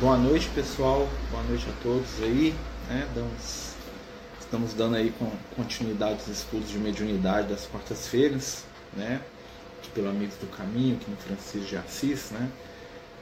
Boa 0.00 0.16
noite, 0.16 0.48
pessoal. 0.54 1.06
Boa 1.30 1.42
noite 1.42 1.66
a 1.68 1.82
todos 1.82 2.22
aí. 2.22 2.54
Né? 2.88 3.06
Damos, 3.14 3.74
estamos 4.40 4.72
dando 4.72 4.96
aí 4.96 5.12
com 5.18 5.30
continuidade 5.54 6.20
aos 6.20 6.28
estudos 6.28 6.70
de 6.70 6.78
mediunidade 6.78 7.48
das 7.48 7.66
quartas-feiras, 7.66 8.64
né? 8.94 9.20
Pelo 9.94 10.08
Amigos 10.08 10.36
do 10.36 10.46
Caminho, 10.56 10.96
aqui 10.96 11.10
no 11.10 11.18
Francisco 11.18 11.68
de 11.68 11.76
Assis, 11.76 12.30
né? 12.30 12.48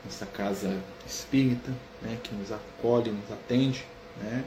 Nossa 0.05 0.25
casa 0.25 0.81
espírita, 1.05 1.73
né? 2.01 2.17
Que 2.23 2.33
nos 2.33 2.53
acolhe, 2.53 3.11
nos 3.11 3.29
atende, 3.33 3.85
né? 4.23 4.45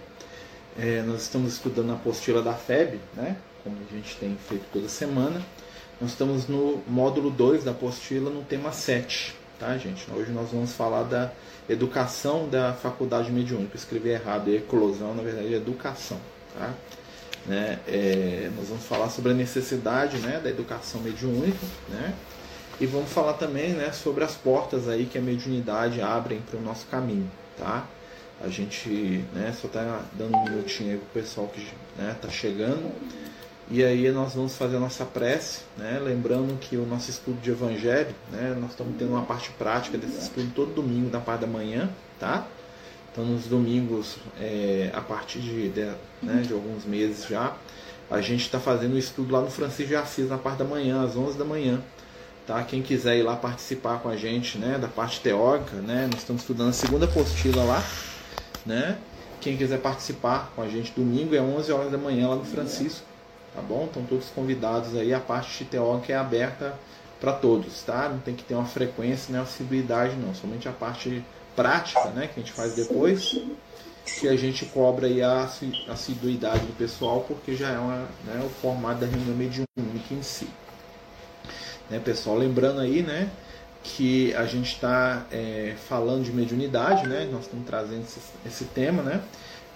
É, 0.80 1.02
nós 1.02 1.24
estamos 1.24 1.52
estudando 1.52 1.90
a 1.90 1.96
apostila 1.96 2.42
da 2.42 2.54
FEB, 2.54 2.98
né? 3.14 3.36
Como 3.62 3.76
a 3.76 3.94
gente 3.94 4.16
tem 4.16 4.38
feito 4.48 4.64
toda 4.72 4.88
semana. 4.88 5.46
Nós 6.00 6.12
estamos 6.12 6.48
no 6.48 6.82
módulo 6.88 7.30
2 7.30 7.66
da 7.66 7.72
apostila, 7.72 8.30
no 8.30 8.42
tema 8.42 8.72
7, 8.72 9.36
tá, 9.62 9.78
gente? 9.78 10.08
Hoje 10.12 10.32
nós 10.32 10.50
vamos 10.50 10.74
falar 10.74 11.04
da 11.04 11.32
educação 11.70 12.50
da 12.50 12.74
faculdade 12.74 13.32
mediúnica. 13.32 13.78
Escrevi 13.78 14.10
errado, 14.10 14.50
é 14.50 14.56
eclosão, 14.56 15.14
na 15.14 15.22
verdade 15.22 15.54
é 15.54 15.58
educação, 15.58 16.20
tá? 16.58 16.74
Né? 17.46 17.80
É, 17.88 18.50
nós 18.58 18.70
vamos 18.70 18.84
falar 18.84 19.10
sobre 19.10 19.32
a 19.32 19.36
necessidade 19.36 20.18
né, 20.18 20.40
da 20.44 20.50
educação 20.50 21.00
mediúnica, 21.02 21.60
né? 21.90 22.14
E 22.80 22.88
vamos 22.88 23.12
falar 23.12 23.34
também 23.34 23.74
né, 23.74 23.92
sobre 23.92 24.24
as 24.24 24.34
portas 24.34 24.90
aí 24.90 25.06
que 25.06 25.20
a 25.20 25.22
mediunidade 25.22 26.02
abre 26.02 26.42
para 26.50 26.60
o 26.60 26.62
nosso 26.64 26.88
caminho, 26.88 27.30
tá? 27.56 27.86
A 28.44 28.50
gente 28.50 29.24
né, 29.34 29.54
só 29.60 29.68
está 29.68 30.02
dando 30.14 30.36
um 30.36 30.44
minutinho 30.44 30.94
aí 30.94 30.98
para 30.98 31.06
o 31.06 31.24
pessoal 31.24 31.48
que 31.48 31.62
está 31.62 32.04
né, 32.04 32.16
tá 32.20 32.30
chegando. 32.30 32.92
E 33.74 33.86
aí 33.86 34.12
nós 34.12 34.34
vamos 34.34 34.58
fazer 34.58 34.76
a 34.76 34.80
nossa 34.82 35.06
prece, 35.06 35.62
né? 35.78 35.98
lembrando 36.04 36.60
que 36.60 36.76
o 36.76 36.86
nosso 36.86 37.10
estudo 37.10 37.40
de 37.40 37.52
evangelho, 37.52 38.14
né? 38.30 38.54
nós 38.60 38.72
estamos 38.72 38.98
tendo 39.00 39.12
uma 39.12 39.22
parte 39.22 39.50
prática 39.52 39.98
desse 39.98 40.20
estudo 40.20 40.52
todo 40.54 40.74
domingo 40.74 41.10
na 41.10 41.22
parte 41.22 41.42
da 41.42 41.48
manhã, 41.48 41.90
tá? 42.20 42.46
Então 43.10 43.24
nos 43.24 43.46
domingos, 43.46 44.18
é, 44.42 44.92
a 44.94 45.00
partir 45.00 45.40
de, 45.40 45.70
de, 45.70 45.90
né, 46.22 46.44
de 46.46 46.52
alguns 46.52 46.84
meses 46.84 47.26
já, 47.26 47.56
a 48.10 48.20
gente 48.20 48.42
está 48.42 48.60
fazendo 48.60 48.96
o 48.96 48.98
estudo 48.98 49.32
lá 49.32 49.40
no 49.40 49.50
Francisco 49.50 49.88
de 49.88 49.96
Assis 49.96 50.28
na 50.28 50.38
parte 50.38 50.58
da 50.58 50.66
manhã, 50.66 51.06
às 51.06 51.16
11 51.16 51.38
da 51.38 51.46
manhã. 51.46 51.82
Tá? 52.46 52.62
Quem 52.64 52.82
quiser 52.82 53.20
ir 53.20 53.24
lá 53.24 53.38
participar 53.38 54.00
com 54.00 54.10
a 54.10 54.18
gente 54.18 54.58
né, 54.58 54.78
da 54.78 54.90
parte 54.90 55.22
teórica, 55.22 55.78
né, 55.78 56.10
nós 56.12 56.20
estamos 56.20 56.42
estudando 56.42 56.72
a 56.72 56.74
segunda 56.74 57.06
apostila 57.06 57.64
lá. 57.64 57.82
Né? 58.66 58.98
Quem 59.40 59.56
quiser 59.56 59.80
participar 59.80 60.52
com 60.54 60.62
a 60.62 60.68
gente 60.68 60.92
domingo 60.92 61.34
é 61.34 61.40
11 61.40 61.72
horas 61.72 61.90
da 61.90 61.98
manhã 61.98 62.28
lá 62.28 62.36
no 62.36 62.44
Francisco 62.44 63.11
tá 63.54 63.62
bom? 63.62 63.86
Estão 63.86 64.04
todos 64.04 64.28
convidados 64.30 64.96
aí, 64.96 65.14
a 65.14 65.20
parte 65.20 65.66
teórica 65.66 66.14
é 66.14 66.16
aberta 66.16 66.74
para 67.20 67.34
todos, 67.34 67.84
tá? 67.84 68.10
Não 68.10 68.20
tem 68.20 68.36
que 68.36 68.44
ter 68.44 68.56
uma 68.56 68.66
frequência, 68.66 69.32
nem 69.32 69.42
assiduidade 69.42 70.16
não, 70.16 70.34
somente 70.34 70.68
a 70.68 70.72
parte 70.72 71.24
prática, 71.56 72.06
né, 72.10 72.28
que 72.28 72.40
a 72.40 72.44
gente 72.44 72.54
faz 72.54 72.74
depois, 72.76 73.40
que 74.20 74.28
a 74.28 74.36
gente 74.36 74.66
cobra 74.66 75.08
aí 75.08 75.22
a 75.22 75.48
assiduidade 75.90 76.66
do 76.66 76.76
pessoal, 76.76 77.24
porque 77.28 77.56
já 77.56 77.70
é 77.70 77.78
uma, 77.78 78.08
né, 78.26 78.42
o 78.44 78.50
formato 78.50 79.02
da 79.02 79.06
reunião 79.06 79.36
mediúnica 79.36 80.14
em 80.14 80.24
si. 80.24 80.48
Né, 81.90 82.00
pessoal, 82.00 82.38
lembrando 82.38 82.80
aí, 82.80 83.04
né, 83.04 83.30
que 83.84 84.34
a 84.36 84.46
gente 84.46 84.74
está 84.74 85.26
é, 85.32 85.76
falando 85.88 86.24
de 86.24 86.32
mediunidade, 86.32 87.08
né, 87.08 87.28
nós 87.32 87.44
estamos 87.44 87.66
trazendo 87.66 88.04
esse, 88.04 88.20
esse 88.46 88.66
tema, 88.66 89.04
né, 89.04 89.22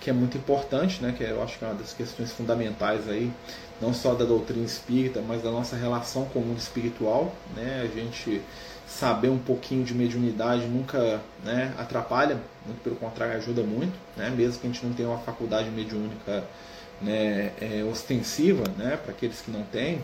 que 0.05 0.11
é 0.11 0.13
muito 0.13 0.37
importante, 0.37 1.01
né, 1.01 1.15
que 1.17 1.23
eu 1.23 1.41
acho 1.41 1.57
que 1.57 1.65
é 1.65 1.67
uma 1.67 1.73
das 1.73 1.91
questões 1.91 2.31
fundamentais 2.31 3.09
aí 3.09 3.33
não 3.81 3.91
só 3.91 4.13
da 4.13 4.23
doutrina 4.23 4.63
espírita, 4.63 5.19
mas 5.19 5.41
da 5.41 5.49
nossa 5.49 5.75
relação 5.75 6.25
com 6.25 6.39
o 6.39 6.45
mundo 6.45 6.59
espiritual. 6.59 7.33
Né? 7.55 7.81
A 7.83 7.87
gente 7.87 8.39
saber 8.87 9.29
um 9.29 9.39
pouquinho 9.39 9.83
de 9.83 9.95
mediunidade 9.95 10.67
nunca 10.67 11.19
né, 11.43 11.73
atrapalha, 11.75 12.39
muito 12.67 12.83
pelo 12.83 12.95
contrário, 12.97 13.35
ajuda 13.35 13.63
muito, 13.63 13.93
né? 14.15 14.29
mesmo 14.29 14.61
que 14.61 14.67
a 14.67 14.69
gente 14.69 14.85
não 14.85 14.93
tenha 14.93 15.09
uma 15.09 15.17
faculdade 15.17 15.71
mediúnica 15.71 16.43
né, 17.01 17.51
é, 17.59 17.83
ostensiva, 17.83 18.63
né, 18.77 18.99
para 19.01 19.11
aqueles 19.11 19.41
que 19.41 19.49
não 19.49 19.63
têm. 19.63 20.03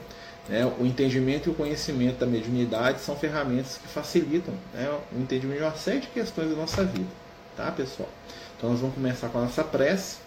Né, 0.50 0.66
o 0.80 0.84
entendimento 0.84 1.48
e 1.48 1.52
o 1.52 1.54
conhecimento 1.54 2.18
da 2.18 2.26
mediunidade 2.26 3.02
são 3.02 3.16
ferramentas 3.16 3.78
que 3.78 3.88
facilitam 3.88 4.56
né, 4.74 4.90
o 5.16 5.20
entendimento 5.22 5.60
de 5.60 5.64
uma 5.64 5.76
série 5.76 6.00
de 6.00 6.08
questões 6.08 6.50
da 6.50 6.56
nossa 6.56 6.84
vida. 6.84 7.08
Tá, 7.56 7.72
pessoal? 7.72 8.10
Então, 8.62 8.70
nós 8.70 8.80
vamos 8.80 8.94
começar 8.94 9.28
com 9.30 9.40
a 9.40 9.42
nossa 9.42 9.64
prece, 9.64 10.18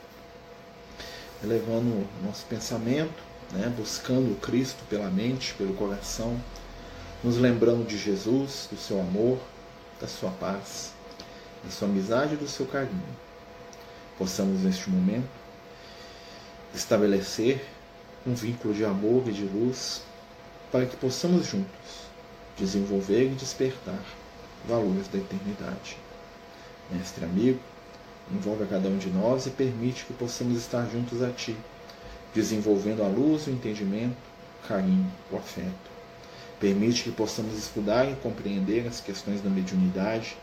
elevando 1.40 1.88
o 1.88 2.26
nosso 2.26 2.44
pensamento 2.46 3.14
né, 3.52 3.72
buscando 3.76 4.32
o 4.32 4.36
Cristo 4.40 4.82
pela 4.90 5.08
mente, 5.08 5.54
pelo 5.54 5.72
coração, 5.74 6.36
nos 7.22 7.36
lembrando 7.36 7.86
de 7.86 7.96
Jesus, 7.96 8.68
do 8.72 8.76
seu 8.76 9.00
amor, 9.00 9.38
da 10.00 10.08
sua 10.08 10.32
paz, 10.32 10.92
da 11.62 11.70
sua 11.70 11.86
amizade 11.86 12.34
e 12.34 12.36
do 12.36 12.48
seu 12.48 12.66
carinho. 12.66 13.06
Possamos, 14.18 14.62
neste 14.62 14.90
momento, 14.90 15.28
estabelecer 16.74 17.64
um 18.26 18.34
vínculo 18.34 18.74
de 18.74 18.84
amor 18.84 19.28
e 19.28 19.32
de 19.32 19.44
luz 19.44 20.02
para 20.72 20.86
que 20.86 20.96
possamos 20.96 21.46
juntos 21.46 22.08
desenvolver 22.58 23.26
e 23.26 23.34
despertar 23.36 24.02
valores 24.66 25.06
da 25.06 25.18
eternidade. 25.18 25.96
Mestre 26.90 27.24
amigo, 27.24 27.60
envolve 28.32 28.64
a 28.64 28.66
cada 28.66 28.88
um 28.88 28.98
de 28.98 29.10
nós 29.10 29.46
e 29.46 29.50
permite 29.50 30.04
que 30.04 30.12
possamos 30.12 30.58
estar 30.58 30.88
juntos 30.90 31.22
a 31.22 31.30
Ti 31.30 31.56
desenvolvendo 32.34 33.02
a 33.02 33.06
luz, 33.06 33.46
o 33.46 33.50
entendimento, 33.50 34.16
o 34.62 34.68
carinho, 34.68 35.10
o 35.30 35.36
afeto. 35.36 35.94
Permite 36.58 37.04
que 37.04 37.12
possamos 37.12 37.56
estudar 37.56 38.10
e 38.10 38.16
compreender 38.16 38.86
as 38.88 39.00
questões 39.00 39.40
da 39.40 39.48
mediunidade, 39.48 40.36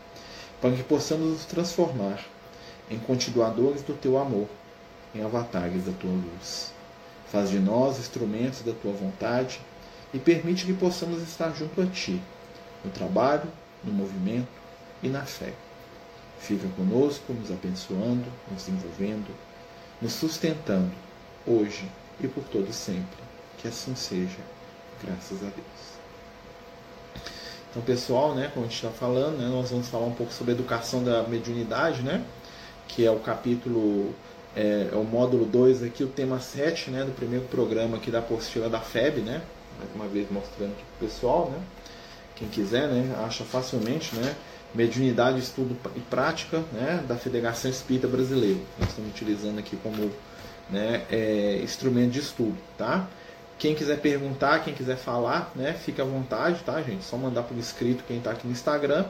para 0.60 0.74
que 0.74 0.82
possamos 0.82 1.32
nos 1.32 1.44
transformar 1.44 2.24
em 2.90 2.98
continuadores 2.98 3.82
do 3.82 3.94
teu 3.94 4.18
amor, 4.18 4.48
em 5.14 5.22
avatares 5.22 5.84
da 5.84 5.92
tua 5.92 6.10
luz. 6.10 6.72
Faz 7.30 7.50
de 7.50 7.58
nós 7.58 7.98
instrumentos 7.98 8.62
da 8.62 8.72
tua 8.72 8.92
vontade 8.92 9.60
e 10.14 10.18
permite 10.18 10.64
que 10.64 10.72
possamos 10.72 11.22
estar 11.22 11.54
junto 11.54 11.80
a 11.80 11.86
ti, 11.86 12.20
no 12.84 12.90
trabalho, 12.90 13.50
no 13.82 13.92
movimento 13.92 14.48
e 15.02 15.08
na 15.08 15.24
fé. 15.24 15.52
Fica 16.42 16.66
conosco, 16.76 17.32
nos 17.32 17.52
abençoando, 17.52 18.24
nos 18.50 18.68
envolvendo, 18.68 19.32
nos 20.00 20.12
sustentando 20.12 20.90
hoje 21.46 21.88
e 22.20 22.26
por 22.26 22.42
todo 22.42 22.72
sempre. 22.72 23.22
Que 23.58 23.68
assim 23.68 23.94
seja, 23.94 24.40
graças 25.04 25.38
a 25.38 25.46
Deus. 25.46 25.92
Então, 27.70 27.80
pessoal, 27.84 28.34
né, 28.34 28.50
como 28.52 28.66
a 28.66 28.68
gente 28.68 28.84
está 28.84 28.90
falando, 28.90 29.38
né, 29.38 29.46
nós 29.46 29.70
vamos 29.70 29.88
falar 29.88 30.04
um 30.04 30.14
pouco 30.14 30.32
sobre 30.32 30.52
a 30.52 30.56
educação 30.56 31.04
da 31.04 31.22
mediunidade, 31.22 32.02
né, 32.02 32.24
que 32.88 33.06
é 33.06 33.10
o 33.10 33.20
capítulo, 33.20 34.12
é, 34.56 34.88
é 34.92 34.96
o 34.96 35.04
módulo 35.04 35.46
2 35.46 35.84
aqui, 35.84 36.02
o 36.02 36.08
tema 36.08 36.40
7 36.40 36.90
né, 36.90 37.04
do 37.04 37.12
primeiro 37.12 37.44
programa 37.46 37.98
aqui 37.98 38.10
da 38.10 38.18
apostila 38.18 38.68
da 38.68 38.80
FEB, 38.80 39.20
né, 39.20 39.40
mais 39.78 39.94
uma 39.94 40.08
vez 40.08 40.28
mostrando 40.28 40.72
aqui 40.72 40.82
para 40.98 41.06
o 41.06 41.08
pessoal, 41.08 41.50
né, 41.50 41.62
quem 42.34 42.48
quiser, 42.48 42.88
né, 42.88 43.14
acha 43.24 43.44
facilmente, 43.44 44.14
né, 44.16 44.34
Mediunidade, 44.74 45.38
Estudo 45.38 45.76
e 45.94 46.00
Prática 46.00 46.62
né, 46.72 47.04
da 47.06 47.16
Federação 47.16 47.70
Espírita 47.70 48.08
Brasileira. 48.08 48.58
Nós 48.78 48.88
estamos 48.88 49.10
utilizando 49.10 49.58
aqui 49.58 49.76
como 49.76 50.10
né, 50.70 51.02
é, 51.10 51.60
instrumento 51.62 52.12
de 52.12 52.20
estudo, 52.20 52.56
tá? 52.78 53.06
Quem 53.58 53.74
quiser 53.74 54.00
perguntar, 54.00 54.64
quem 54.64 54.74
quiser 54.74 54.96
falar, 54.96 55.52
né, 55.54 55.72
fica 55.72 56.02
à 56.02 56.06
vontade, 56.06 56.60
tá, 56.64 56.80
gente? 56.82 57.04
Só 57.04 57.16
mandar 57.16 57.42
por 57.42 57.56
escrito 57.58 58.02
quem 58.08 58.18
está 58.18 58.32
aqui 58.32 58.46
no 58.46 58.52
Instagram 58.52 59.04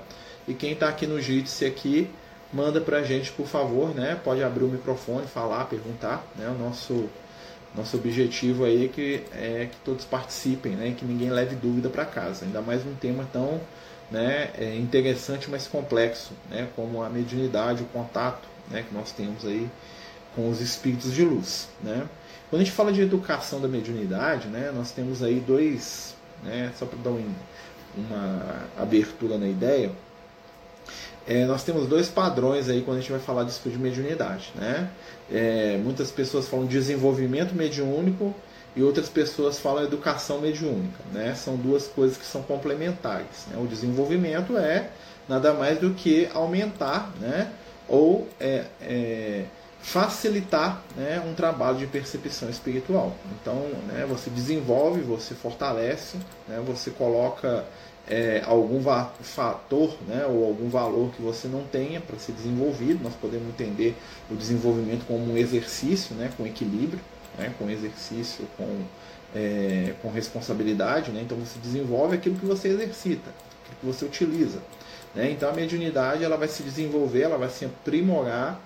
e 0.46 0.52
quem 0.52 0.72
está 0.72 0.88
aqui 0.88 1.06
no 1.06 1.20
Jitsi 1.20 1.64
aqui, 1.64 2.10
manda 2.52 2.80
pra 2.80 3.02
gente, 3.02 3.32
por 3.32 3.46
favor, 3.46 3.94
né? 3.94 4.18
Pode 4.22 4.42
abrir 4.42 4.64
o 4.64 4.68
microfone, 4.68 5.26
falar, 5.26 5.64
perguntar, 5.66 6.24
né? 6.36 6.48
O 6.48 6.62
nosso 6.62 7.08
nosso 7.74 7.96
objetivo 7.96 8.66
aí 8.66 8.84
é 8.84 8.88
que 8.88 9.24
é 9.32 9.68
que 9.70 9.76
todos 9.82 10.04
participem, 10.04 10.72
né? 10.72 10.94
Que 10.96 11.04
ninguém 11.04 11.30
leve 11.30 11.56
dúvida 11.56 11.88
para 11.88 12.04
casa. 12.04 12.44
Ainda 12.44 12.60
mais 12.60 12.84
um 12.84 12.94
tema 12.94 13.26
tão 13.32 13.60
né, 14.12 14.50
é 14.58 14.76
interessante, 14.76 15.50
mas 15.50 15.66
complexo, 15.66 16.32
né? 16.50 16.68
Como 16.76 17.02
a 17.02 17.08
mediunidade, 17.08 17.82
o 17.82 17.86
contato, 17.86 18.46
né? 18.70 18.84
Que 18.86 18.94
nós 18.94 19.10
temos 19.10 19.44
aí 19.44 19.68
com 20.34 20.48
os 20.48 20.60
espíritos 20.60 21.12
de 21.12 21.24
luz. 21.24 21.68
Né? 21.82 22.06
Quando 22.48 22.62
a 22.62 22.64
gente 22.64 22.74
fala 22.74 22.92
de 22.92 23.00
educação 23.00 23.60
da 23.60 23.68
mediunidade, 23.68 24.48
né, 24.48 24.70
nós 24.74 24.90
temos 24.90 25.22
aí 25.22 25.40
dois, 25.40 26.14
né, 26.42 26.72
só 26.78 26.86
para 26.86 26.98
dar 26.98 27.10
um, 27.10 27.32
uma 27.96 28.66
abertura 28.78 29.38
na 29.38 29.46
ideia, 29.46 29.92
é, 31.26 31.46
nós 31.46 31.62
temos 31.62 31.86
dois 31.86 32.08
padrões 32.08 32.68
aí 32.68 32.82
quando 32.82 32.98
a 32.98 33.00
gente 33.00 33.12
vai 33.12 33.20
falar 33.20 33.44
estudo 33.44 33.72
de 33.72 33.78
mediunidade. 33.78 34.52
Né? 34.56 34.90
É, 35.30 35.78
muitas 35.82 36.10
pessoas 36.10 36.48
falam 36.48 36.66
desenvolvimento 36.66 37.54
mediúnico 37.54 38.34
e 38.74 38.82
outras 38.82 39.08
pessoas 39.08 39.58
falam 39.58 39.84
educação 39.84 40.40
mediúnica. 40.40 40.98
Né? 41.12 41.34
São 41.34 41.56
duas 41.56 41.86
coisas 41.86 42.16
que 42.16 42.24
são 42.24 42.42
complementares. 42.42 43.46
Né? 43.48 43.56
O 43.60 43.66
desenvolvimento 43.66 44.56
é 44.56 44.90
nada 45.28 45.52
mais 45.52 45.78
do 45.78 45.90
que 45.94 46.28
aumentar 46.32 47.12
né? 47.20 47.50
ou 47.88 48.28
é, 48.40 48.64
é 48.80 49.44
facilitar 49.82 50.80
né, 50.96 51.20
um 51.26 51.34
trabalho 51.34 51.76
de 51.76 51.86
percepção 51.88 52.48
espiritual. 52.48 53.14
Então, 53.32 53.68
né, 53.88 54.06
você 54.08 54.30
desenvolve, 54.30 55.00
você 55.00 55.34
fortalece, 55.34 56.18
né, 56.48 56.62
você 56.64 56.90
coloca 56.92 57.64
é, 58.08 58.42
algum 58.46 58.80
fator 59.20 59.96
né, 60.06 60.24
ou 60.24 60.46
algum 60.46 60.68
valor 60.68 61.10
que 61.10 61.20
você 61.20 61.48
não 61.48 61.64
tenha 61.64 62.00
para 62.00 62.16
ser 62.16 62.32
desenvolvido. 62.32 63.02
Nós 63.02 63.14
podemos 63.14 63.48
entender 63.48 63.96
o 64.30 64.36
desenvolvimento 64.36 65.04
como 65.06 65.32
um 65.32 65.36
exercício, 65.36 66.14
né, 66.14 66.30
com 66.36 66.46
equilíbrio, 66.46 67.00
né, 67.38 67.52
com 67.58 67.68
exercício, 67.70 68.46
com, 68.56 68.82
é, 69.34 69.94
com 70.02 70.10
responsabilidade. 70.10 71.10
Né? 71.10 71.22
Então 71.22 71.38
você 71.38 71.58
desenvolve 71.58 72.16
aquilo 72.16 72.36
que 72.36 72.46
você 72.46 72.68
exercita, 72.68 73.30
aquilo 73.64 73.76
que 73.80 73.86
você 73.86 74.04
utiliza. 74.04 74.58
Né? 75.14 75.30
Então 75.30 75.48
a 75.48 75.52
mediunidade 75.52 76.24
ela 76.24 76.36
vai 76.36 76.48
se 76.48 76.62
desenvolver, 76.62 77.22
ela 77.22 77.38
vai 77.38 77.50
se 77.50 77.64
aprimorar 77.64 78.60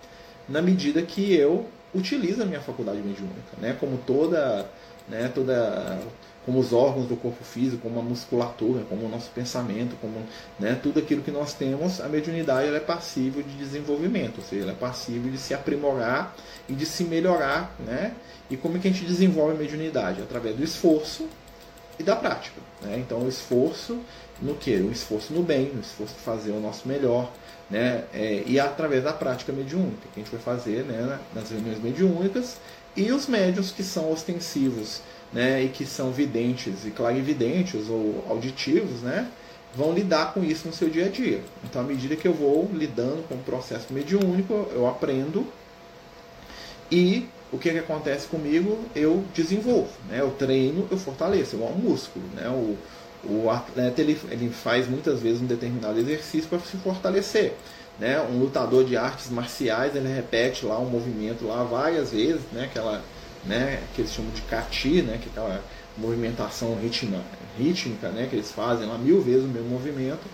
na 0.49 0.63
medida 0.63 1.03
que 1.03 1.35
eu 1.35 1.67
utilizo 1.95 2.43
a 2.43 2.47
minha 2.47 2.61
faculdade 2.61 2.99
mediúnica, 2.99 3.57
né? 3.59 3.77
como 3.79 3.99
toda, 3.99 4.69
né, 5.09 5.31
toda 5.35 5.99
como 6.47 6.61
os 6.61 6.73
órgãos 6.73 7.09
do 7.09 7.17
corpo 7.17 7.45
físico, 7.45 7.83
como 7.83 7.99
a 7.99 8.03
musculatura, 8.03 8.85
como 8.89 9.05
o 9.05 9.09
nosso 9.09 9.29
pensamento, 9.31 9.97
como 10.01 10.15
né, 10.61 10.79
tudo 10.81 11.01
aquilo 11.01 11.21
que 11.21 11.33
nós 11.33 11.53
temos, 11.53 12.01
a 12.01 12.09
mediunidade 12.09 12.69
ela 12.69 12.77
é 12.77 12.81
passível 12.81 13.43
de 13.43 13.53
desenvolvimento, 13.57 14.39
ou 14.39 14.45
seja, 14.45 14.63
ela 14.63 14.73
é 14.73 14.77
passível 14.77 15.31
de 15.31 15.39
se 15.39 15.53
aprimorar 15.53 16.37
e 16.69 16.73
de 16.73 16.87
se 16.87 17.03
melhorar. 17.03 17.75
Né? 17.81 18.15
E 18.49 18.57
como 18.57 18.77
é 18.77 18.81
que 18.81 18.87
a 18.87 18.93
gente 18.93 19.05
desenvolve 19.05 19.55
a 19.55 19.59
mediunidade? 19.59 20.23
Através 20.23 20.55
do 20.55 20.63
esforço 20.63 21.27
e 21.99 22.05
da 22.05 22.15
prática. 22.15 22.61
Né? 22.81 22.97
Então, 23.05 23.19
o 23.19 23.29
esforço 23.29 23.99
no 24.41 24.55
que? 24.55 24.77
O 24.77 24.93
esforço 24.93 25.33
no 25.33 25.43
bem, 25.43 25.73
o 25.77 25.81
esforço 25.81 26.15
de 26.15 26.21
fazer 26.21 26.53
o 26.53 26.61
nosso 26.61 26.87
melhor, 26.87 27.33
né? 27.69 28.05
É, 28.15 28.45
e 28.47 28.61
através 28.61 29.03
da 29.03 29.13
prática 29.13 29.53
mediúnica, 29.53 30.07
que 30.15 30.21
a 30.21 30.23
gente 30.23 30.31
vai 30.31 30.41
fazer 30.41 30.85
né, 30.85 31.19
nas 31.35 31.51
reuniões 31.51 31.83
mediúnicas, 31.83 32.59
e 32.97 33.11
os 33.11 33.27
médios 33.27 33.73
que 33.73 33.83
são 33.83 34.13
ostensivos 34.13 35.03
né, 35.33 35.63
e 35.63 35.69
que 35.69 35.85
são 35.85 36.11
videntes 36.11 36.85
e 36.85 36.91
clarividentes 36.91 37.89
ou 37.89 38.25
auditivos, 38.29 39.01
né, 39.03 39.29
vão 39.75 39.93
lidar 39.93 40.33
com 40.33 40.43
isso 40.43 40.67
no 40.67 40.73
seu 40.73 40.89
dia 40.89 41.07
a 41.07 41.09
dia. 41.09 41.43
Então, 41.65 41.83
à 41.83 41.85
medida 41.85 42.17
que 42.17 42.27
eu 42.27 42.33
vou 42.33 42.71
lidando 42.73 43.27
com 43.29 43.35
o 43.35 43.43
processo 43.43 43.93
mediúnico, 43.93 44.69
eu 44.73 44.87
aprendo 44.87 45.47
e 46.91 47.29
o 47.53 47.59
que, 47.59 47.71
que 47.71 47.79
acontece 47.79 48.27
comigo? 48.27 48.79
Eu 48.95 49.25
desenvolvo, 49.35 49.91
né? 50.09 50.21
eu 50.21 50.31
treino, 50.31 50.87
eu 50.91 50.97
fortaleço, 50.97 51.57
igual 51.57 51.73
um 51.73 51.79
músculo. 51.79 52.25
Né? 52.35 52.49
O, 52.49 52.77
o 53.29 53.51
atleta 53.51 54.01
ele, 54.01 54.19
ele 54.31 54.51
faz 54.51 54.89
muitas 54.89 55.21
vezes 55.21 55.41
um 55.41 55.47
determinado 55.47 55.99
exercício 55.99 56.49
para 56.49 56.59
se 56.61 56.77
fortalecer. 56.79 57.55
Né? 57.99 58.21
Um 58.21 58.39
lutador 58.39 58.85
de 58.85 58.97
artes 58.97 59.31
marciais 59.31 59.95
ele 59.95 60.09
repete 60.09 60.67
lá 60.67 60.79
um 60.79 60.87
movimento 60.87 61.47
lá 61.47 61.65
várias 61.65 62.11
vezes, 62.11 62.43
né? 62.53 62.65
Aquela 62.65 63.03
né, 63.47 63.83
que 63.95 64.03
eles 64.03 64.13
chamam 64.13 64.31
de 64.33 64.43
cati, 64.43 65.03
né, 65.03 65.19
que 65.21 65.29
é 65.29 65.31
aquela 65.31 65.63
movimentação 65.97 66.77
ritma, 66.77 67.23
rítmica, 67.59 68.09
né, 68.09 68.27
que 68.29 68.37
eles 68.37 68.53
fazem 68.53 68.87
lá 68.87 68.99
mil 68.99 69.21
vezes 69.23 69.45
o 69.45 69.49
mesmo 69.49 69.69
movimento 69.69 70.27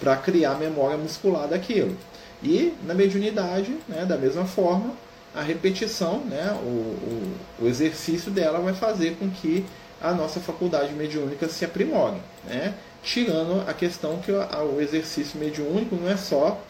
para 0.00 0.16
criar 0.16 0.54
memória 0.58 0.96
muscular 0.96 1.48
daquilo. 1.48 1.96
E 2.42 2.74
na 2.84 2.94
mediunidade, 2.94 3.76
né, 3.88 4.04
da 4.04 4.16
mesma 4.16 4.44
forma, 4.44 4.92
a 5.34 5.42
repetição, 5.42 6.20
né, 6.20 6.56
o, 6.62 6.66
o, 6.66 7.36
o 7.62 7.66
exercício 7.66 8.30
dela 8.30 8.60
vai 8.60 8.74
fazer 8.74 9.16
com 9.18 9.28
que 9.28 9.64
a 10.00 10.12
nossa 10.12 10.38
faculdade 10.38 10.92
mediúnica 10.92 11.48
se 11.48 11.64
aprimore, 11.64 12.18
né? 12.44 12.74
tirando 13.02 13.68
a 13.68 13.72
questão 13.72 14.18
que 14.18 14.30
o 14.30 14.80
exercício 14.80 15.38
mediúnico 15.38 15.96
não 15.96 16.08
é 16.08 16.16
só 16.16 16.60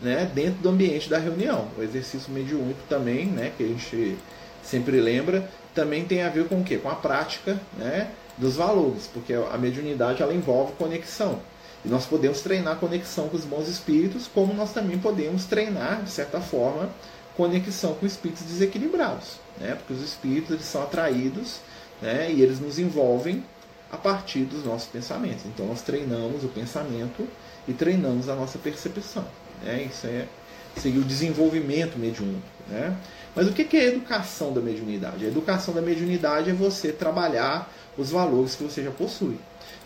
né, 0.00 0.30
dentro 0.32 0.60
do 0.62 0.68
ambiente 0.68 1.08
da 1.08 1.18
reunião. 1.18 1.68
O 1.76 1.82
exercício 1.82 2.32
mediúnico 2.32 2.80
também, 2.88 3.26
né, 3.26 3.52
que 3.56 3.64
a 3.64 3.66
gente 3.66 4.16
sempre 4.68 5.00
lembra, 5.00 5.48
também 5.74 6.04
tem 6.04 6.22
a 6.22 6.28
ver 6.28 6.46
com 6.48 6.60
o 6.60 6.64
quê? 6.64 6.76
Com 6.76 6.88
a 6.88 6.94
prática 6.94 7.58
né, 7.76 8.10
dos 8.36 8.56
valores, 8.56 9.08
porque 9.12 9.32
a 9.32 9.56
mediunidade 9.56 10.22
ela 10.22 10.34
envolve 10.34 10.72
conexão. 10.72 11.40
E 11.84 11.88
nós 11.88 12.06
podemos 12.06 12.40
treinar 12.40 12.76
conexão 12.76 13.28
com 13.28 13.36
os 13.36 13.44
bons 13.44 13.68
espíritos, 13.68 14.28
como 14.32 14.52
nós 14.52 14.72
também 14.72 14.98
podemos 14.98 15.44
treinar, 15.44 16.02
de 16.02 16.10
certa 16.10 16.40
forma, 16.40 16.90
conexão 17.36 17.94
com 17.94 18.04
espíritos 18.04 18.42
desequilibrados. 18.42 19.36
Né? 19.60 19.74
Porque 19.76 19.92
os 19.92 20.02
espíritos 20.02 20.50
eles 20.50 20.66
são 20.66 20.82
atraídos 20.82 21.60
né, 22.02 22.30
e 22.32 22.42
eles 22.42 22.58
nos 22.60 22.78
envolvem 22.78 23.44
a 23.90 23.96
partir 23.96 24.40
dos 24.40 24.64
nossos 24.64 24.88
pensamentos. 24.88 25.46
Então 25.46 25.66
nós 25.66 25.82
treinamos 25.82 26.44
o 26.44 26.48
pensamento 26.48 27.26
e 27.66 27.72
treinamos 27.72 28.28
a 28.28 28.34
nossa 28.34 28.58
percepção. 28.58 29.24
Né? 29.62 29.88
Isso 29.90 30.06
é, 30.06 30.26
seria 30.76 31.00
o 31.00 31.04
desenvolvimento 31.04 31.96
mediúnico. 31.98 32.42
Né? 32.68 32.96
Mas 33.38 33.46
o 33.46 33.52
que 33.52 33.76
é 33.76 33.82
a 33.82 33.86
educação 33.86 34.52
da 34.52 34.60
mediunidade? 34.60 35.24
A 35.24 35.28
educação 35.28 35.72
da 35.72 35.80
mediunidade 35.80 36.50
é 36.50 36.52
você 36.52 36.90
trabalhar 36.90 37.72
os 37.96 38.10
valores 38.10 38.56
que 38.56 38.64
você 38.64 38.82
já 38.82 38.90
possui. 38.90 39.36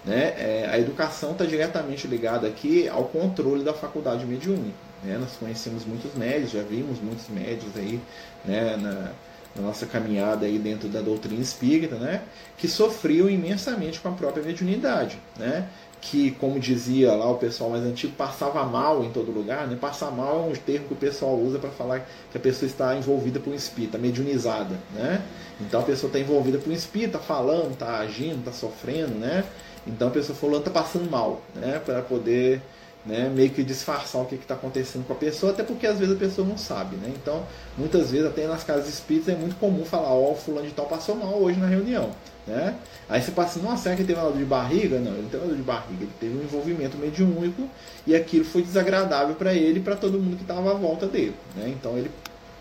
Né? 0.06 0.32
É, 0.38 0.70
a 0.72 0.78
educação 0.78 1.32
está 1.32 1.44
diretamente 1.44 2.08
ligada 2.08 2.48
aqui 2.48 2.88
ao 2.88 3.04
controle 3.04 3.62
da 3.62 3.74
faculdade 3.74 4.24
mediúnica. 4.24 4.72
Né? 5.04 5.18
Nós 5.18 5.32
conhecemos 5.38 5.84
muitos 5.84 6.14
médios, 6.14 6.52
já 6.52 6.62
vimos 6.62 6.98
muitos 6.98 7.28
médios 7.28 7.76
aí 7.76 8.00
né, 8.42 8.74
na, 8.78 9.10
na, 9.54 9.68
nossa 9.68 9.84
caminhada 9.84 10.46
aí 10.46 10.58
dentro 10.58 10.88
da 10.88 11.02
doutrina 11.02 11.42
espírita, 11.42 11.96
né, 11.96 12.22
que 12.56 12.66
sofriam 12.66 13.28
imensamente 13.28 14.00
com 14.00 14.08
a 14.08 14.12
própria 14.12 14.42
mediunidade. 14.42 15.18
Né? 15.38 15.68
Que, 16.02 16.32
como 16.32 16.58
dizia 16.58 17.12
lá 17.14 17.30
o 17.30 17.36
pessoal 17.36 17.70
mais 17.70 17.84
antigo, 17.84 18.12
passava 18.14 18.64
mal 18.64 19.04
em 19.04 19.10
todo 19.10 19.30
lugar. 19.30 19.68
Né? 19.68 19.78
Passar 19.80 20.10
mal 20.10 20.40
é 20.40 20.52
um 20.52 20.52
termo 20.52 20.88
que 20.88 20.94
o 20.94 20.96
pessoal 20.96 21.38
usa 21.38 21.60
para 21.60 21.70
falar 21.70 22.00
que 22.30 22.36
a 22.36 22.40
pessoa 22.40 22.68
está 22.68 22.94
envolvida 22.96 23.38
por 23.38 23.52
um 23.52 23.54
espírito, 23.54 23.96
mediunizada. 23.98 24.76
Né? 24.92 25.22
Então 25.60 25.80
a 25.80 25.84
pessoa 25.84 26.08
está 26.08 26.18
envolvida 26.18 26.58
por 26.58 26.70
um 26.70 26.74
espírito, 26.74 27.16
está 27.16 27.20
falando, 27.20 27.72
está 27.72 27.98
agindo, 28.00 28.40
está 28.40 28.52
sofrendo. 28.52 29.14
Né? 29.14 29.44
Então 29.86 30.08
a 30.08 30.10
pessoa 30.10 30.36
falando 30.36 30.58
está 30.58 30.72
passando 30.72 31.08
mal, 31.08 31.40
né? 31.54 31.78
para 31.78 32.02
poder 32.02 32.60
né, 33.06 33.30
meio 33.32 33.50
que 33.50 33.62
disfarçar 33.62 34.22
o 34.22 34.26
que 34.26 34.34
está 34.34 34.54
acontecendo 34.54 35.06
com 35.06 35.12
a 35.12 35.16
pessoa, 35.16 35.52
até 35.52 35.62
porque 35.62 35.86
às 35.86 35.98
vezes 35.98 36.14
a 36.14 36.18
pessoa 36.18 36.46
não 36.46 36.58
sabe. 36.58 36.96
Né? 36.96 37.12
Então, 37.14 37.44
muitas 37.78 38.10
vezes, 38.10 38.26
até 38.26 38.46
nas 38.46 38.64
casas 38.64 38.88
espíritas, 38.88 39.34
é 39.34 39.36
muito 39.36 39.56
comum 39.56 39.84
falar: 39.84 40.12
Ó, 40.12 40.32
oh, 40.32 40.34
fulano 40.34 40.66
de 40.66 40.74
tal 40.74 40.86
passou 40.86 41.14
mal 41.14 41.34
hoje 41.34 41.58
na 41.58 41.66
reunião. 41.66 42.10
Né? 42.46 42.74
Aí 43.08 43.22
você 43.22 43.30
passa 43.30 43.58
assim: 43.58 43.68
nossa, 43.68 43.84
será 43.84 43.94
que 43.94 44.02
ele 44.02 44.08
teve 44.08 44.20
uma 44.20 44.30
dor 44.30 44.38
de 44.38 44.44
barriga? 44.44 44.98
Não, 44.98 45.12
ele 45.12 45.22
não 45.22 45.28
teve 45.28 45.44
uma 45.44 45.48
dor 45.48 45.56
de 45.56 45.62
barriga, 45.62 46.02
ele 46.02 46.12
teve 46.18 46.36
um 46.36 46.42
envolvimento 46.42 46.96
mediúnico 46.96 47.68
e 48.06 48.14
aquilo 48.14 48.44
foi 48.44 48.62
desagradável 48.62 49.34
para 49.34 49.54
ele 49.54 49.78
e 49.78 49.82
para 49.82 49.96
todo 49.96 50.18
mundo 50.18 50.36
que 50.36 50.42
estava 50.42 50.70
à 50.70 50.74
volta 50.74 51.06
dele. 51.06 51.34
Né? 51.56 51.68
Então, 51.68 51.96
ele 51.96 52.10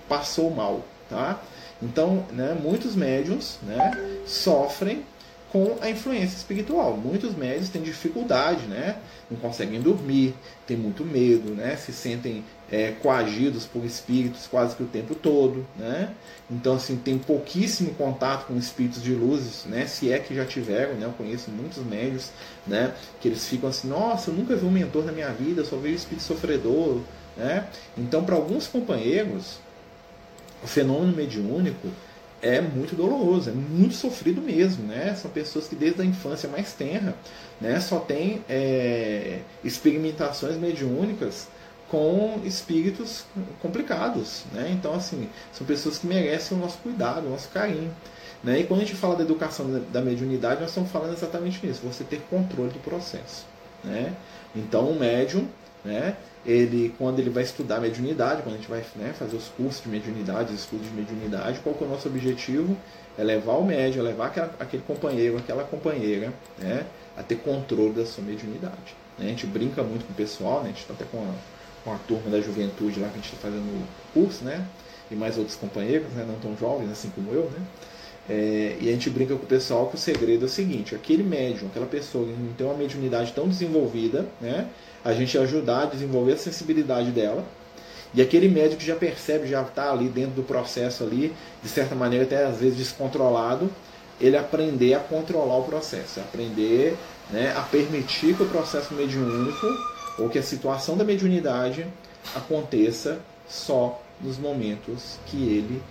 passou 0.08 0.52
mal. 0.52 0.82
Tá? 1.10 1.42
Então, 1.82 2.24
né, 2.32 2.58
muitos 2.62 2.96
médiums 2.96 3.58
né, 3.64 3.92
sofrem 4.26 5.04
com 5.52 5.78
a 5.82 5.90
influência 5.90 6.38
espiritual. 6.38 6.96
Muitos 6.96 7.36
médios 7.36 7.68
têm 7.68 7.82
dificuldade, 7.82 8.66
né? 8.68 8.98
não 9.30 9.38
conseguem 9.38 9.82
dormir, 9.82 10.34
têm 10.66 10.78
muito 10.78 11.04
medo, 11.04 11.52
né? 11.52 11.76
se 11.76 11.92
sentem 11.92 12.44
é, 12.72 12.92
coagidos 12.92 13.66
por 13.66 13.84
espíritos 13.84 14.48
quase 14.48 14.76
que 14.78 14.84
o 14.84 14.88
tempo 14.88 15.14
todo. 15.14 15.68
Né? 15.78 16.14
Então, 16.50 16.76
assim, 16.76 16.96
tem 16.96 17.18
pouquíssimo 17.18 17.94
contato 17.96 18.48
com 18.48 18.58
espíritos 18.58 19.04
de 19.04 19.14
luzes, 19.14 19.66
né? 19.66 19.86
se 19.88 20.12
é 20.12 20.20
que 20.20 20.34
já 20.34 20.46
tiveram. 20.46 20.94
Né? 20.94 21.06
Eu 21.06 21.12
conheço 21.12 21.52
muitos 21.52 21.84
médios 21.84 22.32
né? 22.66 22.94
que 23.20 23.28
eles 23.28 23.46
ficam 23.46 23.70
assim: 23.70 23.90
nossa, 23.90 24.32
eu 24.32 24.34
nunca 24.34 24.56
vi 24.56 24.66
um 24.66 24.72
mentor 24.72 25.04
na 25.04 25.12
minha 25.12 25.30
vida, 25.32 25.66
só 25.66 25.76
vejo 25.76 25.96
espírito 25.96 26.24
sofredor. 26.24 27.02
Né? 27.36 27.68
Então, 27.98 28.24
para 28.24 28.36
alguns 28.36 28.68
companheiros, 28.68 29.60
o 30.64 30.68
fenômeno 30.68 31.14
mediúnico 31.14 31.90
é 32.42 32.60
muito 32.60 32.96
doloroso, 32.96 33.50
é 33.50 33.54
muito 33.54 33.94
sofrido 33.94 34.42
mesmo, 34.42 34.86
né? 34.88 35.16
São 35.16 35.30
pessoas 35.30 35.68
que 35.68 35.76
desde 35.76 36.02
a 36.02 36.06
infância 36.06 36.50
mais 36.50 36.74
tenra, 36.74 37.16
né, 37.60 37.80
só 37.80 38.00
tem 38.00 38.44
é, 38.50 39.40
experimentações 39.64 40.58
mediúnicas 40.58 41.48
com 41.88 42.40
espíritos 42.44 43.26
complicados, 43.62 44.44
né? 44.54 44.70
Então 44.72 44.94
assim, 44.94 45.30
são 45.54 45.68
pessoas 45.68 45.98
que 46.00 46.08
merecem 46.08 46.58
o 46.58 46.60
nosso 46.60 46.78
cuidado, 46.80 47.28
o 47.28 47.30
nosso 47.30 47.50
carinho. 47.50 47.94
Né? 48.44 48.62
E 48.62 48.64
quando 48.64 48.82
a 48.82 48.84
gente 48.86 48.96
fala 48.96 49.16
da 49.16 49.24
educação 49.24 49.84
da 49.92 50.02
mediunidade, 50.02 50.62
nós 50.62 50.70
estamos 50.70 50.90
falando 50.90 51.14
exatamente 51.14 51.64
nisso, 51.66 51.82
você 51.84 52.04
ter 52.04 52.22
controle 52.30 52.72
do 52.72 52.80
processo. 52.80 53.46
Né? 53.84 54.14
Então 54.56 54.90
o 54.90 55.00
médium, 55.00 55.48
né, 55.86 56.16
ele, 56.46 56.94
quando 56.98 57.20
ele 57.20 57.30
vai 57.30 57.44
estudar 57.44 57.80
mediunidade, 57.80 58.42
quando 58.42 58.56
a 58.56 58.58
gente 58.58 58.70
vai 58.70 58.84
né, 58.96 59.14
fazer 59.18 59.36
os 59.36 59.48
cursos 59.50 59.84
de 59.84 59.90
mediunidade, 59.90 60.54
os 60.54 60.62
estudos 60.62 60.88
de 60.88 60.94
mediunidade, 60.94 61.60
qual 61.60 61.76
que 61.76 61.84
é 61.84 61.88
o 61.88 61.90
nosso 61.90 62.08
objetivo? 62.08 62.76
É 63.18 63.24
levar 63.24 63.54
o 63.54 63.66
médium, 63.66 64.02
é 64.02 64.10
levar 64.10 64.28
aquela, 64.28 64.56
aquele 64.60 64.84
companheiro, 64.84 65.38
aquela 65.38 65.64
companheira, 65.64 66.34
né, 66.58 66.86
a 67.16 67.22
ter 67.22 67.36
controle 67.36 67.94
da 67.94 68.06
sua 68.06 68.24
mediunidade. 68.24 68.96
Né? 69.20 69.26
A 69.26 69.30
gente 69.30 69.46
brinca 69.46 69.84
muito 69.84 70.06
com 70.06 70.14
o 70.14 70.16
pessoal, 70.16 70.62
né? 70.62 70.66
a 70.66 70.68
gente 70.68 70.82
está 70.82 70.94
até 70.94 71.06
com 71.06 71.20
a, 71.20 71.34
com 71.84 71.94
a 71.94 71.98
turma 72.00 72.30
da 72.30 72.42
juventude 72.42 73.00
lá 73.00 73.08
que 73.10 73.14
a 73.14 73.22
gente 73.22 73.34
está 73.34 73.38
fazendo 73.38 73.64
o 73.64 73.86
curso, 74.14 74.44
né? 74.44 74.66
E 75.10 75.16
mais 75.16 75.38
outros 75.38 75.58
companheiros, 75.58 76.08
né? 76.14 76.26
não 76.26 76.36
tão 76.40 76.58
jovens 76.58 76.90
assim 76.90 77.10
como 77.10 77.34
eu, 77.34 77.52
né? 77.52 77.60
É, 78.30 78.78
e 78.80 78.88
a 78.88 78.92
gente 78.92 79.10
brinca 79.10 79.36
com 79.36 79.44
o 79.44 79.48
pessoal 79.48 79.90
que 79.90 79.96
o 79.96 79.98
segredo 79.98 80.44
é 80.44 80.46
o 80.46 80.50
seguinte: 80.50 80.96
aquele 80.96 81.24
médium, 81.24 81.68
aquela 81.68 81.88
pessoa 81.88 82.26
que 82.26 82.32
não 82.32 82.54
tem 82.54 82.66
uma 82.66 82.76
mediunidade 82.76 83.34
tão 83.34 83.48
desenvolvida, 83.48 84.26
né? 84.40 84.68
A 85.04 85.14
gente 85.14 85.38
ajudar 85.38 85.84
a 85.84 85.86
desenvolver 85.86 86.34
a 86.34 86.38
sensibilidade 86.38 87.12
dela. 87.12 87.44
E 88.14 88.22
aquele 88.22 88.50
médico 88.50 88.82
já 88.82 88.96
percebe, 88.96 89.48
já 89.48 89.62
está 89.62 89.92
ali 89.92 90.10
dentro 90.10 90.32
do 90.32 90.44
processo 90.44 91.04
ali, 91.04 91.34
de 91.64 91.70
certa 91.70 91.96
maneira 91.96 92.26
até 92.26 92.46
às 92.46 92.58
vezes 92.58 92.78
descontrolado, 92.78 93.72
ele 94.20 94.38
aprender 94.38 94.94
a 94.94 95.00
controlar 95.00 95.58
o 95.58 95.64
processo, 95.64 96.20
aprender 96.20 96.96
né, 97.32 97.54
a 97.56 97.62
permitir 97.62 98.36
que 98.36 98.44
o 98.44 98.50
processo 98.50 98.94
mediúnico 98.94 99.66
ou 100.20 100.30
que 100.30 100.38
a 100.38 100.44
situação 100.44 100.98
da 100.98 101.04
mediunidade 101.04 101.88
aconteça 102.36 103.20
só 103.48 104.02
nos 104.22 104.38
momentos 104.38 105.18
que 105.26 105.38
ele 105.38 105.82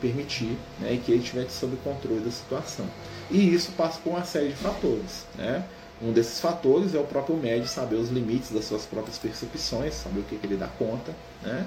permitir 0.00 0.56
né, 0.80 0.94
e 0.94 0.98
que 0.98 1.12
ele 1.12 1.22
estiver 1.22 1.48
sob 1.48 1.76
controle 1.78 2.20
da 2.20 2.30
situação. 2.30 2.86
E 3.30 3.54
isso 3.54 3.72
passa 3.72 3.98
por 4.02 4.10
uma 4.10 4.24
série 4.24 4.48
de 4.48 4.56
fatores. 4.56 5.26
Né? 5.36 5.64
Um 6.00 6.12
desses 6.12 6.40
fatores 6.40 6.94
é 6.94 6.98
o 6.98 7.04
próprio 7.04 7.36
médium 7.36 7.66
saber 7.66 7.96
os 7.96 8.08
limites 8.08 8.50
das 8.50 8.64
suas 8.64 8.84
próprias 8.84 9.18
percepções, 9.18 9.94
saber 9.94 10.20
o 10.20 10.22
que, 10.22 10.36
que 10.36 10.46
ele 10.46 10.56
dá 10.56 10.68
conta. 10.68 11.12
Né? 11.42 11.66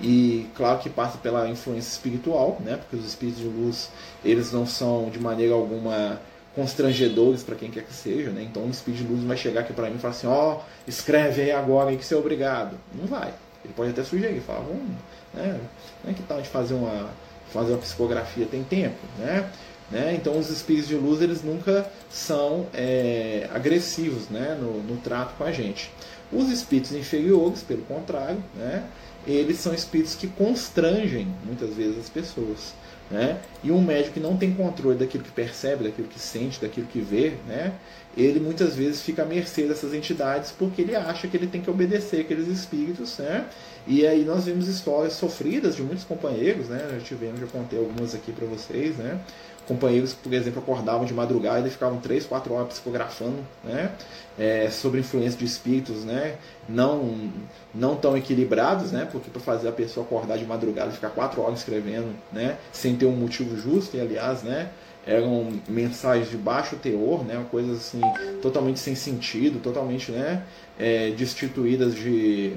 E 0.00 0.48
claro 0.54 0.78
que 0.78 0.88
passa 0.88 1.18
pela 1.18 1.48
influência 1.48 1.90
espiritual, 1.90 2.58
né? 2.64 2.76
porque 2.76 2.96
os 2.96 3.04
espíritos 3.04 3.40
de 3.40 3.48
luz 3.48 3.90
eles 4.24 4.52
não 4.52 4.66
são 4.66 5.10
de 5.10 5.18
maneira 5.18 5.54
alguma 5.54 6.20
constrangedores 6.54 7.42
para 7.42 7.56
quem 7.56 7.70
quer 7.70 7.82
que 7.82 7.92
seja, 7.92 8.30
né? 8.30 8.42
Então 8.42 8.62
um 8.62 8.70
espírito 8.70 9.02
de 9.02 9.12
luz 9.12 9.24
vai 9.24 9.36
chegar 9.36 9.62
aqui 9.62 9.72
para 9.72 9.90
mim 9.90 9.96
e 9.96 9.98
falar 9.98 10.14
assim, 10.14 10.26
ó, 10.26 10.54
oh, 10.54 10.60
escreve 10.86 11.42
aí 11.42 11.50
agora 11.50 11.90
aí 11.90 11.96
que 11.96 12.04
você 12.04 12.14
é 12.14 12.16
obrigado. 12.16 12.78
Não 12.94 13.06
vai. 13.06 13.34
Ele 13.64 13.74
pode 13.74 13.90
até 13.90 14.04
sugerir, 14.04 14.40
falar, 14.40 14.60
vamos, 14.60 14.88
né? 15.32 15.60
Não 16.04 16.10
é 16.10 16.14
que 16.14 16.22
tal 16.22 16.40
de 16.40 16.48
fazer 16.48 16.74
uma 16.74 17.10
fazer 17.52 17.72
uma 17.72 17.78
psicografia 17.78 18.46
tem 18.46 18.64
tempo, 18.64 18.98
né? 19.18 19.48
Né? 19.90 20.14
Então 20.14 20.38
os 20.38 20.50
espíritos 20.50 20.88
de 20.88 20.94
luz 20.94 21.20
eles 21.20 21.42
nunca 21.42 21.90
são 22.10 22.66
é, 22.72 23.48
agressivos, 23.52 24.28
né? 24.28 24.56
No, 24.60 24.82
no 24.82 24.96
trato 24.98 25.34
com 25.36 25.44
a 25.44 25.52
gente. 25.52 25.90
Os 26.32 26.48
espíritos 26.50 26.92
inferiores, 26.92 27.62
pelo 27.62 27.82
contrário, 27.82 28.42
né? 28.54 28.84
Eles 29.26 29.58
são 29.58 29.72
espíritos 29.72 30.14
que 30.14 30.26
constrangem 30.26 31.26
muitas 31.44 31.74
vezes 31.74 31.98
as 31.98 32.08
pessoas. 32.08 32.74
Né? 33.10 33.38
E 33.62 33.70
um 33.70 33.82
médico 33.82 34.14
que 34.14 34.20
não 34.20 34.36
tem 34.36 34.54
controle 34.54 34.96
daquilo 34.96 35.22
que 35.22 35.30
percebe, 35.30 35.84
daquilo 35.84 36.08
que 36.08 36.18
sente, 36.18 36.60
daquilo 36.60 36.86
que 36.86 37.00
vê, 37.00 37.34
né? 37.46 37.74
ele 38.16 38.40
muitas 38.40 38.74
vezes 38.74 39.02
fica 39.02 39.22
à 39.22 39.26
mercê 39.26 39.66
dessas 39.66 39.92
entidades 39.92 40.52
porque 40.52 40.80
ele 40.82 40.96
acha 40.96 41.28
que 41.28 41.36
ele 41.36 41.46
tem 41.46 41.60
que 41.60 41.68
obedecer 41.68 42.22
aqueles 42.22 42.48
espíritos. 42.48 43.18
Né? 43.18 43.46
E 43.86 44.06
aí 44.06 44.24
nós 44.24 44.46
vimos 44.46 44.68
histórias 44.68 45.12
sofridas 45.12 45.76
de 45.76 45.82
muitos 45.82 46.04
companheiros, 46.04 46.68
né? 46.68 46.88
já 46.92 47.00
tivemos, 47.00 47.40
já 47.40 47.46
contei 47.46 47.78
algumas 47.78 48.14
aqui 48.14 48.32
para 48.32 48.46
vocês, 48.46 48.96
né? 48.96 49.20
Companheiros 49.66 50.12
por 50.14 50.32
exemplo, 50.32 50.60
acordavam 50.60 51.04
de 51.04 51.14
madrugada 51.14 51.66
e 51.66 51.70
ficavam 51.70 51.98
3, 51.98 52.26
4 52.26 52.54
horas 52.54 52.68
psicografando 52.68 53.38
né? 53.62 53.90
É, 54.38 54.68
sobre 54.68 55.00
influência 55.00 55.38
de 55.38 55.44
espíritos 55.44 56.04
né? 56.04 56.36
não, 56.68 57.30
não 57.72 57.94
tão 57.94 58.16
equilibrados, 58.16 58.90
né? 58.90 59.08
porque 59.10 59.30
para 59.30 59.40
fazer 59.40 59.68
a 59.68 59.72
pessoa 59.72 60.04
acordar 60.04 60.36
de 60.38 60.44
madrugada 60.44 60.90
e 60.90 60.92
ficar 60.92 61.10
4 61.10 61.40
horas 61.40 61.60
escrevendo 61.60 62.14
né? 62.32 62.56
sem 62.72 62.96
ter 62.96 63.06
um 63.06 63.16
motivo 63.16 63.56
justo, 63.56 63.96
e 63.96 64.00
aliás, 64.00 64.42
né? 64.42 64.70
eram 65.06 65.52
mensagens 65.68 66.30
de 66.30 66.36
baixo 66.36 66.76
teor, 66.76 67.24
né? 67.24 67.44
coisas 67.50 67.78
assim, 67.78 68.00
totalmente 68.40 68.80
sem 68.80 68.94
sentido, 68.94 69.60
totalmente 69.60 70.10
né? 70.10 70.42
É, 70.78 71.10
destituídas 71.10 71.94
de 71.94 72.54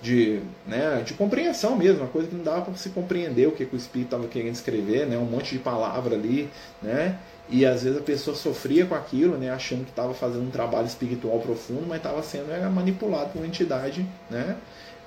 de, 0.00 0.40
né, 0.66 1.02
de 1.04 1.14
compreensão 1.14 1.76
mesmo, 1.76 2.02
uma 2.02 2.08
coisa 2.08 2.28
que 2.28 2.34
não 2.34 2.44
dava 2.44 2.62
para 2.62 2.74
se 2.74 2.90
compreender 2.90 3.48
o 3.48 3.52
que, 3.52 3.66
que 3.66 3.74
o 3.74 3.76
espírito 3.76 4.08
estava 4.08 4.28
querendo 4.28 4.54
escrever, 4.54 5.06
né, 5.06 5.18
um 5.18 5.24
monte 5.24 5.56
de 5.56 5.58
palavra 5.58 6.14
ali, 6.14 6.48
né, 6.80 7.18
e 7.48 7.66
às 7.66 7.82
vezes 7.82 7.98
a 7.98 8.02
pessoa 8.02 8.36
sofria 8.36 8.86
com 8.86 8.94
aquilo, 8.94 9.36
né, 9.36 9.50
achando 9.50 9.84
que 9.84 9.90
estava 9.90 10.14
fazendo 10.14 10.46
um 10.46 10.50
trabalho 10.50 10.86
espiritual 10.86 11.40
profundo, 11.40 11.84
mas 11.88 11.98
estava 11.98 12.22
sendo 12.22 12.52
era 12.52 12.68
manipulado 12.70 13.30
por 13.30 13.38
uma 13.38 13.46
entidade 13.46 14.06
né, 14.30 14.56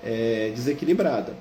é, 0.04 0.52
desequilibrada. 0.54 1.34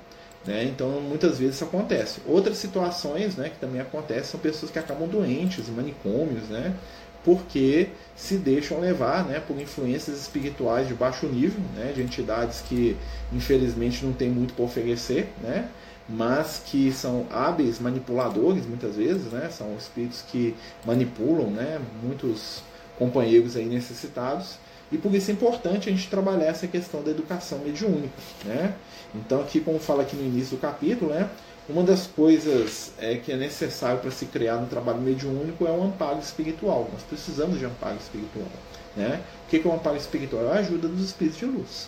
Né? 0.45 0.63
Então, 0.63 0.89
muitas 1.01 1.37
vezes 1.37 1.55
isso 1.55 1.63
acontece. 1.63 2.19
Outras 2.25 2.57
situações 2.57 3.35
né, 3.35 3.49
que 3.49 3.59
também 3.59 3.79
acontecem 3.79 4.23
são 4.23 4.39
pessoas 4.39 4.71
que 4.71 4.79
acabam 4.79 5.07
doentes, 5.07 5.69
manicômios, 5.69 6.49
né? 6.49 6.73
Porque 7.23 7.89
se 8.15 8.37
deixam 8.37 8.79
levar 8.79 9.25
né, 9.25 9.39
por 9.39 9.59
influências 9.59 10.19
espirituais 10.19 10.87
de 10.87 10.93
baixo 10.93 11.25
nível, 11.27 11.61
né, 11.75 11.91
de 11.93 12.01
entidades 12.01 12.61
que 12.61 12.97
infelizmente 13.31 14.05
não 14.05 14.13
têm 14.13 14.29
muito 14.29 14.53
para 14.53 14.65
oferecer, 14.65 15.29
né, 15.41 15.69
mas 16.09 16.61
que 16.65 16.91
são 16.91 17.25
hábeis 17.29 17.79
manipuladores 17.79 18.65
muitas 18.65 18.95
vezes, 18.95 19.31
né, 19.31 19.49
são 19.51 19.75
espíritos 19.75 20.23
que 20.23 20.55
manipulam 20.85 21.49
né, 21.49 21.79
muitos 22.03 22.63
companheiros 22.97 23.55
aí 23.55 23.65
necessitados. 23.65 24.57
E 24.91 24.97
por 24.97 25.13
isso 25.15 25.31
é 25.31 25.33
importante 25.33 25.87
a 25.87 25.91
gente 25.91 26.09
trabalhar 26.09 26.47
essa 26.47 26.67
questão 26.67 27.01
da 27.01 27.11
educação 27.11 27.59
mediúnica. 27.59 28.13
Né? 28.43 28.75
Então, 29.15 29.39
aqui, 29.39 29.61
como 29.61 29.79
fala 29.79 30.01
aqui 30.03 30.17
no 30.17 30.23
início 30.23 30.57
do 30.57 30.61
capítulo, 30.61 31.13
né, 31.13 31.29
uma 31.69 31.83
das 31.83 32.07
coisas 32.07 32.91
é, 32.97 33.15
que 33.15 33.31
é 33.31 33.37
necessário 33.37 33.99
para 33.99 34.11
se 34.11 34.25
criar 34.25 34.57
no 34.57 34.67
trabalho 34.67 34.99
mediúnico 34.99 35.65
é 35.65 35.71
o 35.71 35.83
amparo 35.83 36.19
espiritual. 36.19 36.89
Nós 36.91 37.03
precisamos 37.03 37.59
de 37.59 37.65
amparo 37.65 37.97
espiritual. 37.97 38.47
Né? 38.95 39.21
O 39.45 39.49
que 39.49 39.57
é 39.57 39.69
o 39.69 39.73
amparo 39.73 39.95
espiritual? 39.95 40.45
É 40.45 40.57
a 40.57 40.59
ajuda 40.59 40.87
dos 40.87 41.05
espíritos 41.05 41.39
de 41.39 41.45
luz. 41.45 41.87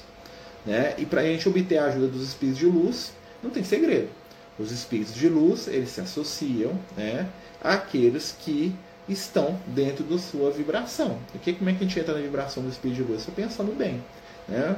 Né? 0.66 0.94
E 0.98 1.06
para 1.06 1.22
a 1.22 1.26
gente 1.26 1.48
obter 1.50 1.78
a 1.78 1.86
ajuda 1.86 2.08
dos 2.08 2.24
espíritos 2.24 2.60
de 2.60 2.66
luz, 2.66 3.12
não 3.42 3.50
tem 3.50 3.64
segredo. 3.64 4.10
Os 4.58 4.72
espíritos 4.72 5.14
de 5.14 5.28
luz 5.28 5.68
eles 5.68 5.90
se 5.90 6.02
associam 6.02 6.80
né, 6.96 7.28
àqueles 7.62 8.36
que 8.40 8.74
estão 9.10 9.60
dentro 9.68 10.04
da 10.04 10.18
sua 10.18 10.52
vibração. 10.52 11.18
E 11.34 11.40
que, 11.40 11.54
como 11.54 11.70
é 11.70 11.74
que 11.74 11.84
a 11.84 11.88
gente 11.88 12.00
entra 12.00 12.14
na 12.14 12.22
vibração 12.22 12.64
do 12.64 12.70
espírito 12.70 13.04
de 13.04 13.12
luz? 13.12 13.24
Só 13.24 13.32
pensando 13.32 13.76
bem. 13.76 14.02
Né? 14.48 14.76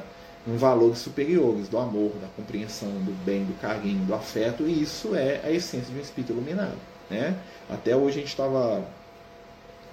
Em 0.48 0.58
valores 0.58 1.00
superiores 1.00 1.68
do 1.68 1.78
amor, 1.78 2.12
da 2.22 2.28
compreensão, 2.36 2.90
do 2.90 3.12
bem, 3.26 3.44
do 3.44 3.60
carinho, 3.60 4.06
do 4.06 4.14
afeto, 4.14 4.64
e 4.64 4.82
isso 4.82 5.16
é 5.16 5.42
a 5.44 5.52
essência 5.52 5.92
de 5.92 6.00
um 6.00 6.02
espírito 6.02 6.34
iluminado. 6.34 6.78
Né? 7.10 7.36
Até 7.70 7.96
hoje 7.96 8.18
a 8.18 8.22
gente 8.22 8.30
estava 8.30 8.86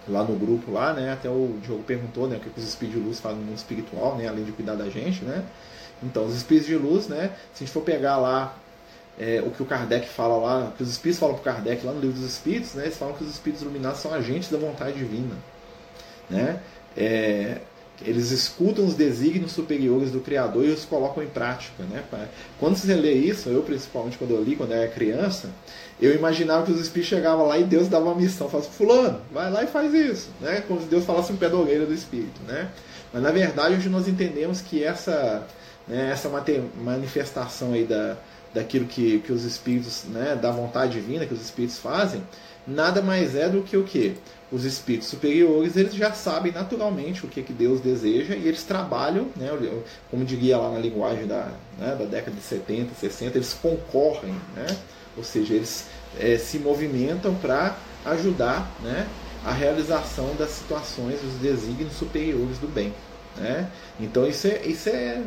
lá 0.09 0.25
no 0.25 0.37
grupo 0.37 0.73
lá, 0.73 0.93
né? 0.93 1.13
Até 1.13 1.29
o 1.29 1.59
Diogo 1.63 1.83
perguntou, 1.85 2.27
né, 2.27 2.37
o 2.37 2.41
que 2.41 2.59
os 2.59 2.67
espíritos 2.67 3.01
de 3.01 3.07
luz 3.07 3.21
fazem 3.21 3.39
no 3.39 3.45
mundo 3.45 3.57
espiritual, 3.57 4.17
né, 4.17 4.27
além 4.27 4.45
de 4.45 4.53
cuidar 4.53 4.75
da 4.75 4.89
gente, 4.89 5.25
né? 5.25 5.45
Então, 6.03 6.25
os 6.25 6.35
espíritos 6.35 6.69
de 6.69 6.77
luz, 6.77 7.07
né, 7.07 7.31
se 7.55 7.63
a 7.63 7.67
gente 7.67 7.73
for 7.73 7.83
pegar 7.83 8.17
lá 8.17 8.57
é, 9.19 9.41
o 9.47 9.51
que 9.51 9.63
o 9.63 9.67
Kardec 9.67 10.09
fala 10.09 10.37
lá, 10.37 10.69
o 10.69 10.73
que 10.73 10.83
os 10.83 10.91
espíritos 10.91 11.21
falam 11.21 11.37
para 11.37 11.53
o 11.53 11.55
Kardec 11.55 11.87
lá 11.87 11.93
no 11.93 12.01
livro 12.01 12.17
dos 12.17 12.29
espíritos, 12.29 12.75
né, 12.75 12.85
eles 12.85 12.97
falam 12.97 13.15
que 13.15 13.23
os 13.23 13.31
espíritos 13.31 13.63
iluminados 13.63 14.01
são 14.01 14.13
agentes 14.13 14.51
da 14.51 14.59
vontade 14.59 14.99
divina, 14.99 15.37
né? 16.29 16.61
É, 16.97 17.61
eles 18.07 18.31
escutam 18.31 18.85
os 18.85 18.95
desígnios 18.95 19.53
superiores 19.53 20.11
do 20.11 20.21
Criador 20.21 20.65
e 20.65 20.71
os 20.71 20.85
colocam 20.85 21.23
em 21.23 21.29
prática. 21.29 21.83
Né? 21.85 22.03
Quando 22.59 22.77
você 22.77 22.95
lê 22.95 23.13
isso, 23.13 23.49
eu 23.49 23.63
principalmente 23.63 24.19
quando 24.19 24.33
eu 24.33 24.43
li, 24.43 24.57
quando 24.57 24.73
eu 24.73 24.79
era 24.79 24.91
criança, 24.91 25.51
eu 26.01 26.15
imaginava 26.15 26.67
que 26.67 26.73
os 26.73 26.81
espíritos 26.81 27.09
chegavam 27.09 27.47
lá 27.47 27.59
e 27.59 27.65
Deus 27.65 27.89
dava 27.89 28.07
uma 28.07 28.15
missão, 28.15 28.49
falava 28.49 28.69
assim, 28.69 28.77
fulano, 28.77 29.21
vai 29.31 29.51
lá 29.51 29.63
e 29.65 29.67
faz 29.67 29.95
isso, 29.95 30.31
né? 30.41 30.63
como 30.67 30.81
se 30.81 30.87
Deus 30.87 31.05
falasse 31.05 31.33
um 31.33 31.37
pé 31.37 31.49
da 31.49 31.57
orelha 31.57 31.87
do 31.87 31.95
espírito. 31.95 32.41
Né? 32.47 32.69
Mas 33.13 33.23
na 33.23 33.31
verdade 33.31 33.75
hoje 33.77 33.89
nós 33.89 34.09
entendemos 34.09 34.61
que 34.61 34.83
essa, 34.83 35.47
né, 35.87 36.11
essa 36.11 36.29
manifestação 36.83 37.73
aí 37.73 37.85
da, 37.85 38.17
daquilo 38.55 38.87
que, 38.87 39.21
que 39.21 39.33
os 39.33 39.45
espíritos, 39.45 40.05
né, 40.09 40.39
da 40.41 40.51
vontade 40.51 40.93
divina 40.93 41.27
que 41.27 41.35
os 41.35 41.41
espíritos 41.41 41.79
fazem, 41.79 42.23
nada 42.67 43.03
mais 43.03 43.35
é 43.35 43.49
do 43.49 43.63
que 43.63 43.77
o 43.77 43.85
que? 43.85 44.15
Os 44.51 44.65
espíritos 44.65 45.09
superiores 45.09 45.77
eles 45.77 45.95
já 45.95 46.13
sabem 46.13 46.53
naturalmente 46.53 47.25
o 47.25 47.29
que, 47.29 47.43
que 47.43 47.53
Deus 47.53 47.81
deseja 47.81 48.35
e 48.35 48.47
eles 48.47 48.63
trabalham, 48.65 49.29
né, 49.37 49.49
como 50.11 50.25
diria 50.25 50.59
lá 50.59 50.71
na 50.71 50.79
linguagem 50.79 51.27
da, 51.27 51.53
né, 51.79 51.97
da 51.99 52.05
década 52.05 52.37
de 52.37 52.43
70, 52.43 52.95
60, 52.95 53.39
eles 53.39 53.55
concorrem, 53.55 54.35
né, 54.55 54.67
ou 55.17 55.25
seja, 55.25 55.55
eles 55.55 55.87
é, 56.19 56.37
se 56.37 56.59
movimentam 56.59 57.35
para 57.35 57.77
ajudar 58.05 58.71
né, 58.83 59.07
a 59.45 59.53
realização 59.53 60.35
das 60.37 60.51
situações, 60.51 61.21
dos 61.21 61.35
desígnios 61.35 61.95
superiores 61.95 62.59
do 62.59 62.69
bem. 62.69 62.93
Né? 63.37 63.69
Então 63.99 64.27
isso 64.27 64.47
é, 64.47 64.67
isso 64.67 64.91
é 64.91 65.23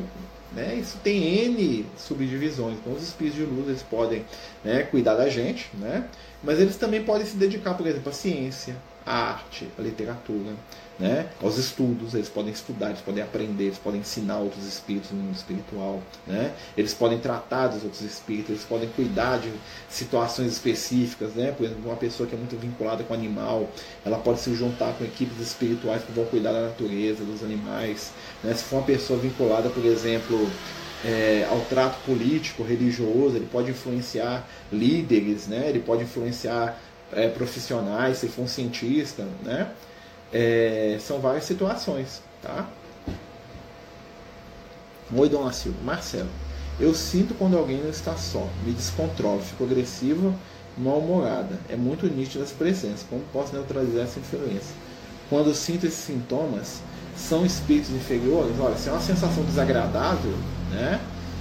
né? 0.56 0.76
Isso 0.76 0.98
tem 1.04 1.46
N 1.46 1.86
subdivisões. 1.98 2.78
Então, 2.80 2.94
os 2.94 3.04
espíritos 3.04 3.38
de 3.38 3.46
luz 3.46 3.68
eles 3.68 3.84
podem 3.84 4.26
né, 4.64 4.84
cuidar 4.84 5.16
da 5.16 5.30
gente, 5.30 5.70
né? 5.74 6.08
Mas 6.46 6.60
eles 6.60 6.76
também 6.76 7.04
podem 7.04 7.26
se 7.26 7.36
dedicar, 7.36 7.74
por 7.74 7.88
exemplo, 7.88 8.10
à 8.10 8.14
ciência, 8.14 8.76
à 9.06 9.32
arte, 9.32 9.68
à 9.78 9.82
literatura, 9.82 10.54
né? 11.00 11.28
aos 11.42 11.58
estudos. 11.58 12.14
Eles 12.14 12.30
podem 12.30 12.52
estudar, 12.52 12.88
eles 12.88 13.02
podem 13.02 13.24
aprender, 13.24 13.66
eles 13.66 13.78
podem 13.78 14.02
ensinar 14.02 14.38
outros 14.38 14.66
espíritos 14.66 15.12
no 15.12 15.18
mundo 15.18 15.36
espiritual. 15.36 16.02
Né? 16.26 16.54
Eles 16.78 16.94
podem 16.94 17.20
tratar 17.20 17.68
dos 17.68 17.84
outros 17.84 18.02
espíritos, 18.02 18.50
eles 18.50 18.64
podem 18.64 18.90
cuidar 18.90 19.40
de 19.40 19.52
situações 19.90 20.52
específicas. 20.52 21.34
Né? 21.34 21.52
Por 21.52 21.66
exemplo, 21.66 21.84
uma 21.86 21.98
pessoa 21.98 22.28
que 22.28 22.36
é 22.36 22.38
muito 22.38 22.56
vinculada 22.58 23.04
com 23.04 23.14
o 23.14 23.18
animal, 23.18 23.70
ela 24.06 24.18
pode 24.18 24.40
se 24.40 24.54
juntar 24.56 24.94
com 24.94 25.04
equipes 25.04 25.40
espirituais 25.40 26.04
que 26.04 26.12
vão 26.12 26.26
cuidar 26.26 26.54
da 26.54 26.62
natureza, 26.62 27.24
dos 27.24 27.44
animais. 27.44 28.12
Né? 28.44 28.54
Se 28.54 28.64
for 28.64 28.78
uma 28.78 28.86
pessoa 28.86 29.20
vinculada, 29.20 29.70
por 29.70 29.86
exemplo, 29.86 30.50
é, 31.04 31.48
ao 31.50 31.60
trato 31.62 31.98
político, 32.06 32.64
religioso, 32.64 33.36
ele 33.36 33.48
pode 33.52 33.72
influenciar 33.72 34.48
líderes, 34.72 35.48
né? 35.48 35.68
ele 35.70 35.80
pode 35.80 36.04
influenciar 36.04 36.80
é, 37.12 37.28
profissionais, 37.28 38.18
se 38.18 38.28
for 38.28 38.44
um 38.44 38.48
cientista. 38.48 39.26
Né? 39.44 39.70
É, 40.32 40.98
são 41.00 41.20
várias 41.20 41.46
situações. 41.46 42.22
Tá? 42.42 42.68
Oi, 45.16 45.30
Dona 45.30 45.52
Silva. 45.52 45.78
Marcelo, 45.84 46.30
eu 46.80 46.94
sinto 46.94 47.34
quando 47.36 47.58
alguém 47.58 47.78
não 47.78 47.90
está 47.90 48.16
só, 48.16 48.48
me 48.66 48.74
descontrolo, 48.74 49.42
fico 49.42 49.64
agressivo 49.64 50.34
mal-humorada. 50.78 51.60
É 51.70 51.76
muito 51.76 52.06
nítida 52.08 52.44
essa 52.44 52.56
presença. 52.56 53.06
Como 53.10 53.22
posso 53.32 53.54
neutralizar 53.54 54.04
essa 54.04 54.20
influência? 54.20 54.76
Quando 55.30 55.54
sinto 55.54 55.86
esses 55.86 56.00
sintomas, 56.00 56.82
são 57.16 57.46
espíritos 57.46 57.92
inferiores? 57.92 58.56
Olha, 58.60 58.76
se 58.76 58.90
é 58.90 58.92
uma 58.92 59.02
sensação 59.02 59.44
desagradável, 59.44 60.34
né? 60.72 61.00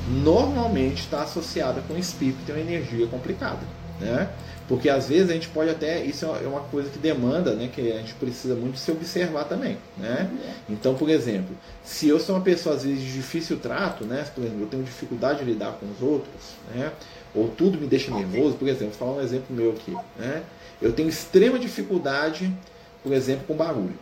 Normalmente 0.09 1.01
está 1.01 1.23
associada 1.23 1.81
com 1.89 1.97
espírito 1.97 2.39
que 2.39 2.47
tem 2.47 2.55
uma 2.55 2.61
energia 2.61 3.07
complicada, 3.07 3.61
né? 4.01 4.29
Porque 4.67 4.89
às 4.89 5.09
vezes 5.09 5.29
a 5.31 5.35
gente 5.35 5.49
pode 5.49 5.69
até, 5.71 6.03
isso 6.03 6.25
é 6.25 6.47
uma 6.47 6.61
coisa 6.61 6.89
que 6.89 6.99
demanda, 6.99 7.55
né, 7.55 7.69
que 7.71 7.93
a 7.93 7.99
gente 7.99 8.15
precisa 8.15 8.55
muito 8.55 8.79
se 8.79 8.91
observar 8.91 9.45
também, 9.45 9.77
né? 9.99 10.31
Então, 10.71 10.95
por 10.95 11.11
exemplo, 11.11 11.55
se 11.83 12.09
eu 12.09 12.19
sou 12.19 12.35
uma 12.35 12.41
pessoa 12.41 12.75
às 12.75 12.83
vezes 12.83 13.03
de 13.03 13.13
difícil 13.13 13.59
trato, 13.59 14.05
né, 14.07 14.25
por 14.35 14.43
exemplo, 14.43 14.63
eu 14.63 14.67
tenho 14.67 14.83
dificuldade 14.83 15.41
de 15.41 15.45
lidar 15.45 15.73
com 15.73 15.87
os 15.87 16.01
outros, 16.01 16.55
né, 16.75 16.91
ou 17.35 17.49
tudo 17.49 17.79
me 17.79 17.87
deixa 17.87 18.11
nervoso, 18.15 18.57
por 18.57 18.67
exemplo, 18.67 18.95
vou 18.99 19.09
falar 19.09 19.21
um 19.21 19.23
exemplo 19.23 19.55
meu 19.55 19.73
aqui, 19.73 19.95
né? 20.19 20.43
Eu 20.81 20.93
tenho 20.93 21.09
extrema 21.09 21.59
dificuldade, 21.59 22.51
por 23.03 23.13
exemplo, 23.13 23.45
com 23.47 23.55
barulho. 23.55 23.99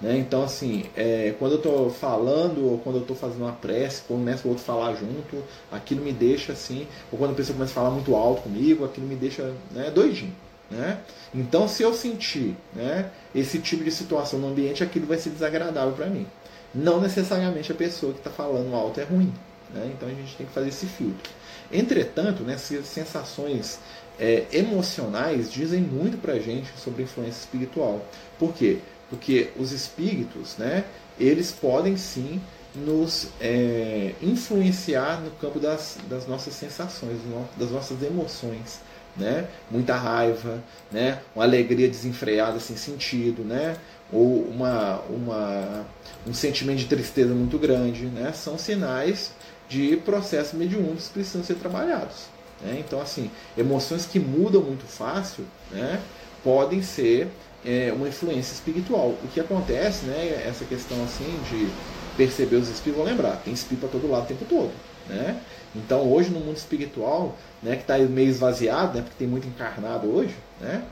Né? 0.00 0.18
Então, 0.18 0.42
assim, 0.42 0.84
é, 0.94 1.34
quando 1.38 1.52
eu 1.52 1.58
estou 1.58 1.90
falando, 1.90 2.70
ou 2.70 2.78
quando 2.78 2.96
eu 2.96 3.02
estou 3.02 3.16
fazendo 3.16 3.42
uma 3.42 3.52
prece, 3.52 4.02
quando 4.06 4.20
começa 4.20 4.46
o 4.46 4.50
outro 4.50 4.64
falar 4.64 4.94
junto, 4.94 5.42
aquilo 5.72 6.02
me 6.02 6.12
deixa 6.12 6.52
assim, 6.52 6.86
ou 7.10 7.18
quando 7.18 7.30
a 7.30 7.34
pessoa 7.34 7.54
começa 7.54 7.72
a 7.72 7.74
falar 7.74 7.90
muito 7.90 8.14
alto 8.14 8.42
comigo, 8.42 8.84
aquilo 8.84 9.06
me 9.06 9.16
deixa 9.16 9.54
né, 9.70 9.90
doidinho. 9.90 10.34
Né? 10.70 10.98
Então, 11.34 11.68
se 11.68 11.82
eu 11.82 11.94
sentir 11.94 12.56
né, 12.74 13.10
esse 13.34 13.58
tipo 13.58 13.84
de 13.84 13.90
situação 13.90 14.38
no 14.38 14.48
ambiente, 14.48 14.82
aquilo 14.82 15.06
vai 15.06 15.16
ser 15.16 15.30
desagradável 15.30 15.92
para 15.92 16.06
mim. 16.06 16.26
Não 16.74 17.00
necessariamente 17.00 17.72
a 17.72 17.74
pessoa 17.74 18.12
que 18.12 18.18
está 18.18 18.30
falando 18.30 18.74
alto 18.74 19.00
é 19.00 19.04
ruim. 19.04 19.32
Né? 19.72 19.92
Então, 19.94 20.08
a 20.08 20.12
gente 20.12 20.36
tem 20.36 20.46
que 20.46 20.52
fazer 20.52 20.68
esse 20.68 20.86
filtro. 20.86 21.30
Entretanto, 21.72 22.42
né, 22.42 22.56
sensações 22.58 23.78
é, 24.18 24.44
emocionais 24.52 25.50
dizem 25.50 25.80
muito 25.80 26.18
para 26.18 26.34
a 26.34 26.38
gente 26.38 26.68
sobre 26.78 27.02
influência 27.02 27.40
espiritual. 27.40 28.04
Por 28.38 28.52
quê? 28.52 28.78
Porque 29.08 29.50
os 29.56 29.72
espíritos, 29.72 30.56
né, 30.56 30.84
eles 31.18 31.52
podem 31.52 31.96
sim 31.96 32.40
nos 32.76 33.28
é, 33.40 34.12
influenciar 34.20 35.20
no 35.22 35.30
campo 35.32 35.58
das, 35.58 35.98
das 36.08 36.26
nossas 36.26 36.54
sensações, 36.54 37.18
das 37.56 37.70
nossas 37.70 38.02
emoções. 38.02 38.80
Né? 39.16 39.48
Muita 39.70 39.96
raiva, 39.96 40.62
né? 40.92 41.20
uma 41.34 41.42
alegria 41.44 41.88
desenfreada 41.88 42.60
sem 42.60 42.76
sentido, 42.76 43.42
né? 43.42 43.78
ou 44.12 44.42
uma, 44.42 45.00
uma, 45.08 45.86
um 46.26 46.34
sentimento 46.34 46.80
de 46.80 46.86
tristeza 46.86 47.32
muito 47.32 47.58
grande. 47.58 48.04
Né? 48.04 48.32
São 48.34 48.58
sinais 48.58 49.32
de 49.70 49.96
processos 49.96 50.52
mediúnicos 50.52 51.06
que 51.06 51.14
precisam 51.14 51.42
ser 51.42 51.54
trabalhados. 51.54 52.26
Né? 52.60 52.82
Então, 52.86 53.00
assim, 53.00 53.30
emoções 53.56 54.04
que 54.04 54.18
mudam 54.18 54.60
muito 54.60 54.84
fácil 54.84 55.44
né? 55.70 55.98
podem 56.44 56.82
ser 56.82 57.28
é, 57.64 57.92
uma 57.94 58.08
influência 58.08 58.52
espiritual. 58.52 59.14
O 59.22 59.28
que 59.32 59.40
acontece, 59.40 60.06
né, 60.06 60.44
essa 60.46 60.64
questão 60.64 61.02
assim 61.04 61.38
de 61.50 61.68
perceber 62.16 62.56
os 62.56 62.68
espíritos, 62.68 62.96
vou 62.96 63.04
lembrar, 63.04 63.36
tem 63.44 63.52
espírito 63.52 63.80
para 63.80 64.00
todo 64.00 64.10
lado 64.10 64.24
o 64.24 64.26
tempo 64.26 64.44
todo. 64.44 64.72
Né? 65.08 65.40
Então 65.74 66.10
hoje 66.10 66.30
no 66.30 66.40
mundo 66.40 66.56
espiritual, 66.56 67.36
né, 67.62 67.76
que 67.76 67.82
está 67.82 67.98
meio 67.98 68.28
esvaziado, 68.28 68.96
né, 68.96 69.02
porque 69.02 69.18
tem 69.18 69.28
muito 69.28 69.46
encarnado 69.46 70.08
hoje, 70.08 70.34
né, 70.60 70.82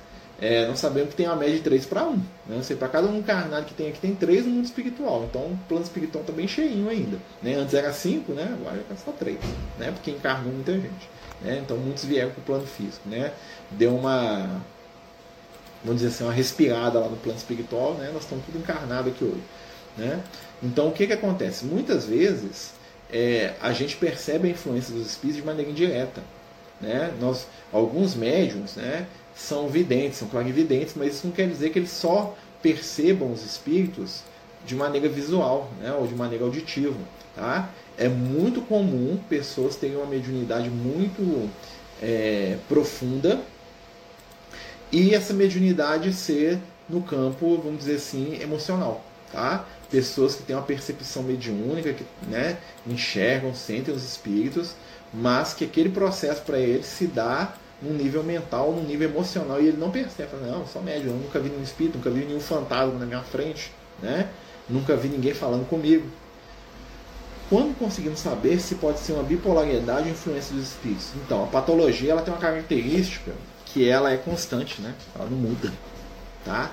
é, 0.41 0.71
sabemos 0.75 1.11
que 1.11 1.17
tem 1.17 1.27
uma 1.27 1.37
média 1.37 1.57
de 1.57 1.63
3 1.63 1.87
para 1.87 2.07
1. 2.07 2.17
Né? 2.47 2.61
Para 2.79 2.89
cada 2.89 3.07
um 3.07 3.19
encarnado 3.19 3.67
que 3.67 3.75
tem 3.75 3.89
aqui, 3.89 4.01
tem 4.01 4.15
3 4.15 4.47
no 4.47 4.53
mundo 4.53 4.65
espiritual. 4.65 5.25
Então 5.25 5.43
o 5.43 5.59
plano 5.69 5.85
espiritual 5.85 6.23
está 6.23 6.33
bem 6.33 6.49
cheinho 6.49 6.89
ainda. 6.89 7.19
Né? 7.43 7.55
Antes 7.55 7.75
era 7.75 7.93
5, 7.93 8.33
né? 8.33 8.49
agora 8.53 8.77
já 8.77 8.83
está 8.83 8.97
só 8.97 9.13
3. 9.13 9.39
Né? 9.79 9.93
Porque 9.93 10.11
encarnou 10.11 10.53
muita 10.53 10.73
gente. 10.73 11.09
Né? 11.41 11.61
Então 11.65 11.77
muitos 11.77 12.05
vieram 12.05 12.31
para 12.31 12.41
o 12.41 12.45
plano 12.45 12.67
físico. 12.67 13.09
Né? 13.09 13.33
Deu 13.71 13.95
uma, 13.95 14.61
vamos 15.85 16.01
dizer 16.01 16.15
assim, 16.15 16.25
uma 16.25 16.33
respirada 16.33 16.99
lá 16.99 17.09
no 17.09 17.17
plano 17.17 17.39
espiritual, 17.39 17.95
né? 17.95 18.11
Nós 18.13 18.23
estamos 18.23 18.45
tudo 18.47 18.59
encarnado 18.59 19.11
aqui 19.11 19.23
hoje, 19.23 19.43
né? 19.97 20.21
Então, 20.63 20.89
o 20.89 20.93
que 20.93 21.07
que 21.07 21.13
acontece? 21.13 21.67
Muitas 21.67 22.07
vezes 22.07 22.73
é, 23.13 23.55
a 23.61 23.73
gente 23.73 23.97
percebe 23.97 24.49
a 24.49 24.51
influência 24.51 24.95
dos 24.95 25.07
espíritos 25.07 25.43
de 25.43 25.47
maneira 25.47 25.71
indireta, 25.71 26.23
né? 26.81 27.13
Nós, 27.21 27.47
alguns 27.73 28.15
médiums, 28.15 28.77
né, 28.77 29.07
são 29.35 29.69
videntes, 29.69 30.19
são 30.19 30.29
clarividentes, 30.29 30.95
mas 30.97 31.15
isso 31.15 31.27
não 31.27 31.35
quer 31.35 31.49
dizer 31.49 31.71
que 31.71 31.79
eles 31.79 31.91
só 31.91 32.35
percebam 32.63 33.31
os 33.31 33.45
espíritos 33.45 34.23
de 34.65 34.75
maneira 34.75 35.09
visual, 35.09 35.71
né, 35.81 35.93
ou 35.93 36.07
de 36.07 36.15
maneira 36.15 36.45
auditiva, 36.45 36.97
tá? 37.37 37.69
É 37.99 38.09
muito 38.09 38.63
comum 38.63 39.19
pessoas 39.29 39.77
terem 39.77 39.97
uma 39.97 40.07
mediunidade 40.07 40.71
muito 40.71 41.51
é, 42.03 42.57
profunda 42.69 43.41
e 44.95 45.13
essa 45.13 45.35
mediunidade 45.35 46.13
ser 46.13 46.61
no 46.89 47.03
campo, 47.03 47.61
vamos 47.61 47.81
dizer 47.81 47.97
assim, 47.97 48.41
emocional, 48.41 49.05
tá? 49.33 49.65
Pessoas 49.91 50.37
que 50.37 50.45
têm 50.45 50.55
uma 50.55 50.63
percepção 50.63 51.25
mediúnica, 51.25 51.93
que 51.93 52.05
né, 52.29 52.59
enxergam, 52.87 53.53
sentem 53.53 53.93
os 53.93 54.05
espíritos, 54.05 54.77
mas 55.13 55.53
que 55.53 55.65
aquele 55.65 55.89
processo 55.89 56.43
para 56.43 56.61
eles 56.61 56.87
se 56.87 57.09
dá 57.09 57.55
num 57.83 57.93
nível 57.93 58.23
mental, 58.23 58.71
num 58.71 58.85
nível 58.85 59.11
emocional, 59.11 59.61
e 59.61 59.67
ele 59.67 59.77
não 59.77 59.91
percebe, 59.91 60.31
não, 60.41 60.65
sou 60.65 60.81
médium, 60.81 61.15
eu 61.15 61.19
nunca 61.19 61.41
vi 61.41 61.49
nenhum 61.49 61.65
espírito, 61.65 61.99
nunca 61.99 62.11
vi 62.11 62.25
nenhum 62.25 62.39
fantasma 62.39 62.97
na 62.97 63.05
minha 63.05 63.23
frente, 63.23 63.73
né? 64.01 64.29
Nunca 64.69 64.95
vi 64.95 65.09
ninguém 65.09 65.35
falando 65.35 65.69
comigo. 65.69 66.07
Quando 67.51 67.77
conseguimos 67.77 68.21
saber 68.21 68.61
se 68.61 68.77
pode 68.77 69.01
ser 69.01 69.15
uma 69.15 69.25
bipolaridade 69.25 70.05
ou 70.05 70.13
influência 70.13 70.55
dos 70.55 70.69
espíritos? 70.69 71.09
Então, 71.17 71.43
a 71.43 71.47
patologia 71.49 72.13
ela 72.13 72.23
tem 72.23 72.33
uma 72.33 72.41
característica 72.41 73.33
que 73.75 73.89
ela 73.89 74.13
é 74.13 74.17
constante, 74.17 74.81
né? 74.81 74.95
Ela 75.17 75.29
não 75.29 75.37
muda, 75.37 75.71
tá? 76.45 76.71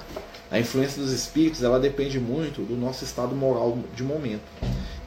A 0.52 0.60
influência 0.60 1.02
dos 1.02 1.12
espíritos, 1.12 1.64
ela 1.64 1.80
depende 1.80 2.20
muito 2.20 2.62
do 2.62 2.76
nosso 2.76 3.04
estado 3.04 3.36
moral 3.36 3.80
de 3.96 4.04
momento. 4.04 4.44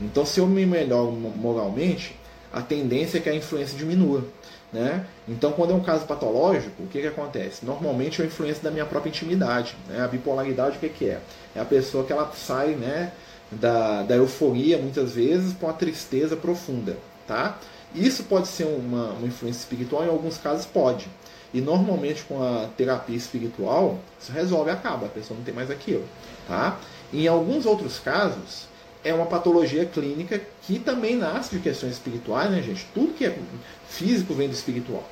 Então, 0.01 0.27
se 0.27 0.41
eu 0.41 0.47
me 0.47 0.67
melhoro 0.67 1.13
moralmente, 1.13 2.19
a 2.53 2.61
tendência 2.61 3.19
é 3.19 3.21
que 3.21 3.29
a 3.29 3.35
influência 3.35 3.79
diminua, 3.79 4.25
né? 4.73 5.07
Então, 5.29 5.53
quando 5.53 5.71
é 5.71 5.75
um 5.75 5.83
caso 5.85 6.05
patológico, 6.05 6.83
o 6.83 6.89
que, 6.89 7.01
que 7.01 7.07
acontece? 7.07 7.65
Normalmente 7.65 8.21
é 8.21 8.25
a 8.25 8.27
influência 8.27 8.63
da 8.63 8.73
minha 8.73 8.85
própria 8.85 9.11
intimidade, 9.11 9.77
né? 9.89 10.03
A 10.03 10.09
bipolaridade, 10.09 10.77
o 10.77 10.81
que, 10.81 10.89
que 10.89 11.09
é? 11.09 11.21
É 11.55 11.61
a 11.61 11.65
pessoa 11.65 12.05
que 12.05 12.13
ela 12.13 12.33
sai, 12.35 12.75
né? 12.75 13.13
Da, 13.53 14.03
da 14.03 14.17
euforia, 14.17 14.79
muitas 14.79 15.13
vezes, 15.13 15.53
para 15.53 15.69
uma 15.69 15.75
tristeza 15.75 16.37
profunda, 16.37 16.97
tá? 17.29 17.57
Isso 17.95 18.25
pode 18.25 18.49
ser 18.49 18.65
uma, 18.65 19.11
uma 19.11 19.29
influência 19.29 19.61
espiritual, 19.61 20.05
em 20.05 20.09
alguns 20.09 20.39
casos 20.39 20.67
pode. 20.67 21.07
E 21.55 21.61
normalmente 21.61 22.25
com 22.25 22.43
a 22.43 22.69
terapia 22.77 23.17
espiritual, 23.17 24.01
isso 24.21 24.33
resolve 24.33 24.71
acaba, 24.71 25.07
a 25.07 25.09
pessoa 25.09 25.39
não 25.39 25.45
tem 25.45 25.55
mais 25.55 25.71
aquilo. 25.71 26.05
Tá? 26.49 26.79
Em 27.13 27.29
alguns 27.29 27.65
outros 27.65 28.01
casos, 28.01 28.67
é 29.05 29.15
uma 29.15 29.27
patologia 29.27 29.87
clínica 29.87 30.41
que 30.63 30.81
também 30.81 31.17
nasce 31.17 31.55
de 31.55 31.63
questões 31.63 31.93
espirituais, 31.93 32.51
né, 32.51 32.61
gente? 32.61 32.85
Tudo 32.93 33.15
que 33.15 33.25
é 33.25 33.39
físico 33.89 34.35
vem 34.35 34.49
do 34.49 34.55
espiritual. 34.55 35.05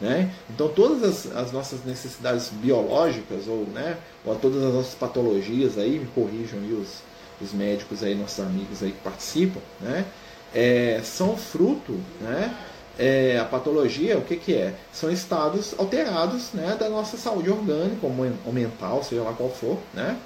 Né? 0.00 0.32
Então 0.48 0.68
todas 0.68 1.26
as, 1.26 1.36
as, 1.36 1.52
nossas 1.52 1.84
necessidades 1.84 2.48
biológicas 2.48 3.46
ou, 3.46 3.66
né, 3.66 3.98
ou 4.24 4.34
todas 4.34 4.64
as 4.64 4.72
nossas 4.72 4.94
patologias 4.94 5.76
aí, 5.76 5.98
me 5.98 6.06
corrijam 6.06 6.58
aí 6.58 6.72
os, 6.72 7.02
os 7.38 7.52
médicos 7.52 8.02
aí, 8.02 8.14
nossos 8.14 8.40
amigos 8.40 8.82
aí 8.82 8.92
que 8.92 9.00
participam, 9.00 9.60
né, 9.78 10.06
é, 10.54 11.02
são 11.04 11.36
fruto 11.36 12.00
né, 12.22 12.56
é, 13.00 13.38
a 13.38 13.46
patologia, 13.46 14.18
o 14.18 14.22
que, 14.22 14.36
que 14.36 14.54
é? 14.54 14.74
São 14.92 15.10
estados 15.10 15.74
alterados 15.78 16.52
né, 16.52 16.76
da 16.78 16.90
nossa 16.90 17.16
saúde 17.16 17.48
orgânica 17.48 18.06
ou 18.06 18.52
mental, 18.52 19.02
seja 19.02 19.22
lá 19.22 19.32
qual 19.32 19.48
for. 19.48 19.78
Né? 19.94 20.18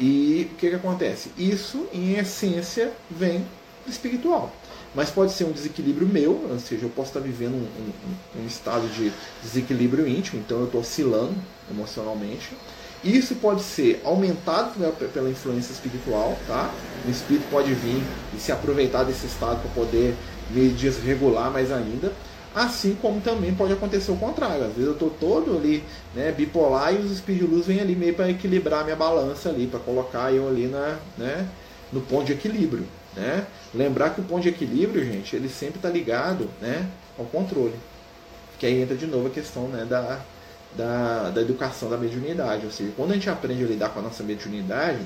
E 0.00 0.50
o 0.52 0.56
que, 0.56 0.68
que 0.68 0.74
acontece? 0.74 1.30
Isso, 1.38 1.86
em 1.94 2.14
essência, 2.14 2.92
vem 3.08 3.46
do 3.86 3.90
espiritual. 3.90 4.52
Mas 4.94 5.10
pode 5.10 5.32
ser 5.32 5.44
um 5.44 5.52
desequilíbrio 5.52 6.08
meu, 6.08 6.48
ou 6.50 6.58
seja, 6.58 6.86
eu 6.86 6.90
posso 6.90 7.10
estar 7.10 7.20
vivendo 7.20 7.54
um, 7.54 8.40
um, 8.40 8.42
um 8.42 8.46
estado 8.46 8.88
de 8.88 9.12
desequilíbrio 9.42 10.08
íntimo, 10.08 10.40
então 10.40 10.58
eu 10.58 10.64
estou 10.64 10.80
oscilando 10.80 11.34
emocionalmente. 11.70 12.50
Isso 13.04 13.36
pode 13.36 13.62
ser 13.62 14.00
aumentado 14.04 14.72
pela 15.12 15.30
influência 15.30 15.70
espiritual, 15.72 16.36
tá? 16.48 16.68
O 17.06 17.10
espírito 17.10 17.46
pode 17.48 17.72
vir 17.72 18.02
e 18.34 18.40
se 18.40 18.50
aproveitar 18.50 19.04
desse 19.04 19.26
estado 19.26 19.60
para 19.60 19.70
poder 19.70 20.16
me 20.50 20.68
desregular 20.70 21.50
mais 21.50 21.70
ainda. 21.70 22.07
Assim 22.58 22.96
como 23.00 23.20
também 23.20 23.54
pode 23.54 23.72
acontecer 23.72 24.10
o 24.10 24.16
contrário. 24.16 24.64
Às 24.64 24.72
vezes 24.72 24.86
eu 24.86 24.94
estou 24.94 25.10
todo 25.10 25.56
ali 25.56 25.84
né, 26.12 26.32
bipolar 26.32 26.92
e 26.92 26.98
os 26.98 27.24
de 27.24 27.44
luz 27.44 27.66
vêm 27.66 27.78
ali 27.78 27.94
meio 27.94 28.14
para 28.14 28.28
equilibrar 28.28 28.82
minha 28.82 28.96
balança 28.96 29.48
ali, 29.48 29.68
para 29.68 29.78
colocar 29.78 30.32
eu 30.32 30.48
ali 30.48 30.66
na, 30.66 30.98
né, 31.16 31.48
no 31.92 32.00
ponto 32.00 32.24
de 32.24 32.32
equilíbrio. 32.32 32.84
Né? 33.14 33.46
Lembrar 33.72 34.10
que 34.10 34.20
o 34.20 34.24
ponto 34.24 34.42
de 34.42 34.48
equilíbrio, 34.48 35.04
gente, 35.04 35.36
ele 35.36 35.48
sempre 35.48 35.76
está 35.76 35.88
ligado 35.88 36.50
né, 36.60 36.84
ao 37.16 37.26
controle. 37.26 37.76
Que 38.58 38.66
aí 38.66 38.82
entra 38.82 38.96
de 38.96 39.06
novo 39.06 39.28
a 39.28 39.30
questão 39.30 39.68
né, 39.68 39.84
da, 39.84 40.20
da, 40.76 41.30
da 41.30 41.40
educação 41.40 41.88
da 41.88 41.96
mediunidade. 41.96 42.66
Ou 42.66 42.72
seja, 42.72 42.90
quando 42.96 43.12
a 43.12 43.14
gente 43.14 43.30
aprende 43.30 43.62
a 43.62 43.68
lidar 43.68 43.90
com 43.90 44.00
a 44.00 44.02
nossa 44.02 44.24
mediunidade, 44.24 44.98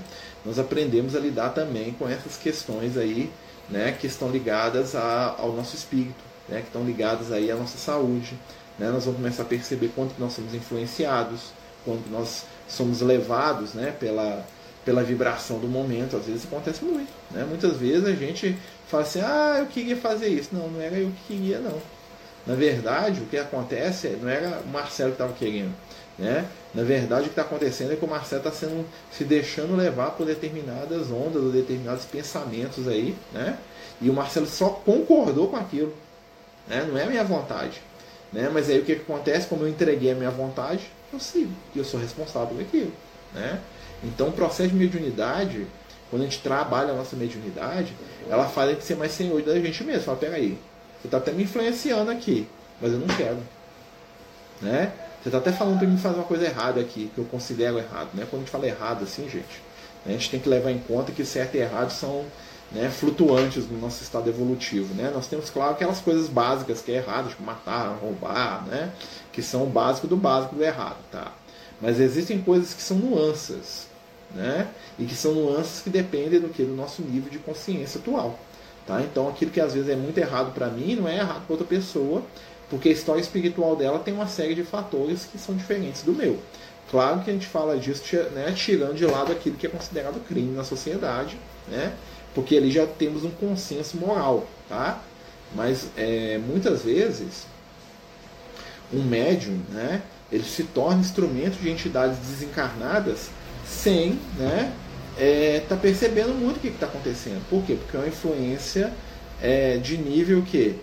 nós 0.42 0.58
aprendemos 0.58 1.14
a 1.14 1.20
lidar 1.20 1.50
também 1.50 1.92
com 1.92 2.08
essas 2.08 2.38
questões 2.38 2.96
aí 2.96 3.30
né, 3.68 3.92
que 3.92 4.06
estão 4.06 4.30
ligadas 4.30 4.94
a, 4.94 5.36
ao 5.38 5.52
nosso 5.52 5.76
espírito, 5.76 6.31
né, 6.52 6.60
que 6.60 6.66
estão 6.66 6.84
ligadas 6.84 7.32
aí 7.32 7.50
à 7.50 7.56
nossa 7.56 7.78
saúde, 7.78 8.38
né? 8.78 8.90
nós 8.90 9.04
vamos 9.04 9.20
começar 9.20 9.42
a 9.42 9.46
perceber 9.46 9.90
quanto 9.94 10.14
nós 10.18 10.34
somos 10.34 10.54
influenciados, 10.54 11.52
quanto 11.84 12.08
nós 12.10 12.44
somos 12.68 13.00
levados 13.00 13.72
né, 13.72 13.94
pela, 13.98 14.44
pela 14.84 15.02
vibração 15.02 15.58
do 15.58 15.66
momento. 15.66 16.16
Às 16.16 16.26
vezes 16.26 16.44
acontece 16.44 16.84
muito. 16.84 17.10
Né? 17.30 17.44
Muitas 17.48 17.76
vezes 17.78 18.04
a 18.04 18.12
gente 18.12 18.56
fala 18.86 19.02
assim, 19.02 19.20
ah, 19.20 19.56
eu 19.60 19.66
queria 19.66 19.96
fazer 19.96 20.28
isso. 20.28 20.50
Não, 20.52 20.68
não 20.68 20.80
era 20.80 20.96
eu 20.96 21.10
que 21.10 21.34
queria, 21.34 21.58
não. 21.58 21.80
Na 22.46 22.54
verdade, 22.54 23.20
o 23.20 23.26
que 23.26 23.38
acontece 23.38 24.08
não 24.20 24.28
era 24.28 24.60
o 24.60 24.68
Marcelo 24.68 25.10
que 25.10 25.14
estava 25.14 25.32
querendo. 25.32 25.72
Né? 26.18 26.44
Na 26.74 26.82
verdade, 26.82 27.22
o 27.22 27.24
que 27.24 27.30
está 27.30 27.42
acontecendo 27.42 27.92
é 27.92 27.96
que 27.96 28.04
o 28.04 28.08
Marcelo 28.08 28.46
está 28.46 28.68
se 29.10 29.24
deixando 29.24 29.74
levar 29.74 30.10
por 30.10 30.26
determinadas 30.26 31.10
ondas 31.10 31.42
ou 31.42 31.50
determinados 31.50 32.04
pensamentos 32.04 32.86
aí, 32.86 33.16
né? 33.32 33.56
E 34.00 34.10
o 34.10 34.12
Marcelo 34.12 34.46
só 34.46 34.68
concordou 34.68 35.48
com 35.48 35.56
aquilo, 35.56 35.94
né? 36.68 36.84
Não 36.88 36.96
é 36.98 37.04
a 37.04 37.06
minha 37.06 37.24
vontade, 37.24 37.80
né? 38.32 38.50
Mas 38.52 38.68
aí 38.68 38.78
o 38.78 38.84
que, 38.84 38.92
acontece? 38.92 39.46
Como 39.46 39.64
eu 39.64 39.68
entreguei 39.68 40.12
a 40.12 40.14
minha 40.14 40.30
vontade, 40.30 40.90
eu 41.12 41.20
sigo 41.20 41.52
e 41.74 41.78
eu 41.78 41.84
sou 41.84 42.00
responsável 42.00 42.48
por 42.48 42.60
aquilo, 42.60 42.92
né? 43.34 43.60
Então, 44.02 44.28
o 44.28 44.32
processo 44.32 44.70
de 44.70 44.74
mediunidade, 44.74 45.66
quando 46.10 46.22
a 46.22 46.24
gente 46.24 46.40
trabalha 46.40 46.92
a 46.92 46.96
nossa 46.96 47.14
mediunidade, 47.14 47.94
ela 48.28 48.48
faz 48.48 48.70
a 48.70 48.72
gente 48.72 48.84
ser 48.84 48.96
mais 48.96 49.12
senhor 49.12 49.40
da 49.42 49.58
gente 49.58 49.84
mesmo. 49.84 50.02
Fala, 50.02 50.18
peraí, 50.18 50.58
você 51.00 51.06
está 51.06 51.18
até 51.18 51.32
me 51.32 51.44
influenciando 51.44 52.10
aqui, 52.10 52.48
mas 52.80 52.92
eu 52.92 52.98
não 52.98 53.06
quero, 53.06 53.38
né? 54.60 54.92
Você 55.22 55.28
está 55.28 55.38
até 55.38 55.52
falando 55.52 55.78
para 55.78 55.86
mim 55.86 55.96
fazer 55.96 56.16
uma 56.16 56.24
coisa 56.24 56.44
errada 56.44 56.80
aqui, 56.80 57.08
que 57.14 57.18
eu 57.18 57.24
considero 57.24 57.78
errado. 57.78 58.08
Né? 58.12 58.26
Quando 58.28 58.42
a 58.42 58.44
gente 58.44 58.50
fala 58.50 58.66
errado 58.66 59.04
assim, 59.04 59.28
gente, 59.28 59.62
a 60.04 60.10
gente 60.10 60.28
tem 60.28 60.40
que 60.40 60.48
levar 60.48 60.72
em 60.72 60.80
conta 60.80 61.12
que 61.12 61.24
certo 61.24 61.54
e 61.54 61.58
errado 61.58 61.92
são 61.92 62.24
né, 62.74 62.90
flutuantes 62.90 63.68
no 63.68 63.78
nosso 63.78 64.02
estado 64.02 64.28
evolutivo. 64.28 64.94
Né? 64.94 65.10
Nós 65.14 65.26
temos, 65.26 65.50
claro, 65.50 65.72
aquelas 65.72 66.00
coisas 66.00 66.28
básicas 66.28 66.80
que 66.80 66.92
é 66.92 66.96
errado, 66.96 67.28
tipo 67.28 67.42
matar, 67.42 67.96
roubar, 68.00 68.64
né? 68.66 68.92
que 69.32 69.42
são 69.42 69.64
o 69.64 69.66
básico 69.66 70.06
do 70.06 70.16
básico 70.16 70.54
do 70.54 70.64
errado. 70.64 70.98
Tá? 71.10 71.32
Mas 71.80 72.00
existem 72.00 72.40
coisas 72.40 72.72
que 72.74 72.82
são 72.82 72.96
nuances. 72.96 73.86
Né? 74.34 74.66
E 74.98 75.04
que 75.04 75.14
são 75.14 75.34
nuances 75.34 75.82
que 75.82 75.90
dependem 75.90 76.40
do 76.40 76.48
que? 76.48 76.62
Do 76.62 76.74
nosso 76.74 77.02
nível 77.02 77.30
de 77.30 77.38
consciência 77.38 78.00
atual. 78.00 78.38
Tá? 78.86 79.02
Então 79.02 79.28
aquilo 79.28 79.50
que 79.50 79.60
às 79.60 79.74
vezes 79.74 79.88
é 79.90 79.96
muito 79.96 80.16
errado 80.18 80.52
para 80.52 80.68
mim 80.68 80.96
não 80.96 81.06
é 81.06 81.18
errado 81.18 81.46
para 81.46 81.52
outra 81.52 81.66
pessoa, 81.66 82.22
porque 82.70 82.88
a 82.88 82.92
história 82.92 83.20
espiritual 83.20 83.76
dela 83.76 83.98
tem 83.98 84.14
uma 84.14 84.26
série 84.26 84.54
de 84.54 84.64
fatores 84.64 85.28
que 85.30 85.38
são 85.38 85.54
diferentes 85.54 86.02
do 86.02 86.12
meu. 86.12 86.38
Claro 86.90 87.20
que 87.20 87.30
a 87.30 87.32
gente 87.32 87.46
fala 87.46 87.78
disso 87.78 88.02
né, 88.32 88.52
tirando 88.56 88.94
de 88.94 89.06
lado 89.06 89.30
aquilo 89.30 89.56
que 89.56 89.66
é 89.66 89.70
considerado 89.70 90.18
crime 90.26 90.54
na 90.54 90.64
sociedade, 90.64 91.38
né? 91.68 91.92
Porque 92.34 92.56
ali 92.56 92.70
já 92.70 92.86
temos 92.86 93.24
um 93.24 93.30
consenso 93.30 93.96
moral. 93.96 94.46
Tá? 94.68 95.00
Mas 95.54 95.88
é, 95.96 96.38
muitas 96.38 96.82
vezes 96.82 97.46
um 98.92 99.02
médium 99.02 99.58
né, 99.70 100.02
ele 100.30 100.44
se 100.44 100.64
torna 100.64 101.00
instrumento 101.00 101.60
de 101.60 101.70
entidades 101.70 102.18
desencarnadas 102.18 103.30
sem 103.66 104.18
né, 104.36 104.72
é, 105.18 105.62
tá 105.68 105.76
percebendo 105.76 106.34
muito 106.34 106.56
o 106.56 106.60
que 106.60 106.68
está 106.68 106.86
acontecendo. 106.86 107.42
Por 107.48 107.62
quê? 107.64 107.74
Porque 107.74 107.96
é 107.96 108.00
uma 108.00 108.08
influência 108.08 108.92
é, 109.40 109.76
de 109.76 109.96
nível 109.98 110.42
que 110.42 110.78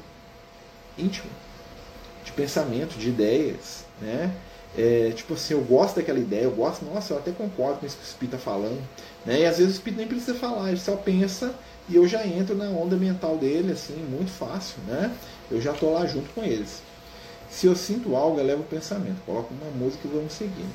íntimo 0.98 1.30
de 2.24 2.32
pensamento, 2.34 2.98
de 2.98 3.10
ideias, 3.10 3.86
né? 4.02 4.32
É, 4.78 5.12
tipo 5.16 5.34
assim, 5.34 5.56
eu 5.56 5.62
gosto 5.62 5.96
daquela 5.96 6.20
ideia, 6.20 6.44
eu 6.44 6.52
gosto, 6.52 6.86
nossa, 6.86 7.14
eu 7.14 7.18
até 7.18 7.32
concordo 7.32 7.80
com 7.80 7.86
isso 7.86 7.98
que 7.98 8.04
o 8.04 8.06
Espírito 8.06 8.36
está 8.36 8.52
falando, 8.52 8.82
né? 9.26 9.42
E 9.42 9.46
às 9.46 9.58
vezes 9.58 9.74
o 9.74 9.76
Espírito 9.76 10.00
nem 10.00 10.08
precisa 10.08 10.36
falar, 10.36 10.70
ele 10.70 10.80
só 10.80 10.96
pensa 10.96 11.54
e 11.90 11.96
eu 11.96 12.08
já 12.08 12.26
entro 12.26 12.56
na 12.56 12.66
onda 12.66 12.96
mental 12.96 13.36
dele, 13.36 13.72
assim, 13.72 13.96
muito 13.96 14.30
fácil, 14.30 14.78
né? 14.88 15.12
Eu 15.50 15.60
já 15.60 15.72
estou 15.72 15.92
lá 15.92 16.06
junto 16.06 16.30
com 16.34 16.44
eles. 16.44 16.84
Se 17.50 17.66
eu 17.66 17.76
sinto 17.76 18.16
algo, 18.16 18.40
eu 18.40 18.46
levo 18.46 18.62
o 18.62 18.66
pensamento, 18.66 19.20
coloco 19.26 19.52
uma 19.54 19.72
música 19.72 20.08
e 20.08 20.12
vamos 20.12 20.34
seguindo. 20.34 20.74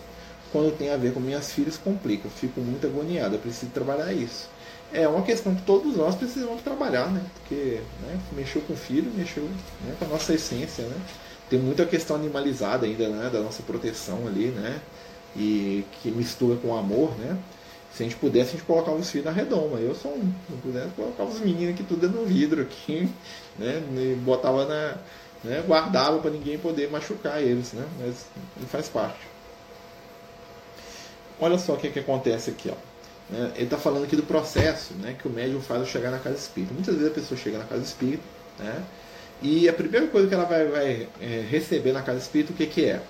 Quando 0.51 0.77
tem 0.77 0.91
a 0.91 0.97
ver 0.97 1.15
com 1.15 1.21
minhas 1.21 1.53
filhas, 1.53 1.79
complica, 1.79 2.27
eu 2.27 2.31
fico 2.31 2.61
muito 2.61 2.87
agoniado, 2.87 3.37
eu 3.37 3.39
preciso 3.39 3.71
trabalhar 3.71 4.13
isso. 4.13 4.49
É 4.93 5.09
uma 5.09 5.23
questão 5.23 5.55
que 5.55 5.63
todos 5.63 5.97
nós 5.97 6.15
precisamos 6.15 6.63
trabalhar, 6.63 7.11
né? 7.11 7.25
Porque 7.35 7.81
né, 8.03 8.19
mexeu 8.33 8.61
com 8.63 8.75
o 8.75 8.77
filho, 8.77 9.11
mexeu 9.15 9.45
né, 9.45 9.95
com 9.99 10.05
a 10.05 10.09
nossa 10.09 10.35
essência, 10.35 10.85
né? 10.85 10.97
Tem 11.49 11.59
muita 11.59 11.85
questão 11.85 12.17
animalizada 12.17 12.87
ainda, 12.87 13.09
né, 13.09 13.31
da 13.31 13.41
nossa 13.41 13.63
proteção 13.63 14.27
ali, 14.27 14.47
né, 14.47 14.81
e 15.37 15.85
que 16.01 16.11
mistura 16.11 16.57
com 16.57 16.77
amor, 16.77 17.17
né. 17.19 17.37
Se 17.93 18.03
a 18.03 18.07
gente 18.07 18.17
pudesse, 18.17 18.51
a 18.51 18.53
gente 18.53 18.65
colocava 18.65 18.97
os 18.97 19.09
filhos 19.09 19.25
na 19.25 19.31
redoma. 19.31 19.79
Eu 19.79 19.95
sou 19.95 20.11
um. 20.11 20.33
Se 20.51 20.57
pudesse, 20.61 20.89
colocava 20.97 21.31
os 21.31 21.39
meninos 21.39 21.75
aqui 21.75 21.85
tudo 21.85 22.09
no 22.09 22.25
vidro 22.25 22.63
aqui, 22.63 23.09
né, 23.57 23.83
e 23.97 24.17
botava 24.17 24.65
na, 24.67 24.99
né, 25.45 25.63
guardava 25.67 26.19
para 26.19 26.31
ninguém 26.31 26.59
poder 26.59 26.91
machucar 26.91 27.41
eles, 27.41 27.73
né, 27.73 27.87
mas 28.01 28.27
não 28.59 28.67
faz 28.67 28.89
parte. 28.89 29.21
Olha 31.39 31.59
só 31.59 31.75
o 31.75 31.77
que, 31.77 31.91
que 31.91 32.01
acontece 32.01 32.51
aqui, 32.51 32.71
ó. 32.71 33.33
Né, 33.33 33.53
ele 33.55 33.65
está 33.65 33.79
falando 33.79 34.05
aqui 34.05 34.17
do 34.17 34.23
processo 34.23 34.95
né, 34.95 35.17
que 35.21 35.29
o 35.29 35.31
médium 35.31 35.61
faz 35.61 35.81
ao 35.81 35.87
chegar 35.87 36.11
na 36.11 36.19
casa 36.19 36.37
espírita. 36.37 36.75
Muitas 36.75 36.95
vezes 36.97 37.11
a 37.11 37.15
pessoa 37.15 37.39
chega 37.39 37.59
na 37.59 37.65
casa 37.65 37.83
espírita, 37.83 38.23
né, 38.59 38.83
e 39.43 39.69
a 39.69 39.73
primeira 39.73 40.07
coisa 40.07 40.29
que 40.29 40.35
ela 40.35 40.45
vai, 40.45 40.67
vai 40.67 41.09
é, 41.21 41.47
receber 41.49 41.93
na 41.93 42.03
casa 42.03 42.19
espírita, 42.19 42.53
o 42.53 42.57
que, 42.57 42.67
que 42.67 42.85
é? 42.85 43.01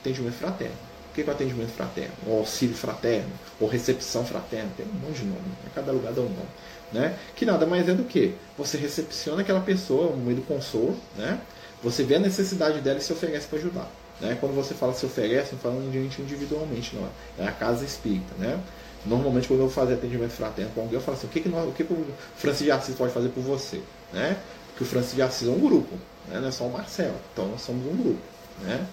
Atendimento 0.00 0.34
fraterno. 0.34 0.74
O 1.10 1.14
que 1.14 1.22
é 1.22 1.24
o 1.24 1.30
atendimento 1.30 1.70
fraterno? 1.72 2.12
Ou 2.26 2.38
auxílio 2.38 2.76
fraterno, 2.76 3.30
ou 3.58 3.68
recepção 3.68 4.24
fraterna, 4.24 4.70
tem 4.76 4.86
um 4.86 5.06
monte 5.06 5.18
de 5.18 5.24
nome, 5.24 5.40
né? 5.40 5.70
cada 5.74 5.90
lugar 5.90 6.12
dá 6.12 6.20
um 6.20 6.24
nome. 6.24 6.48
Né? 6.92 7.16
Que 7.34 7.44
nada 7.44 7.66
mais 7.66 7.88
é 7.88 7.94
do 7.94 8.04
que 8.04 8.34
você 8.56 8.76
recepciona 8.76 9.42
aquela 9.42 9.60
pessoa 9.60 10.10
no 10.10 10.18
meio 10.18 10.36
do 10.36 10.42
consolo, 10.42 10.96
né? 11.16 11.40
você 11.82 12.02
vê 12.04 12.16
a 12.16 12.18
necessidade 12.18 12.80
dela 12.80 12.98
e 12.98 13.02
se 13.02 13.12
oferece 13.12 13.46
para 13.46 13.58
ajudar. 13.58 13.90
Né? 14.20 14.36
Quando 14.38 14.54
você 14.54 14.74
fala 14.74 14.92
se 14.92 15.04
oferece, 15.06 15.52
não 15.52 15.58
falando 15.58 15.90
de 15.90 16.00
gente 16.00 16.20
individualmente, 16.20 16.94
não 16.94 17.04
é. 17.04 17.44
É 17.44 17.48
a 17.48 17.52
casa 17.52 17.84
espírita. 17.84 18.34
Né? 18.38 18.60
Normalmente, 19.04 19.48
quando 19.48 19.60
eu 19.60 19.66
vou 19.66 19.74
fazer 19.74 19.94
atendimento 19.94 20.32
fraterno 20.32 20.70
com 20.74 20.82
alguém, 20.82 20.94
eu 20.94 21.00
falo 21.00 21.16
assim: 21.16 21.26
o 21.26 21.30
que, 21.30 21.40
que, 21.40 21.48
nós, 21.48 21.66
o, 21.66 21.72
que, 21.72 21.84
que 21.84 21.92
o 21.92 22.06
Francis 22.36 22.64
de 22.64 22.70
Assis 22.70 22.94
pode 22.94 23.12
fazer 23.12 23.30
por 23.30 23.42
você? 23.42 23.80
Né? 24.12 24.36
Que 24.80 24.84
o 24.84 24.86
Francisco 24.86 25.16
de 25.16 25.22
Assis 25.22 25.46
é 25.46 25.50
um 25.50 25.60
grupo, 25.60 25.94
né? 26.26 26.40
não 26.40 26.48
é 26.48 26.50
só 26.50 26.64
o 26.64 26.72
Marcelo. 26.72 27.16
Então 27.34 27.46
nós 27.48 27.60
somos 27.60 27.86
um 27.86 27.94
grupo. 27.94 28.22
Né? 28.62 28.86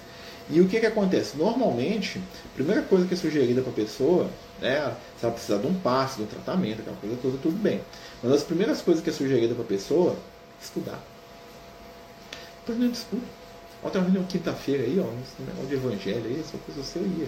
E 0.50 0.60
o 0.60 0.68
que, 0.68 0.82
que 0.82 0.86
acontece? 0.86 1.38
Normalmente, 1.38 2.20
a 2.20 2.56
primeira 2.56 2.82
coisa 2.82 3.08
que 3.08 3.14
é 3.14 3.18
sugerida 3.18 3.62
para 3.62 3.72
a 3.72 3.76
pessoa, 3.76 4.30
né, 4.60 4.94
se 5.18 5.24
ela 5.24 5.34
precisar 5.34 5.60
de 5.60 5.68
um 5.68 5.74
passe, 5.80 6.18
de 6.18 6.24
um 6.24 6.26
tratamento, 6.26 6.82
aquela 6.82 6.98
coisa 6.98 7.18
toda, 7.22 7.38
tudo 7.38 7.56
bem. 7.56 7.80
Mas 8.22 8.34
as 8.34 8.44
primeiras 8.44 8.82
coisas 8.82 9.02
que 9.02 9.10
é 9.10 9.14
sugerida 9.14 9.54
para 9.54 9.64
a 9.64 9.68
pessoa, 9.68 10.18
estudar. 10.62 11.00
Então, 12.64 12.76
não 12.76 12.92
estuda. 12.92 13.22
Ontem 13.82 13.98
uma 14.00 14.04
reunião 14.06 14.26
quinta-feira 14.26 14.84
aí, 14.84 15.00
ó, 15.00 15.04
um 15.04 15.46
negócio 15.46 15.68
de 15.68 15.76
evangelho 15.76 16.26
aí, 16.26 16.40
essa 16.42 16.58
coisa 16.58 16.84
você 16.84 17.00
ia. 17.00 17.28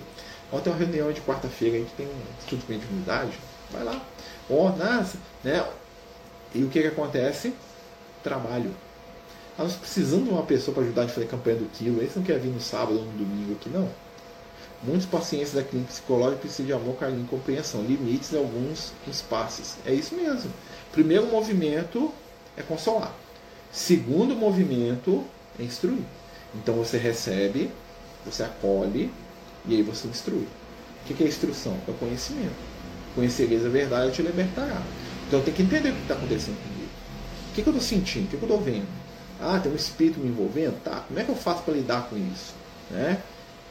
Ontem 0.52 0.70
uma 0.70 0.80
reunião 0.80 1.12
de 1.14 1.22
quarta-feira 1.22 1.78
aí 1.78 1.86
que 1.86 1.96
tem 1.96 2.08
um 2.08 2.40
estudo 2.40 2.66
de 2.66 2.74
mediunidade, 2.74 3.32
vai 3.72 3.86
lá. 3.86 4.02
Ó, 4.50 4.70
nasce, 4.76 5.18
né? 5.44 5.66
E 6.54 6.64
o 6.64 6.70
que, 6.70 6.82
que 6.82 6.88
acontece? 6.88 7.54
Trabalho. 8.24 8.72
Nós 9.58 9.74
precisamos 9.74 10.26
de 10.26 10.32
uma 10.32 10.44
pessoa 10.44 10.74
para 10.74 10.84
ajudar 10.84 11.02
a 11.02 11.04
gente 11.06 11.12
a 11.12 11.16
fazer 11.16 11.28
campanha 11.28 11.58
do 11.58 11.66
quilo. 11.66 12.02
Esse 12.02 12.18
não 12.18 12.24
quer 12.24 12.40
vir 12.40 12.50
no 12.50 12.62
sábado 12.62 12.98
ou 12.98 13.06
no 13.06 13.12
domingo 13.12 13.54
aqui, 13.54 13.70
não. 13.70 13.90
Muitos 14.82 15.06
pacientes 15.06 15.52
da 15.52 15.62
clínica 15.62 15.92
psicológica 15.92 16.40
precisam 16.40 16.66
de 16.66 16.72
amor, 16.74 16.96
carinho 16.96 17.26
e 17.26 17.28
compreensão. 17.28 17.82
Limites 17.82 18.32
em 18.32 18.38
alguns 18.38 18.94
espaços. 19.06 19.76
É 19.86 19.94
isso 19.94 20.16
mesmo. 20.16 20.50
Primeiro 20.94 21.26
movimento 21.26 22.14
é 22.56 22.62
consolar. 22.62 23.14
Segundo 23.72 24.36
movimento 24.36 25.26
é 25.60 25.64
instruir. 25.64 26.04
Então 26.56 26.76
você 26.76 26.98
recebe, 26.98 27.70
você 28.26 28.44
acolhe 28.44 29.12
e 29.68 29.76
aí 29.76 29.84
você 29.84 30.08
instrui. 30.08 30.48
O 31.04 31.14
que 31.14 31.24
é 31.24 31.28
instrução? 31.28 31.78
É 31.86 31.92
o 31.92 31.94
conhecimento. 31.96 32.56
Conhecereis 33.16 33.66
a 33.66 33.70
verdade 33.70 34.10
e 34.10 34.12
te 34.14 34.22
libertará. 34.22 34.82
Então 35.28 35.42
tem 35.42 35.54
que 35.54 35.64
entender 35.64 35.90
o 35.90 35.94
que 35.94 36.02
está 36.02 36.14
acontecendo. 36.14 36.58
O 37.50 37.54
que, 37.54 37.62
que 37.64 37.70
eu 37.70 37.74
estou 37.74 37.88
sentindo? 37.88 38.26
O 38.26 38.28
que, 38.30 38.38
que 38.38 38.44
eu 38.44 38.50
estou 38.50 38.62
vendo? 38.62 38.88
Ah, 39.42 39.60
tem 39.60 39.72
um 39.72 39.76
espírito 39.76 40.20
me 40.20 40.30
envolvendo? 40.30 40.82
Tá, 40.84 41.04
como 41.08 41.20
é 41.20 41.24
que 41.24 41.30
eu 41.30 41.36
faço 41.36 41.64
para 41.64 41.74
lidar 41.74 42.10
com 42.10 42.18
isso? 42.18 42.54
Né? 42.92 43.22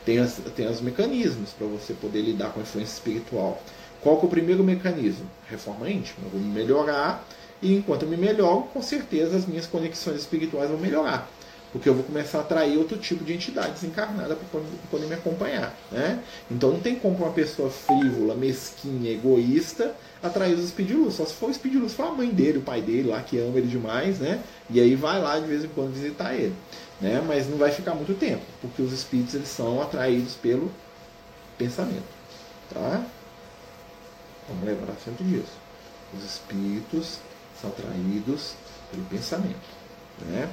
Tem, 0.04 0.18
as, 0.18 0.40
tem 0.56 0.66
os 0.66 0.80
mecanismos 0.80 1.50
para 1.50 1.66
você 1.66 1.92
poder 1.92 2.22
lidar 2.22 2.50
com 2.50 2.60
a 2.60 2.62
influência 2.62 2.94
espiritual. 2.94 3.62
Qual 4.00 4.20
é 4.20 4.24
o 4.24 4.28
primeiro 4.28 4.64
mecanismo? 4.64 5.28
Reforma 5.50 5.90
íntima. 5.90 6.26
Eu 6.26 6.30
vou 6.30 6.40
me 6.40 6.48
melhorar 6.48 7.26
e 7.60 7.74
enquanto 7.74 8.02
eu 8.04 8.08
me 8.08 8.16
melhoro, 8.16 8.62
com 8.72 8.80
certeza 8.80 9.36
as 9.36 9.46
minhas 9.46 9.66
conexões 9.66 10.20
espirituais 10.20 10.70
vão 10.70 10.78
melhorar 10.78 11.28
porque 11.72 11.88
eu 11.88 11.94
vou 11.94 12.04
começar 12.04 12.38
a 12.38 12.40
atrair 12.40 12.78
outro 12.78 12.96
tipo 12.96 13.24
de 13.24 13.34
entidades 13.34 13.84
encarnadas 13.84 14.38
para 14.38 14.60
poder 14.90 15.06
me 15.06 15.14
acompanhar. 15.14 15.76
Né? 15.92 16.22
Então 16.50 16.72
não 16.72 16.80
tem 16.80 16.96
como 16.96 17.16
uma 17.16 17.30
pessoa 17.30 17.70
frívola, 17.70 18.34
mesquinha, 18.34 19.12
egoísta 19.12 19.94
atrair 20.22 20.54
os 20.54 20.64
espíritos 20.64 21.14
Só 21.14 21.24
se 21.24 21.34
for 21.34 21.48
o 21.48 21.50
espírito 21.50 21.88
for 21.88 22.06
a 22.06 22.12
mãe 22.12 22.28
dele, 22.28 22.58
o 22.58 22.62
pai 22.62 22.80
dele 22.82 23.08
lá, 23.08 23.22
que 23.22 23.38
ama 23.38 23.58
ele 23.58 23.68
demais, 23.68 24.18
né? 24.18 24.42
E 24.70 24.80
aí 24.80 24.94
vai 24.94 25.20
lá 25.20 25.38
de 25.38 25.46
vez 25.46 25.64
em 25.64 25.68
quando 25.68 25.94
visitar 25.94 26.34
ele. 26.34 26.54
Né? 27.00 27.22
Mas 27.26 27.48
não 27.48 27.56
vai 27.56 27.70
ficar 27.70 27.94
muito 27.94 28.18
tempo, 28.18 28.42
porque 28.60 28.82
os 28.82 28.92
espíritos 28.92 29.34
eles 29.34 29.48
são 29.48 29.80
atraídos 29.80 30.34
pelo 30.34 30.70
pensamento. 31.56 32.18
Tá? 32.72 33.04
Vamos 34.48 34.64
lembrar 34.64 34.94
sempre 35.04 35.24
disso. 35.24 35.52
Os 36.16 36.24
espíritos 36.24 37.18
são 37.60 37.70
atraídos 37.70 38.54
pelo 38.90 39.04
pensamento. 39.04 39.78
Né? 40.26 40.48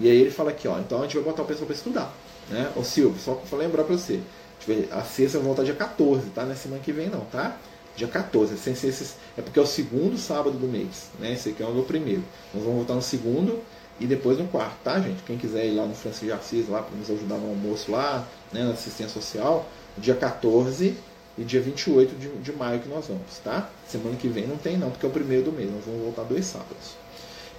E 0.00 0.10
aí 0.10 0.16
ele 0.16 0.30
fala 0.30 0.50
aqui, 0.50 0.66
ó, 0.66 0.78
então 0.78 1.00
a 1.00 1.02
gente 1.02 1.16
vai 1.16 1.24
botar 1.24 1.42
o 1.42 1.44
pessoal 1.44 1.66
para 1.66 1.76
estudar. 1.76 2.14
Né? 2.48 2.72
Ô 2.74 2.82
Silvio, 2.82 3.20
só 3.20 3.34
para 3.34 3.58
lembrar 3.58 3.84
para 3.84 3.96
você, 3.96 4.20
a 4.90 5.02
sexta 5.02 5.38
vai 5.38 5.46
voltar 5.46 5.62
dia 5.62 5.74
14, 5.74 6.30
tá? 6.30 6.44
Não 6.44 6.52
é 6.52 6.54
semana 6.54 6.82
que 6.82 6.90
vem 6.90 7.08
não, 7.08 7.20
tá? 7.26 7.56
Dia 7.94 8.08
14, 8.08 8.56
sem 8.56 8.74
ser 8.74 8.88
esses, 8.88 9.16
é 9.36 9.42
porque 9.42 9.58
é 9.58 9.62
o 9.62 9.66
segundo 9.66 10.16
sábado 10.16 10.56
do 10.56 10.66
mês, 10.66 11.10
né? 11.18 11.32
Esse 11.32 11.50
aqui 11.50 11.62
é 11.62 11.66
o 11.66 11.72
meu 11.72 11.84
primeiro. 11.84 12.22
Nós 12.54 12.62
vamos 12.62 12.78
voltar 12.78 12.94
no 12.94 13.02
segundo 13.02 13.60
e 14.00 14.06
depois 14.06 14.38
no 14.38 14.48
quarto, 14.48 14.76
tá, 14.82 14.98
gente? 14.98 15.22
Quem 15.26 15.36
quiser 15.36 15.66
ir 15.66 15.76
lá 15.76 15.84
no 15.84 15.94
Francisco 15.94 16.24
de 16.24 16.32
Assis, 16.32 16.68
lá 16.68 16.80
para 16.80 16.96
nos 16.96 17.10
ajudar 17.10 17.36
no 17.36 17.50
almoço 17.50 17.92
lá, 17.92 18.26
né, 18.50 18.64
na 18.64 18.70
assistência 18.70 19.12
social, 19.12 19.68
dia 19.98 20.14
14 20.14 20.96
e 21.36 21.44
dia 21.44 21.60
28 21.60 22.14
de, 22.16 22.28
de 22.28 22.52
maio 22.52 22.80
que 22.80 22.88
nós 22.88 23.06
vamos, 23.06 23.38
tá? 23.44 23.68
Semana 23.86 24.16
que 24.16 24.28
vem 24.28 24.46
não 24.46 24.56
tem 24.56 24.78
não, 24.78 24.90
porque 24.90 25.04
é 25.04 25.08
o 25.08 25.12
primeiro 25.12 25.44
do 25.44 25.52
mês, 25.52 25.70
nós 25.70 25.84
vamos 25.84 26.00
voltar 26.02 26.22
dois 26.22 26.46
sábados. 26.46 26.96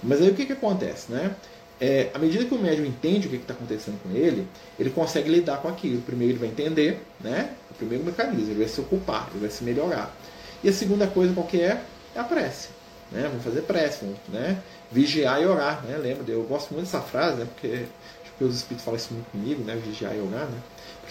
Mas 0.02 0.20
aí 0.20 0.30
o 0.30 0.34
que, 0.34 0.46
que 0.46 0.52
acontece, 0.52 1.12
né? 1.12 1.36
É, 1.80 2.10
à 2.14 2.18
medida 2.18 2.44
que 2.44 2.54
o 2.54 2.58
médium 2.58 2.86
entende 2.86 3.26
o 3.26 3.30
que 3.30 3.36
está 3.36 3.54
acontecendo 3.54 4.00
com 4.02 4.10
ele, 4.14 4.46
ele 4.78 4.90
consegue 4.90 5.28
lidar 5.28 5.58
com 5.58 5.68
aquilo. 5.68 6.00
Primeiro 6.02 6.34
ele 6.34 6.38
vai 6.38 6.48
entender, 6.48 7.00
né? 7.20 7.54
O 7.70 7.74
primeiro 7.74 8.04
mecanismo, 8.04 8.50
ele 8.50 8.60
vai 8.60 8.68
se 8.68 8.80
ocupar, 8.80 9.28
ele 9.30 9.40
vai 9.40 9.50
se 9.50 9.64
melhorar. 9.64 10.14
E 10.62 10.68
a 10.68 10.72
segunda 10.72 11.06
coisa 11.06 11.34
qual 11.34 11.46
que 11.46 11.60
é? 11.60 11.82
É 12.14 12.20
a 12.20 12.24
prece. 12.24 12.68
Né? 13.10 13.22
Vamos 13.28 13.44
fazer 13.44 13.62
prece, 13.62 14.04
vamos 14.04 14.18
né? 14.28 14.62
vigiar 14.90 15.40
e 15.42 15.46
orar. 15.46 15.82
Né? 15.84 15.96
Lembra? 15.96 16.24
Eu 16.32 16.42
gosto 16.44 16.72
muito 16.72 16.86
dessa 16.86 17.00
frase, 17.00 17.38
né? 17.38 17.46
porque 17.52 17.86
acho 18.22 18.32
que 18.38 18.44
os 18.44 18.56
espíritos 18.56 18.84
falam 18.84 18.98
isso 18.98 19.12
muito 19.12 19.30
comigo, 19.30 19.62
né? 19.64 19.76
vigiar 19.76 20.16
e 20.16 20.20
orar. 20.20 20.46
Né? 20.46 20.58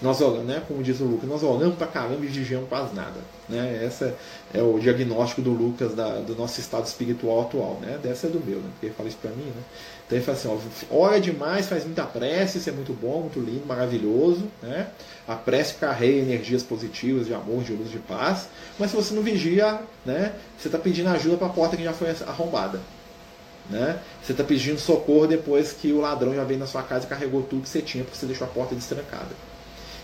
Nós 0.02 0.20
né, 0.20 0.64
como 0.68 0.82
diz 0.82 1.00
o 1.00 1.04
Lucas, 1.04 1.30
nós 1.30 1.44
olhamos 1.44 1.76
para 1.76 1.86
caramba 1.86 2.26
e 2.26 2.28
vigiamos 2.28 2.68
quase 2.68 2.96
nada. 2.96 3.20
Né? 3.48 3.86
Esse 3.86 4.12
é 4.52 4.62
o 4.62 4.80
diagnóstico 4.80 5.44
do 5.44 5.52
Lucas 5.52 5.94
da, 5.94 6.16
do 6.22 6.36
nosso 6.36 6.60
estado 6.60 6.86
espiritual 6.86 7.42
atual. 7.42 7.80
Né? 7.80 8.00
Dessa 8.02 8.26
é 8.26 8.30
do 8.32 8.40
meu, 8.40 8.58
né? 8.58 8.70
porque 8.72 8.88
ele 8.88 8.96
fala 8.96 9.10
isso 9.10 9.20
para 9.22 9.30
mim. 9.30 9.46
Né? 9.46 9.62
Então 10.08 10.18
ele 10.18 10.26
fala 10.26 10.38
assim, 10.38 10.86
ó, 10.90 10.98
ora 10.98 11.22
demais, 11.22 11.68
faz 11.68 11.86
muita 11.86 12.04
prece, 12.04 12.58
isso 12.58 12.68
é 12.68 12.74
muito 12.74 12.94
bom, 12.94 13.22
muito 13.22 13.40
lindo, 13.40 13.64
maravilhoso. 13.68 14.46
Né? 14.64 14.88
A 15.28 15.36
prece 15.36 15.76
carrega 15.76 16.18
energias 16.18 16.64
positivas, 16.64 17.28
de 17.28 17.36
amor, 17.36 17.64
de 17.64 17.74
luz, 17.74 17.92
de 17.92 18.00
paz. 18.00 18.48
Mas 18.80 18.90
se 18.90 18.96
você 18.96 19.14
não 19.14 19.22
vigia, 19.22 19.82
né, 20.04 20.34
você 20.58 20.68
está 20.68 20.80
pedindo 20.80 21.10
ajuda 21.10 21.38
para 21.38 21.48
a 21.48 21.52
porta 21.52 21.78
que 21.78 21.84
já 21.84 21.94
foi 21.94 22.10
arrombada. 22.10 22.80
Né? 23.70 24.00
Você 24.24 24.32
está 24.32 24.44
pedindo 24.44 24.80
socorro 24.80 25.28
depois 25.28 25.72
que 25.74 25.94
o 25.94 26.02
ladrão 26.02 26.34
já 26.34 26.44
veio 26.44 26.60
na 26.60 26.66
sua 26.66 26.82
casa 26.82 27.06
e 27.06 27.08
carregou 27.08 27.44
tudo 27.44 27.62
que 27.62 27.70
você 27.70 27.84
tinha 27.84 28.04
porque 28.04 28.18
você 28.18 28.26
deixou 28.26 28.48
a 28.48 28.50
porta 28.50 28.74
destrancada. 28.74 29.51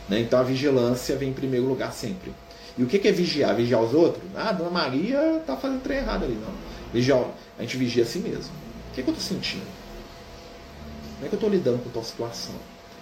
Né? 0.09 0.19
Então 0.19 0.39
a 0.39 0.43
vigilância 0.43 1.15
vem 1.15 1.29
em 1.29 1.33
primeiro 1.33 1.65
lugar 1.65 1.91
sempre. 1.93 2.33
E 2.77 2.83
o 2.83 2.87
que 2.87 3.07
é 3.07 3.11
vigiar? 3.11 3.55
Vigiar 3.55 3.81
os 3.81 3.93
outros? 3.93 4.23
Ah, 4.35 4.51
Dona 4.51 4.69
Maria 4.69 5.37
está 5.37 5.57
fazendo 5.57 5.81
trem 5.81 5.97
errado 5.97 6.25
ali. 6.25 6.35
Não. 6.35 6.53
Vigiar, 6.93 7.25
a 7.57 7.61
gente 7.61 7.77
vigia 7.77 8.03
a 8.03 8.05
si 8.05 8.19
mesmo. 8.19 8.53
O 8.91 8.93
que, 8.93 9.01
é 9.01 9.03
que 9.03 9.09
eu 9.09 9.13
estou 9.13 9.35
sentindo? 9.35 9.65
Como 11.15 11.25
é 11.25 11.29
que 11.29 11.33
eu 11.33 11.37
estou 11.37 11.49
lidando 11.49 11.83
com 11.83 11.89
tal 11.89 12.03
situação? 12.03 12.55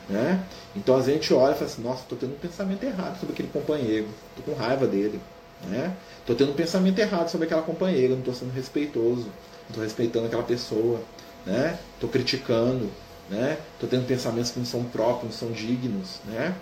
Né? 0.07 0.43
Então 0.75 0.95
a 0.95 1.01
gente 1.01 1.33
olha 1.33 1.51
e 1.51 1.55
fala 1.55 1.65
assim, 1.65 1.81
nossa, 1.81 2.03
estou 2.03 2.17
tendo 2.17 2.33
um 2.33 2.39
pensamento 2.39 2.83
errado 2.83 3.19
sobre 3.19 3.33
aquele 3.33 3.49
companheiro, 3.49 4.07
estou 4.37 4.53
com 4.55 4.61
raiva 4.61 4.87
dele. 4.87 5.19
Né? 5.63 5.95
tendo 6.35 6.51
um 6.51 6.55
pensamento 6.55 6.99
errado 6.99 7.29
sobre 7.29 7.45
aquela 7.45 7.61
companheira, 7.61 8.09
não 8.09 8.19
estou 8.19 8.33
sendo 8.33 8.53
respeitoso, 8.53 9.23
não 9.23 9.69
estou 9.69 9.83
respeitando 9.83 10.27
aquela 10.27 10.43
pessoa, 10.43 11.01
né? 11.45 11.79
criticando, 12.11 12.89
estou 13.29 13.39
né? 13.39 13.57
tendo 13.89 14.05
pensamentos 14.05 14.51
que 14.51 14.59
não 14.59 14.65
são 14.65 14.83
próprios, 14.83 15.23
não 15.23 15.31
são 15.31 15.51
dignos. 15.51 16.19
Né? 16.25 16.53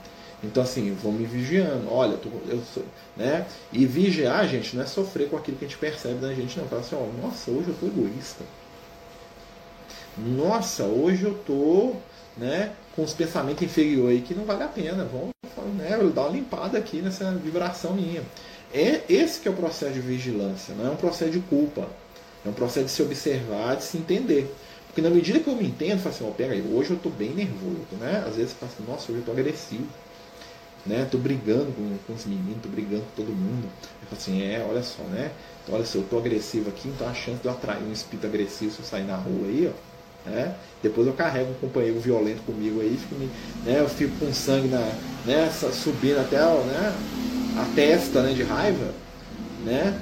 Então, 0.44 0.62
assim, 0.62 0.94
vão 0.94 1.12
me 1.12 1.26
vigiando. 1.26 1.90
Olha, 1.90 2.20
eu 2.48 2.62
sou, 2.74 2.84
né? 3.16 3.46
E 3.72 3.86
vigiar, 3.86 4.48
gente, 4.48 4.76
não 4.76 4.84
é 4.84 4.86
sofrer 4.86 5.30
com 5.30 5.38
aquilo 5.38 5.58
que 5.58 5.66
a 5.66 5.68
gente 5.68 5.78
percebe 5.78 6.16
da 6.16 6.34
gente, 6.34 6.60
não. 6.60 6.68
Fala 6.68 6.82
assim, 6.82 6.96
ó, 6.96 7.26
nossa, 7.26 7.50
hoje 7.50 7.70
eu 7.70 7.76
tô 7.80 7.86
egoísta. 7.88 8.44
Nossa, 10.18 10.84
hoje 10.84 11.24
eu 11.24 11.34
tô, 11.46 11.94
né, 12.38 12.74
com 12.96 13.04
os 13.04 13.14
pensamentos 13.14 13.64
inferiores 13.64 14.18
aí 14.18 14.22
que 14.22 14.34
não 14.34 14.44
vale 14.44 14.64
a 14.64 14.68
pena. 14.68 15.06
Vamos, 15.06 15.32
né, 15.78 15.98
dar 16.14 16.22
uma 16.24 16.30
limpada 16.30 16.78
aqui 16.78 17.02
nessa 17.02 17.32
vibração 17.32 17.94
minha. 17.94 18.22
É 18.74 19.02
esse 19.08 19.40
que 19.40 19.48
é 19.48 19.52
o 19.52 19.56
processo 19.56 19.94
de 19.94 20.02
vigilância, 20.02 20.76
não 20.76 20.88
é 20.88 20.90
um 20.90 20.96
processo 20.96 21.32
de 21.32 21.40
culpa. 21.40 21.88
É 22.46 22.50
um 22.50 22.54
processo 22.54 22.88
de 22.88 22.92
se 22.92 23.02
observar, 23.02 23.78
de 23.78 23.84
se 23.84 23.98
entender. 23.98 24.54
Porque 24.88 25.02
na 25.02 25.10
medida 25.10 25.40
que 25.40 25.48
eu 25.48 25.56
me 25.56 25.66
entendo, 25.66 25.94
eu 25.94 25.98
falo 26.00 26.16
assim, 26.16 26.28
ó, 26.28 26.32
pega 26.32 26.54
aí, 26.54 26.62
hoje 26.62 26.92
eu 26.92 26.98
tô 26.98 27.10
bem 27.10 27.30
nervoso, 27.30 27.88
né? 27.94 28.24
Às 28.28 28.36
vezes 28.36 28.52
eu 28.52 28.58
falo 28.58 28.72
assim, 28.74 28.92
nossa, 28.92 29.12
hoje 29.12 29.22
eu 29.22 29.26
tô 29.26 29.32
agressivo 29.32 29.88
né? 30.86 31.08
Tô 31.10 31.18
brigando 31.18 31.72
com, 31.72 31.98
com 32.06 32.14
os 32.14 32.26
meninos, 32.26 32.62
tô 32.62 32.70
brigando 32.70 33.04
com 33.04 33.24
todo 33.24 33.30
mundo. 33.30 33.68
Eu 34.02 34.08
falo 34.10 34.22
assim, 34.22 34.44
é, 34.44 34.66
olha 34.70 34.84
só, 34.84 35.04
né? 35.04 35.32
Então, 35.64 35.76
olha, 35.76 35.86
se 35.86 35.98
eu 35.98 36.04
tô 36.04 36.18
agressivo 36.18 36.70
aqui, 36.70 36.90
então 36.90 37.08
a 37.08 37.14
chance 37.14 37.40
de 37.42 37.48
eu 37.48 37.52
atrair 37.52 37.84
um 37.84 37.92
espírito 37.92 38.28
agressivo 38.28 38.72
se 38.72 38.80
eu 38.80 38.86
sair 38.86 39.06
na 39.06 39.16
rua 39.16 39.48
aí, 39.48 39.72
ó. 39.72 39.94
Né? 40.30 40.56
Depois 40.82 41.06
eu 41.06 41.14
carrego 41.14 41.52
um 41.52 41.56
companheiro 41.56 42.00
violento 42.00 42.42
comigo 42.44 42.80
aí, 42.80 42.98
fico, 42.98 43.16
né? 43.66 43.80
eu 43.80 43.90
fico 43.90 44.18
com 44.18 44.34
sangue 44.34 44.70
na, 44.70 44.80
né? 45.26 45.52
subindo 45.52 46.20
até 46.20 46.38
né? 46.38 46.96
a 47.58 47.76
testa 47.76 48.22
né? 48.22 48.34
de 48.34 48.44
raiva. 48.44 48.94
Né? 49.66 50.00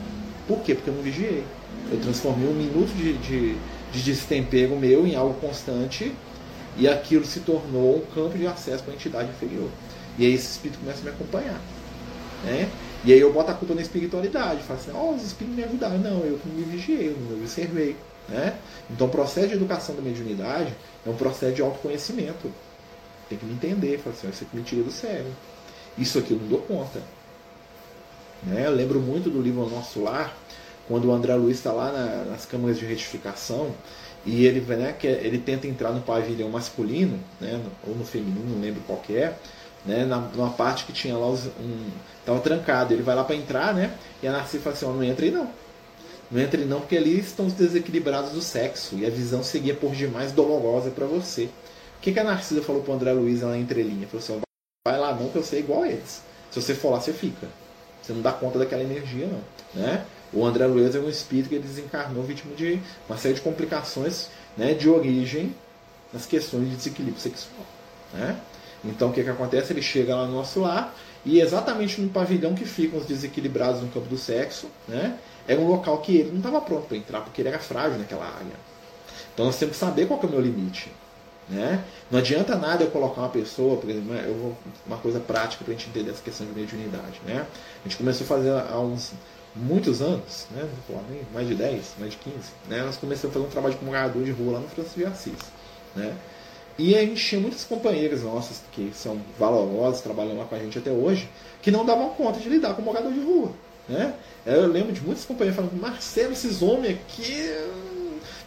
Por 0.48 0.60
quê? 0.60 0.76
Porque 0.76 0.90
eu 0.90 0.96
não 0.96 1.02
vigiei. 1.02 1.44
Eu 1.92 2.00
transformei 2.00 2.48
um 2.48 2.54
minuto 2.54 2.94
de, 2.96 3.14
de, 3.14 3.56
de 3.92 4.04
destempero 4.04 4.76
meu 4.76 5.08
em 5.08 5.16
algo 5.16 5.34
constante 5.36 6.14
e 6.78 6.88
aquilo 6.88 7.26
se 7.26 7.40
tornou 7.42 7.98
um 7.98 8.14
campo 8.14 8.38
de 8.38 8.48
acesso 8.48 8.84
para 8.84 8.94
a 8.94 8.96
entidade 8.96 9.30
inferior. 9.30 9.70
E 10.18 10.26
aí 10.26 10.34
esse 10.34 10.52
espírito 10.52 10.80
começa 10.80 11.00
a 11.00 11.04
me 11.04 11.10
acompanhar. 11.10 11.60
Né? 12.44 12.70
E 13.04 13.14
aí 13.14 13.20
eu 13.20 13.32
boto 13.32 13.52
a 13.52 13.54
culpa 13.54 13.74
na 13.74 13.82
espiritualidade. 13.82 14.64
Falo 14.64 14.80
assim, 14.80 14.92
oh, 14.94 15.16
os 15.16 15.24
espíritos 15.24 15.58
me 15.58 15.64
ajudaram. 15.64 15.98
Não, 15.98 16.20
eu 16.20 16.40
me 16.46 16.64
vigiei, 16.64 17.10
eu 17.10 17.18
me 17.18 17.42
observei. 17.42 17.96
Né? 18.30 18.58
Então 18.90 19.08
o 19.08 19.10
processo 19.10 19.48
de 19.48 19.54
educação 19.56 19.96
da 19.96 20.02
mediunidade 20.02 20.74
é 21.06 21.10
um 21.10 21.16
processo 21.16 21.54
de 21.54 21.62
autoconhecimento. 21.62 22.52
Tem 23.30 23.38
que 23.38 23.46
me 23.46 23.54
entender. 23.54 24.00
Falo 24.00 24.16
assim, 24.16 24.30
isso 24.30 24.44
aqui 24.44 24.58
me 24.58 24.64
tira 24.64 24.84
do 24.84 24.92
sério. 24.92 25.32
Isso 25.98 26.20
aqui 26.20 26.32
eu 26.32 26.38
não 26.38 26.48
dou 26.48 26.60
conta. 26.60 27.02
Né? 28.44 28.66
Eu 28.66 28.72
lembro 28.72 29.00
muito 29.00 29.30
do 29.30 29.42
livro 29.42 29.68
Nosso 29.70 30.02
Lar, 30.02 30.36
quando 30.88 31.06
o 31.06 31.14
André 31.14 31.36
Luiz 31.36 31.58
está 31.58 31.72
lá 31.72 31.92
na, 31.92 32.26
nas 32.32 32.46
câmaras 32.46 32.78
de 32.78 32.86
retificação 32.86 33.74
e 34.26 34.46
ele, 34.46 34.60
né, 34.76 34.94
que 34.94 35.08
ele 35.08 35.40
tenta 35.40 35.68
entrar 35.68 35.92
no 35.92 36.02
pavilhão 36.02 36.50
masculino, 36.50 37.20
né, 37.40 37.60
ou 37.88 37.96
no 37.96 38.06
feminino, 38.06 38.44
não 38.50 38.62
lembro 38.62 38.82
qual 38.86 39.02
é, 39.10 39.34
né, 39.86 40.06
na, 40.06 40.20
numa 40.20 40.52
parte 40.52 40.86
que 40.86 40.94
tinha 40.94 41.18
lá 41.18 41.28
os, 41.28 41.46
um, 41.48 41.90
tava 42.26 42.40
trancado. 42.40 42.94
Ele 42.94 43.04
vai 43.04 43.16
lá 43.16 43.24
para 43.24 43.36
entrar, 43.36 43.74
né? 43.74 43.94
E 44.22 44.28
a 44.28 44.32
Narcisa 44.32 44.64
fala 44.64 44.76
assim: 44.76 44.86
oh, 44.86 44.94
não 44.94 45.04
entre 45.04 45.28
aí 45.28 45.32
não. 45.32 45.50
Não 46.30 46.42
entre 46.42 46.64
não, 46.64 46.80
porque 46.80 46.96
ali 46.96 47.20
estão 47.20 47.48
os 47.48 47.54
desequilibrados 47.54 48.32
do 48.32 48.42
sexo 48.42 48.96
e 48.96 49.06
a 49.06 49.10
visão 49.10 49.44
seguia 49.44 49.74
por 49.74 49.92
demais 49.92 50.32
dolorosa 50.32 50.90
para 50.90 51.06
você. 51.06 51.50
O 51.98 52.02
que, 52.02 52.14
que 52.14 52.20
a 52.20 52.24
Narcisa 52.24 52.62
falou 52.62 52.82
pro 52.82 52.94
André 52.94 53.12
Luiz 53.12 53.42
lá 53.42 53.50
na 53.50 53.58
entrelinha? 53.58 54.08
Falou 54.08 54.24
assim: 54.24 54.40
oh, 54.40 54.90
vai 54.90 55.00
lá 55.00 55.14
não, 55.14 55.30
que 55.30 55.36
eu 55.36 55.44
sei 55.44 55.60
igual 55.60 55.84
a 55.84 55.88
eles. 55.88 56.22
Se 56.50 56.62
você 56.62 56.74
for 56.74 56.92
lá, 56.92 57.00
você 57.00 57.14
fica. 57.14 57.48
Você 58.02 58.14
não 58.14 58.22
dá 58.22 58.32
conta 58.32 58.60
daquela 58.60 58.82
energia, 58.82 59.28
não. 59.28 59.82
Né? 59.82 60.06
O 60.34 60.46
André 60.46 60.66
Luiz 60.66 60.96
é 60.96 61.00
um 61.00 61.10
espírito 61.10 61.50
que 61.50 61.60
desencarnou 61.60 62.24
vítima 62.24 62.56
de 62.56 62.80
uma 63.08 63.18
série 63.18 63.36
de 63.36 63.42
complicações 63.42 64.30
né, 64.58 64.74
de 64.74 64.90
origem 64.90 65.54
nas 66.12 66.26
questões 66.26 66.70
de 66.70 66.76
desequilíbrio 66.76 67.22
sexual. 67.22 67.66
Né? 68.14 68.38
Então 68.84 69.10
o 69.10 69.14
que, 69.14 69.24
que 69.24 69.30
acontece? 69.30 69.74
Ele 69.74 69.82
chega 69.82 70.16
lá 70.16 70.26
no 70.26 70.34
nosso 70.34 70.62
lar 70.62 70.96
e 71.26 71.40
exatamente 71.40 72.02
no 72.02 72.10
pavilhão 72.10 72.54
que 72.56 72.66
ficam 72.66 73.00
os 73.00 73.06
desequilibrados 73.06 73.82
no 73.82 73.90
campo 73.90 74.08
do 74.08 74.18
sexo, 74.18 74.68
né? 74.88 75.18
Era 75.48 75.60
um 75.60 75.68
local 75.68 75.98
que 76.00 76.18
ele 76.18 76.30
não 76.30 76.38
estava 76.38 76.62
pronto 76.62 76.88
para 76.88 76.98
entrar, 76.98 77.22
porque 77.22 77.42
ele 77.42 77.50
era 77.50 77.60
frágil 77.60 77.98
naquela 77.98 78.26
área. 78.26 78.72
Então 79.34 79.46
nós 79.46 79.58
temos 79.58 79.76
que 79.76 79.80
saber 79.80 80.08
qual 80.08 80.20
é 80.22 80.26
o 80.26 80.30
meu 80.30 80.42
limite. 80.42 80.92
Né? 81.50 81.84
Não 82.10 82.20
adianta 82.20 82.56
nada 82.56 82.84
eu 82.84 82.92
colocar 82.92 83.22
uma 83.22 83.30
pessoa, 83.30 83.78
por 83.78 83.90
exemplo, 83.90 84.14
eu 84.14 84.34
vou, 84.36 84.58
uma 84.88 84.98
coisa 84.98 85.20
prática 85.20 85.64
para 85.66 85.74
a 85.74 85.78
gente 85.78 85.90
entender 85.90 86.12
essa 86.12 86.22
questão 86.22 86.48
de 86.48 86.54
mediunidade. 86.54 87.20
Né? 87.26 87.46
A 87.84 87.88
gente 87.88 87.98
começou 87.98 88.24
a 88.24 88.28
fazer 88.28 88.52
há 88.52 88.80
uns 88.80 89.12
muitos 89.54 90.02
anos, 90.02 90.48
né? 90.52 90.68
mais 91.34 91.48
de 91.48 91.56
10, 91.56 91.96
mais 92.00 92.12
de 92.12 92.18
15, 92.20 92.38
né? 92.70 92.84
nós 92.84 92.96
começamos 92.96 93.36
a 93.36 93.40
fazer 93.40 93.46
um 93.46 93.52
trabalho 93.52 93.76
de 93.76 93.84
morador 93.84 94.24
de 94.24 94.32
rua 94.32 94.54
lá 94.54 94.60
no 94.60 94.70
Francisco 94.70 95.00
de 95.00 95.06
Assis. 95.06 95.40
Né? 95.96 96.16
E 96.78 96.96
a 96.96 97.02
gente 97.02 97.24
tinha 97.24 97.42
muitas 97.42 97.64
companheiras 97.64 98.24
nossas 98.24 98.62
que 98.72 98.92
são 98.94 99.22
valorosas, 99.38 100.02
trabalham 100.02 100.38
lá 100.38 100.46
com 100.46 100.56
a 100.56 100.60
gente 100.60 100.78
até 100.78 100.92
hoje, 100.92 101.30
que 101.62 101.72
não 101.72 101.86
davam 101.86 102.10
conta 102.12 102.40
de 102.40 102.50
lidar 102.50 102.74
com 102.74 102.82
morador 102.82 103.12
de 103.12 103.20
rua. 103.20 103.52
Né? 103.88 104.14
Eu 104.46 104.68
lembro 104.68 104.92
de 104.92 105.02
muitas 105.02 105.26
companheiras 105.26 105.56
falando, 105.56 105.80
Marcelo, 105.80 106.34
esses 106.34 106.62
homens 106.62 106.98
aqui, 106.98 107.54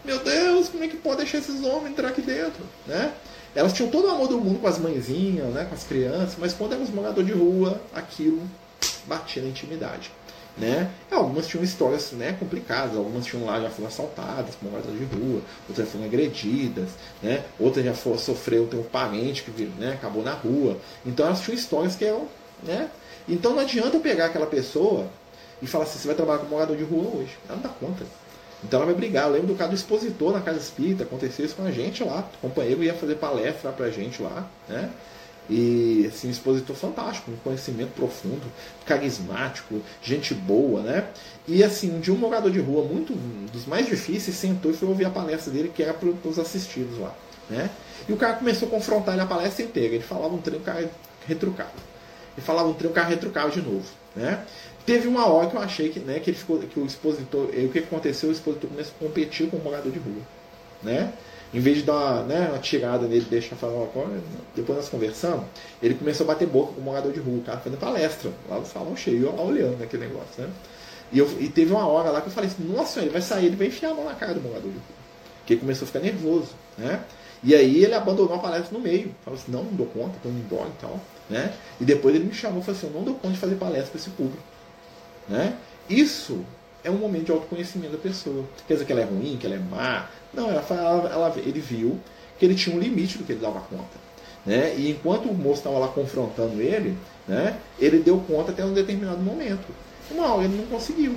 meu 0.05 0.19
Deus, 0.19 0.69
como 0.69 0.85
é 0.85 0.89
que 0.89 0.97
pode 0.97 1.19
deixar 1.19 1.39
esses 1.39 1.63
homens 1.65 1.93
entrar 1.93 2.09
aqui 2.09 2.23
dentro? 2.23 2.65
Né? 2.87 3.13
Elas 3.55 3.73
tinham 3.73 3.91
todo 3.91 4.09
o 4.09 4.11
amor 4.11 4.29
do 4.29 4.41
mundo 4.41 4.59
com 4.59 4.67
as 4.67 4.79
mãezinhas, 4.79 5.47
né, 5.55 5.65
com 5.65 5.75
as 5.75 5.85
crianças, 5.85 6.35
mas 6.39 6.53
quando 6.53 6.73
eram 6.73 6.83
os 6.83 6.91
moradores 6.91 7.29
de 7.29 7.39
rua, 7.39 7.81
aquilo 7.95 8.43
batia 9.07 9.43
na 9.43 9.49
intimidade. 9.49 10.11
Né? 10.57 10.89
Algumas 11.11 11.49
tinham 11.49 11.65
histórias 11.65 12.13
né, 12.13 12.37
complicadas, 12.39 12.97
algumas 12.97 13.27
tinham 13.27 13.45
lá 13.45 13.61
já 13.61 13.71
foram 13.71 13.89
assaltadas 13.89 14.55
por 14.55 14.71
moradas 14.71 14.93
de 14.97 15.05
rua, 15.05 15.41
outras 15.69 15.89
foram 15.89 16.05
agredidas, 16.05 16.91
né? 17.21 17.43
outras 17.59 17.85
já 17.85 17.93
foram, 17.93 18.19
sofreu, 18.19 18.67
tem 18.69 18.79
um 18.79 18.85
parente 18.85 19.43
que 19.43 19.51
né, 19.79 19.95
acabou 19.95 20.23
na 20.23 20.33
rua. 20.33 20.79
Então 21.05 21.27
elas 21.27 21.41
tinham 21.41 21.57
histórias 21.57 21.97
que 21.97 22.05
eram. 22.05 22.29
Né? 22.63 22.89
Então 23.29 23.53
não 23.53 23.61
adianta 23.61 23.97
eu 23.97 24.01
pegar 24.01 24.27
aquela 24.27 24.47
pessoa 24.47 25.09
e 25.61 25.67
falar 25.67 25.85
assim, 25.85 25.99
você 25.99 26.07
vai 26.07 26.17
trabalhar 26.17 26.39
com 26.39 26.47
morador 26.47 26.77
de 26.77 26.85
rua 26.85 27.17
hoje. 27.17 27.37
Ela 27.49 27.57
não 27.57 27.63
dá 27.63 27.69
conta. 27.71 28.05
Então 28.63 28.79
ela 28.79 28.87
vai 28.87 28.95
brigar. 28.95 29.27
Eu 29.27 29.33
lembro 29.33 29.49
do 29.49 29.55
caso 29.55 29.71
do 29.71 29.77
expositor 29.77 30.33
na 30.33 30.41
Casa 30.41 30.59
Espírita, 30.59 31.05
aconteceu 31.05 31.45
isso 31.45 31.55
com 31.55 31.65
a 31.65 31.71
gente 31.71 32.03
lá. 32.05 32.29
O 32.39 32.49
companheiro 32.49 32.83
ia 32.83 32.95
fazer 32.95 33.17
palestra 33.17 33.73
pra 33.73 33.91
gente 33.91 34.23
lá, 34.23 34.49
né? 34.69 34.91
E 35.49 36.07
assim, 36.09 36.29
um 36.29 36.31
expositor 36.31 36.75
fantástico, 36.75 37.31
um 37.31 37.37
conhecimento 37.37 37.91
profundo, 37.95 38.43
carismático, 38.87 39.81
gente 40.03 40.33
boa, 40.33 40.83
né? 40.83 41.07
E 41.47 41.63
assim, 41.63 42.01
de 42.01 42.11
um 42.11 42.17
morador 42.17 42.51
de 42.51 42.61
rua, 42.61 42.85
muito 42.85 43.13
dos 43.53 43.67
mais 43.67 43.87
difíceis, 43.87 44.37
sentou 44.37 44.71
e 44.71 44.75
foi 44.75 44.89
ouvir 44.89 45.05
a 45.05 45.11
palestra 45.11 45.53
dele, 45.53 45.71
que 45.75 45.83
era 45.83 45.93
para 45.93 46.09
os 46.09 46.39
assistidos 46.39 46.99
lá, 46.99 47.15
né? 47.51 47.69
E 48.09 48.13
o 48.13 48.17
cara 48.17 48.35
começou 48.35 48.69
a 48.69 48.71
confrontar 48.71 49.15
ele 49.15 49.23
a 49.23 49.27
palestra 49.27 49.65
inteira. 49.65 49.95
Ele 49.95 50.05
falava 50.05 50.35
um 50.35 50.41
trem, 50.41 50.59
o 50.59 50.63
cara 50.63 50.91
retrucava. 51.27 51.71
Ele 52.37 52.45
falava 52.45 52.69
um 52.69 52.75
trem, 52.75 52.91
o 52.91 52.95
cara 52.95 53.09
retrucava 53.09 53.51
de 53.51 53.61
novo, 53.61 53.87
né? 54.17 54.43
Teve 54.87 55.09
uma 55.09 55.27
hora 55.27 55.49
que 55.49 55.57
eu 55.57 55.61
achei 55.63 55.89
que, 55.89 56.01
né, 56.01 56.21
que 56.21 56.31
ele 56.31 56.37
ficou, 56.37 56.59
que 56.59 56.79
o 56.79 56.85
expositor, 56.85 57.49
o 57.49 57.69
que 57.69 57.79
aconteceu, 57.79 58.29
o 58.29 58.33
expositor 58.33 58.69
começou 58.69 58.93
a 59.01 59.05
competir 59.05 59.49
com 59.49 59.57
o 59.57 59.65
morador 59.65 59.91
de 59.91 59.99
rua, 59.99 60.23
né? 60.83 61.13
Em 61.55 61.61
vez 61.61 61.79
de 61.79 61.83
dar 61.85 61.95
uma, 61.95 62.23
né, 62.25 62.49
uma 62.49 62.59
tirada 62.59 63.07
nele, 63.07 63.25
deixar 63.31 63.55
falar, 63.55 63.87
depois 64.57 64.77
nós 64.77 64.89
conversamos, 64.89 65.45
ele 65.81 65.95
começou 65.95 66.25
a 66.25 66.27
bater 66.27 66.49
boca 66.49 66.73
com 66.73 66.81
o 66.81 66.85
morador 66.85 67.13
de 67.13 67.21
rua, 67.21 67.39
o 67.39 67.43
cara 67.43 67.59
fazendo 67.59 67.79
palestra, 67.79 68.33
lá 68.49 68.59
no 68.59 68.67
salão 68.67 68.97
cheio, 68.97 69.35
lá 69.35 69.41
olhando 69.41 69.81
aquele 69.81 70.09
negócio, 70.09 70.43
né? 70.43 70.51
E, 71.13 71.19
eu, 71.19 71.31
e 71.41 71.49
teve 71.49 71.73
uma 71.73 71.87
hora 71.87 72.11
lá 72.11 72.21
que 72.21 72.27
eu 72.27 72.33
falei 72.33 72.51
assim, 72.51 72.65
nossa, 72.65 73.01
ele 73.01 73.11
vai 73.11 73.23
sair, 73.23 73.47
ele 73.47 73.57
vai 73.57 73.69
enfiar 73.69 73.93
a 73.93 73.95
mão 73.95 74.05
na 74.05 74.15
cara 74.15 74.35
do 74.35 74.41
morador 74.41 74.69
de 74.69 74.77
rua. 74.77 74.83
Porque 75.39 75.53
ele 75.53 75.61
começou 75.61 75.85
a 75.85 75.87
ficar 75.87 76.01
nervoso, 76.01 76.49
né? 76.77 77.05
E 77.45 77.55
aí 77.55 77.85
ele 77.85 77.95
abandonou 77.95 78.35
a 78.35 78.39
palestra 78.39 78.77
no 78.77 78.83
meio. 78.83 79.15
Falou 79.23 79.39
assim, 79.39 79.53
não, 79.53 79.63
não 79.63 79.75
dou 79.75 79.87
conta, 79.87 80.17
estou 80.17 80.33
indo 80.33 80.41
embora 80.41 80.69
e 80.69 80.81
tal. 80.81 80.99
Né? 81.29 81.53
E 81.79 81.85
depois 81.85 82.15
ele 82.15 82.25
me 82.25 82.35
chamou 82.35 82.61
e 82.61 82.65
falou 82.65 82.79
assim, 82.79 82.87
eu 82.87 82.93
não 82.95 83.05
dou 83.05 83.15
conta 83.15 83.35
de 83.35 83.39
fazer 83.39 83.57
palestra 83.57 83.91
para 83.91 84.01
esse 84.01 84.11
público. 84.11 84.43
Né? 85.29 85.55
Isso 85.89 86.43
é 86.83 86.91
um 86.91 86.97
momento 86.97 87.27
de 87.27 87.33
autoconhecimento 87.33 87.93
da 87.93 87.99
pessoa. 87.99 88.45
Quer 88.67 88.75
dizer 88.75 88.87
que 88.87 88.93
ela 88.93 89.03
é 89.03 89.05
ruim, 89.05 89.37
que 89.39 89.47
ela 89.47 89.57
é 89.57 89.59
má. 89.59 90.09
Não, 90.35 90.51
ela, 90.51 90.65
ela, 90.71 91.35
ele 91.37 91.61
viu 91.61 91.99
que 92.39 92.45
ele 92.45 92.55
tinha 92.55 92.75
um 92.75 92.79
limite 92.79 93.19
do 93.19 93.25
que 93.25 93.33
ele 93.33 93.41
dava 93.41 93.61
conta. 93.61 94.05
Né? 94.45 94.75
E 94.77 94.91
enquanto 94.91 95.29
o 95.29 95.35
moço 95.35 95.59
estava 95.59 95.79
lá 95.79 95.89
confrontando 95.89 96.61
ele, 96.61 96.97
né, 97.27 97.57
ele 97.79 97.99
deu 98.01 98.19
conta 98.19 98.53
até 98.53 98.65
um 98.65 98.75
determinado 98.75 99.23
momento. 99.23 99.65
Uma 100.11 100.35
hora 100.35 100.45
ele 100.45 100.57
não 100.57 100.67
conseguiu. 100.67 101.17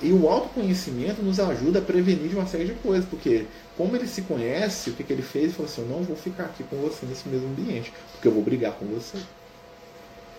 E 0.00 0.12
o 0.12 0.28
autoconhecimento 0.28 1.22
nos 1.22 1.40
ajuda 1.40 1.80
a 1.80 1.82
prevenir 1.82 2.28
de 2.28 2.36
uma 2.36 2.46
série 2.46 2.66
de 2.66 2.74
coisas, 2.74 3.04
porque 3.04 3.46
como 3.76 3.96
ele 3.96 4.06
se 4.06 4.22
conhece, 4.22 4.90
o 4.90 4.92
que, 4.92 5.02
que 5.02 5.12
ele 5.12 5.22
fez? 5.22 5.44
Ele 5.46 5.52
falou 5.52 5.70
assim: 5.70 5.82
Eu 5.82 5.88
não 5.88 6.02
vou 6.04 6.16
ficar 6.16 6.44
aqui 6.44 6.62
com 6.64 6.76
você 6.76 7.04
nesse 7.04 7.28
mesmo 7.28 7.48
ambiente, 7.48 7.92
porque 8.12 8.28
eu 8.28 8.32
vou 8.32 8.42
brigar 8.42 8.72
com 8.72 8.86
você. 8.86 9.18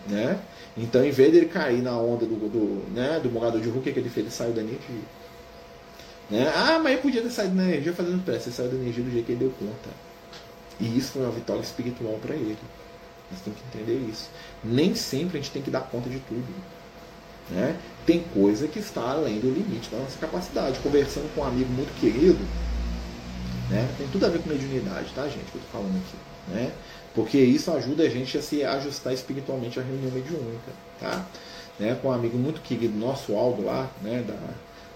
Né? 0.08 0.39
Então, 0.78 1.04
em 1.04 1.12
vez 1.12 1.32
dele 1.32 1.45
cair 1.48 1.82
na 1.82 1.98
onda 1.98 2.26
do, 2.26 2.36
do, 2.36 2.93
né, 2.93 3.19
do 3.22 3.30
morador 3.30 3.60
de 3.60 3.67
rua, 3.67 3.80
o 3.80 3.84
que, 3.84 3.91
que 3.91 4.00
ele 4.00 4.10
fez? 4.10 4.26
Ele 4.26 4.34
saiu 4.34 4.54
da 4.54 4.62
energia. 4.62 4.80
Né? 6.29 6.51
Ah, 6.55 6.79
mas 6.79 6.93
ele 6.93 7.01
podia 7.01 7.21
ter 7.21 7.31
saído 7.31 7.55
da 7.55 7.63
energia 7.63 7.93
fazendo 7.93 8.23
pressa. 8.23 8.49
Ele 8.49 8.55
saiu 8.55 8.69
da 8.69 8.75
energia 8.75 9.03
do 9.03 9.11
jeito 9.11 9.25
que 9.25 9.31
ele 9.31 9.39
deu 9.39 9.51
conta. 9.51 9.89
E 10.79 10.97
isso 10.97 11.13
foi 11.13 11.23
uma 11.23 11.31
vitória 11.31 11.61
espiritual 11.61 12.17
para 12.21 12.35
ele. 12.35 12.57
Nós 13.31 13.41
temos 13.41 13.59
que 13.59 13.77
entender 13.77 14.09
isso. 14.09 14.29
Nem 14.63 14.95
sempre 14.95 15.37
a 15.37 15.41
gente 15.41 15.51
tem 15.51 15.61
que 15.61 15.69
dar 15.69 15.81
conta 15.81 16.09
de 16.09 16.19
tudo. 16.19 16.47
Né? 17.49 17.75
Tem 18.05 18.23
coisa 18.33 18.67
que 18.67 18.79
está 18.79 19.11
além 19.11 19.39
do 19.39 19.51
limite 19.51 19.89
da 19.89 19.97
nossa 19.97 20.17
capacidade. 20.19 20.79
Conversando 20.79 21.33
com 21.33 21.41
um 21.41 21.45
amigo 21.45 21.69
muito 21.71 21.93
querido, 21.99 22.39
né? 23.69 23.87
tem 23.97 24.07
tudo 24.07 24.25
a 24.25 24.29
ver 24.29 24.39
com 24.39 24.49
mediunidade, 24.49 25.11
tá, 25.13 25.23
gente? 25.23 25.45
Que 25.51 25.57
eu 25.57 25.61
estou 25.61 25.81
falando 25.81 25.97
aqui. 25.97 26.53
Né? 26.53 26.71
Porque 27.13 27.37
isso 27.37 27.71
ajuda 27.71 28.03
a 28.03 28.09
gente 28.09 28.37
a 28.37 28.41
se 28.41 28.63
ajustar 28.63 29.13
espiritualmente 29.13 29.79
à 29.79 29.83
reunião 29.83 30.11
mediúnica. 30.11 30.71
Tá? 30.99 31.25
Né? 31.79 31.97
Com 32.01 32.09
um 32.09 32.11
amigo 32.11 32.37
muito 32.37 32.61
querido 32.61 32.97
nosso, 32.97 33.35
Aldo, 33.35 33.63
lá, 33.63 33.89
né? 34.01 34.23
da, 34.25 34.37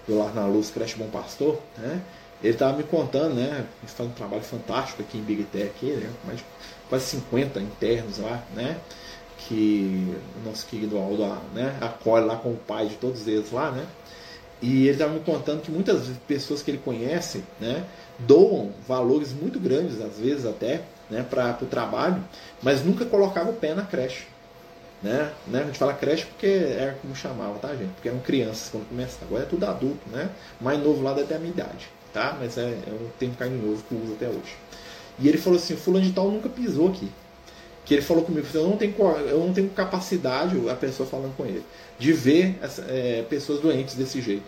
do 0.06 0.18
Lar 0.18 0.34
na 0.34 0.46
Luz, 0.46 0.70
Creche 0.70 0.96
Bom 0.96 1.08
Pastor, 1.08 1.58
né? 1.78 2.00
ele 2.42 2.52
estava 2.52 2.76
me 2.76 2.82
contando, 2.82 3.34
né? 3.34 3.64
Faz 3.86 4.08
um 4.08 4.12
trabalho 4.12 4.42
fantástico 4.42 5.02
aqui 5.02 5.16
em 5.16 5.22
Bigité, 5.22 5.62
aqui, 5.62 5.86
né? 5.86 6.10
mais 6.24 6.44
quase 6.88 7.06
50 7.06 7.60
internos 7.60 8.18
lá, 8.18 8.42
né? 8.54 8.78
que 9.48 10.16
o 10.40 10.48
nosso 10.48 10.66
querido 10.66 10.98
Aldo 10.98 11.26
né, 11.52 11.76
acolhe 11.80 12.24
lá 12.24 12.36
com 12.36 12.50
o 12.50 12.56
pai 12.56 12.86
de 12.86 12.94
todos 12.96 13.26
eles 13.26 13.50
lá, 13.50 13.70
né? 13.70 13.86
E 14.62 14.84
ele 14.84 14.92
estava 14.92 15.12
me 15.12 15.20
contando 15.20 15.60
que 15.60 15.70
muitas 15.70 16.08
pessoas 16.26 16.62
que 16.62 16.70
ele 16.70 16.78
conhece, 16.78 17.44
né, 17.60 17.84
doam 18.18 18.72
valores 18.86 19.32
muito 19.32 19.58
grandes, 19.58 20.00
às 20.00 20.16
vezes 20.18 20.46
até, 20.46 20.82
né, 21.10 21.22
para 21.28 21.58
o 21.60 21.66
trabalho, 21.66 22.22
mas 22.62 22.82
nunca 22.82 23.04
colocava 23.04 23.50
o 23.50 23.54
pé 23.54 23.74
na 23.74 23.82
creche. 23.82 24.26
Né? 25.04 25.30
né? 25.46 25.60
A 25.60 25.64
gente 25.64 25.78
fala 25.78 25.92
creche 25.92 26.24
porque 26.24 26.46
é 26.46 26.96
como 27.00 27.14
chamava, 27.14 27.58
tá, 27.58 27.68
gente? 27.74 27.92
Porque 27.92 28.08
eram 28.08 28.20
crianças 28.20 28.70
quando 28.70 28.88
começaram. 28.88 29.26
Agora 29.26 29.42
é 29.42 29.46
tudo 29.46 29.64
adulto, 29.66 30.08
né? 30.10 30.30
Mais 30.58 30.82
novo 30.82 31.02
lá 31.02 31.12
até 31.12 31.36
a 31.36 31.38
minha 31.38 31.52
idade, 31.52 31.88
tá? 32.12 32.36
Mas 32.40 32.56
é, 32.56 32.62
é 32.62 32.90
um 32.90 33.10
termo 33.18 33.34
carinhoso 33.36 33.84
que 33.86 33.94
uso 33.94 34.14
até 34.14 34.28
hoje. 34.28 34.56
E 35.18 35.28
ele 35.28 35.36
falou 35.36 35.58
assim: 35.58 35.76
Fulano 35.76 36.06
de 36.06 36.12
Tal 36.12 36.30
nunca 36.30 36.48
pisou 36.48 36.88
aqui 36.88 37.10
que 37.84 37.92
ele 37.92 38.02
falou 38.02 38.24
comigo, 38.24 38.46
eu 38.54 38.66
não 38.66 38.76
tenho, 38.76 38.94
eu 39.28 39.40
não 39.40 39.52
tenho 39.52 39.68
capacidade, 39.70 40.56
a 40.68 40.74
pessoa 40.74 41.08
falando 41.08 41.36
com 41.36 41.44
ele, 41.44 41.62
de 41.98 42.12
ver 42.12 42.58
é, 42.88 43.22
pessoas 43.28 43.60
doentes 43.60 43.94
desse 43.94 44.22
jeito. 44.22 44.44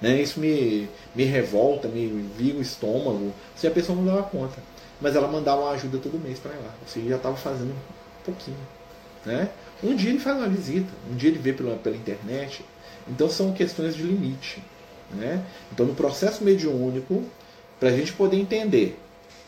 Né? 0.00 0.20
Isso 0.20 0.40
me, 0.40 0.88
me 1.14 1.22
revolta, 1.22 1.86
me 1.86 2.08
vira 2.36 2.58
o 2.58 2.60
estômago, 2.60 3.32
se 3.54 3.68
a 3.68 3.70
pessoa 3.70 3.96
não 3.96 4.04
dava 4.04 4.24
conta. 4.24 4.60
Mas 5.00 5.14
ela 5.14 5.28
mandava 5.28 5.62
uma 5.62 5.70
ajuda 5.70 5.98
todo 5.98 6.18
mês 6.18 6.40
para 6.40 6.52
ela. 6.52 6.74
Ou 6.80 6.88
seja, 6.88 7.08
já 7.08 7.16
estava 7.16 7.36
fazendo 7.36 7.70
um 7.70 8.24
pouquinho. 8.24 8.58
Né? 9.24 9.48
Um 9.82 9.96
dia 9.96 10.10
ele 10.10 10.20
faz 10.20 10.36
uma 10.36 10.48
visita, 10.48 10.92
um 11.10 11.16
dia 11.16 11.30
ele 11.30 11.38
vê 11.38 11.52
pela, 11.52 11.76
pela 11.76 11.96
internet. 11.96 12.64
Então 13.08 13.28
são 13.28 13.52
questões 13.52 13.94
de 13.96 14.02
limite. 14.02 14.62
Né? 15.10 15.44
Então 15.72 15.84
no 15.84 15.94
processo 15.94 16.44
mediúnico, 16.44 17.24
para 17.80 17.88
a 17.88 17.92
gente 17.92 18.12
poder 18.12 18.36
entender 18.36 18.98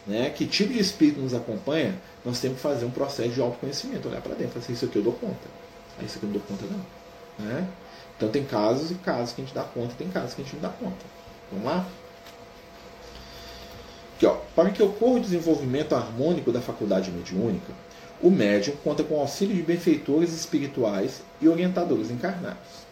né, 0.06 0.30
que 0.30 0.46
tipo 0.46 0.72
de 0.72 0.78
espírito 0.78 1.20
nos 1.20 1.34
acompanha, 1.34 1.94
nós 2.24 2.40
temos 2.40 2.56
que 2.56 2.62
fazer 2.62 2.84
um 2.84 2.90
processo 2.90 3.30
de 3.30 3.40
autoconhecimento, 3.40 4.08
olhar 4.08 4.20
para 4.20 4.34
dentro, 4.34 4.54
falar 4.54 4.64
assim, 4.64 4.72
isso 4.72 4.84
aqui 4.84 4.96
eu 4.96 5.02
dou 5.02 5.12
conta, 5.12 5.48
isso 6.02 6.16
aqui 6.16 6.26
eu 6.26 6.30
não 6.30 6.38
dou 6.38 6.42
conta 6.42 6.64
não. 6.66 7.46
Né? 7.46 7.68
Então 8.16 8.28
tem 8.28 8.44
casos 8.44 8.90
e 8.90 8.94
casos 8.96 9.34
que 9.34 9.42
a 9.42 9.44
gente 9.44 9.54
dá 9.54 9.62
conta, 9.62 9.94
tem 9.96 10.08
casos 10.08 10.34
que 10.34 10.42
a 10.42 10.44
gente 10.44 10.54
não 10.54 10.62
dá 10.62 10.68
conta. 10.68 11.04
Vamos 11.50 11.66
lá? 11.66 11.86
Aqui, 14.16 14.26
ó, 14.26 14.36
para 14.54 14.70
que 14.70 14.82
ocorra 14.82 15.16
o 15.16 15.20
desenvolvimento 15.20 15.94
harmônico 15.94 16.52
da 16.52 16.60
faculdade 16.60 17.10
mediúnica, 17.10 17.72
o 18.22 18.30
médium 18.30 18.74
conta 18.82 19.02
com 19.02 19.14
o 19.14 19.20
auxílio 19.20 19.54
de 19.54 19.62
benfeitores 19.62 20.32
espirituais 20.32 21.22
e 21.40 21.48
orientadores 21.48 22.10
encarnados. 22.10 22.84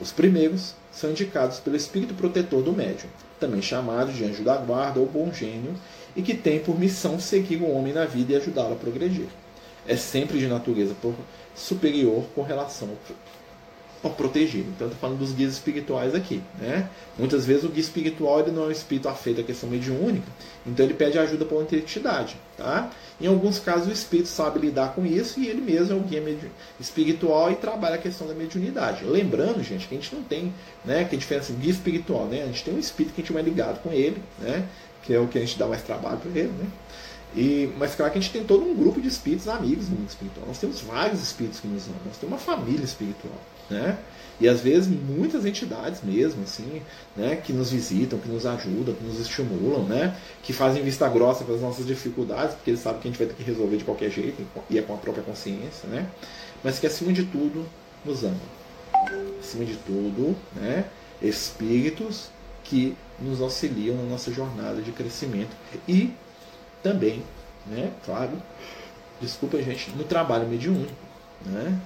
Os 0.00 0.12
primeiros 0.12 0.74
são 0.92 1.10
indicados 1.10 1.58
pelo 1.58 1.76
espírito 1.76 2.14
protetor 2.14 2.62
do 2.62 2.72
médium, 2.72 3.08
também 3.38 3.60
chamado 3.60 4.12
de 4.12 4.24
anjo 4.24 4.42
da 4.42 4.56
guarda 4.56 5.00
ou 5.00 5.06
bom 5.06 5.32
gênio, 5.32 5.74
e 6.16 6.22
que 6.22 6.34
tem 6.34 6.60
por 6.60 6.78
missão 6.78 7.18
seguir 7.18 7.56
o 7.56 7.70
homem 7.70 7.92
na 7.92 8.04
vida 8.04 8.32
e 8.32 8.36
ajudá-lo 8.36 8.74
a 8.74 8.76
progredir. 8.76 9.28
É 9.86 9.96
sempre 9.96 10.38
de 10.38 10.46
natureza 10.46 10.94
superior 11.54 12.24
com 12.34 12.42
relação 12.42 12.88
protegido. 14.02 14.68
Então, 14.70 14.86
estou 14.86 15.00
falando 15.00 15.18
dos 15.18 15.32
guias 15.32 15.52
espirituais 15.54 16.14
aqui. 16.14 16.42
Né? 16.60 16.88
Muitas 17.18 17.44
vezes 17.44 17.64
o 17.64 17.68
guia 17.68 17.80
espiritual 17.80 18.40
ele 18.40 18.52
não 18.52 18.64
é 18.64 18.66
um 18.66 18.70
espírito 18.70 19.08
afeito 19.08 19.40
à 19.40 19.44
questão 19.44 19.68
mediúnica, 19.68 20.26
então 20.66 20.84
ele 20.84 20.94
pede 20.94 21.18
ajuda 21.18 21.44
para 21.44 21.56
uma 21.56 21.64
entidade. 21.64 22.36
Tá? 22.56 22.90
Em 23.20 23.26
alguns 23.26 23.58
casos, 23.58 23.88
o 23.88 23.92
espírito 23.92 24.28
sabe 24.28 24.60
lidar 24.60 24.94
com 24.94 25.04
isso 25.04 25.40
e 25.40 25.48
ele 25.48 25.60
mesmo 25.60 25.94
é 25.94 25.96
o 25.96 26.00
guia 26.00 26.22
espiritual 26.78 27.50
e 27.50 27.56
trabalha 27.56 27.96
a 27.96 27.98
questão 27.98 28.26
da 28.26 28.34
mediunidade. 28.34 29.04
Lembrando, 29.04 29.62
gente, 29.64 29.88
que 29.88 29.94
a 29.94 29.98
gente 29.98 30.14
não 30.14 30.22
tem 30.22 30.52
né, 30.84 31.04
que 31.04 31.16
a 31.16 31.18
diferença 31.18 31.52
guia 31.52 31.72
espiritual. 31.72 32.26
Né? 32.26 32.42
A 32.42 32.46
gente 32.46 32.62
tem 32.62 32.74
um 32.74 32.78
espírito 32.78 33.14
que 33.14 33.20
a 33.20 33.24
gente 33.24 33.32
vai 33.32 33.42
ligado 33.42 33.82
com 33.82 33.90
ele. 33.92 34.22
Né? 34.38 34.64
que 35.08 35.14
é 35.14 35.18
o 35.18 35.26
que 35.26 35.38
a 35.38 35.40
gente 35.40 35.58
dá 35.58 35.66
mais 35.66 35.82
trabalho 35.82 36.18
para 36.18 36.30
ele, 36.30 36.52
né? 36.52 36.66
E, 37.34 37.72
mas 37.78 37.94
claro 37.94 38.12
que 38.12 38.18
a 38.18 38.20
gente 38.20 38.32
tem 38.32 38.44
todo 38.44 38.62
um 38.62 38.74
grupo 38.74 39.00
de 39.00 39.08
espíritos 39.08 39.48
amigos 39.48 39.88
no 39.88 39.96
mundo 39.96 40.08
espiritual. 40.08 40.46
Nós 40.46 40.58
temos 40.58 40.80
vários 40.82 41.22
espíritos 41.22 41.60
que 41.60 41.66
nos 41.66 41.86
amam, 41.86 42.00
nós 42.06 42.16
temos 42.18 42.34
uma 42.34 42.38
família 42.38 42.84
espiritual, 42.84 43.40
né? 43.70 43.98
E 44.40 44.48
às 44.48 44.60
vezes 44.60 44.86
muitas 44.86 45.44
entidades 45.44 46.00
mesmo, 46.02 46.44
assim, 46.44 46.80
né, 47.16 47.36
que 47.36 47.52
nos 47.52 47.72
visitam, 47.72 48.18
que 48.18 48.28
nos 48.28 48.46
ajudam, 48.46 48.94
que 48.94 49.02
nos 49.02 49.18
estimulam, 49.18 49.82
né, 49.82 50.16
que 50.42 50.52
fazem 50.52 50.82
vista 50.82 51.08
grossa 51.08 51.44
para 51.44 51.56
as 51.56 51.60
nossas 51.60 51.84
dificuldades, 51.84 52.54
porque 52.54 52.70
eles 52.70 52.80
sabem 52.80 53.00
que 53.00 53.08
a 53.08 53.10
gente 53.10 53.18
vai 53.18 53.26
ter 53.26 53.34
que 53.34 53.42
resolver 53.42 53.76
de 53.76 53.84
qualquer 53.84 54.10
jeito 54.10 54.46
e 54.70 54.78
é 54.78 54.82
com 54.82 54.94
a 54.94 54.96
própria 54.96 55.24
consciência, 55.24 55.88
né? 55.88 56.08
Mas 56.62 56.78
que 56.78 56.86
acima 56.86 57.12
de 57.12 57.24
tudo 57.24 57.66
nos 58.04 58.22
amam. 58.22 58.38
Acima 59.40 59.64
de 59.64 59.74
tudo, 59.76 60.36
né, 60.54 60.84
espíritos 61.20 62.30
que 62.62 62.96
nos 63.18 63.40
auxiliam 63.40 63.96
na 63.96 64.04
nossa 64.04 64.32
jornada 64.32 64.80
de 64.80 64.92
crescimento 64.92 65.50
e 65.88 66.12
também, 66.80 67.24
né, 67.66 67.90
claro, 68.04 68.40
desculpa 69.20 69.60
gente, 69.60 69.90
no 69.96 70.04
trabalho 70.04 70.46
mediúnico, 70.46 70.92
né? 71.44 71.76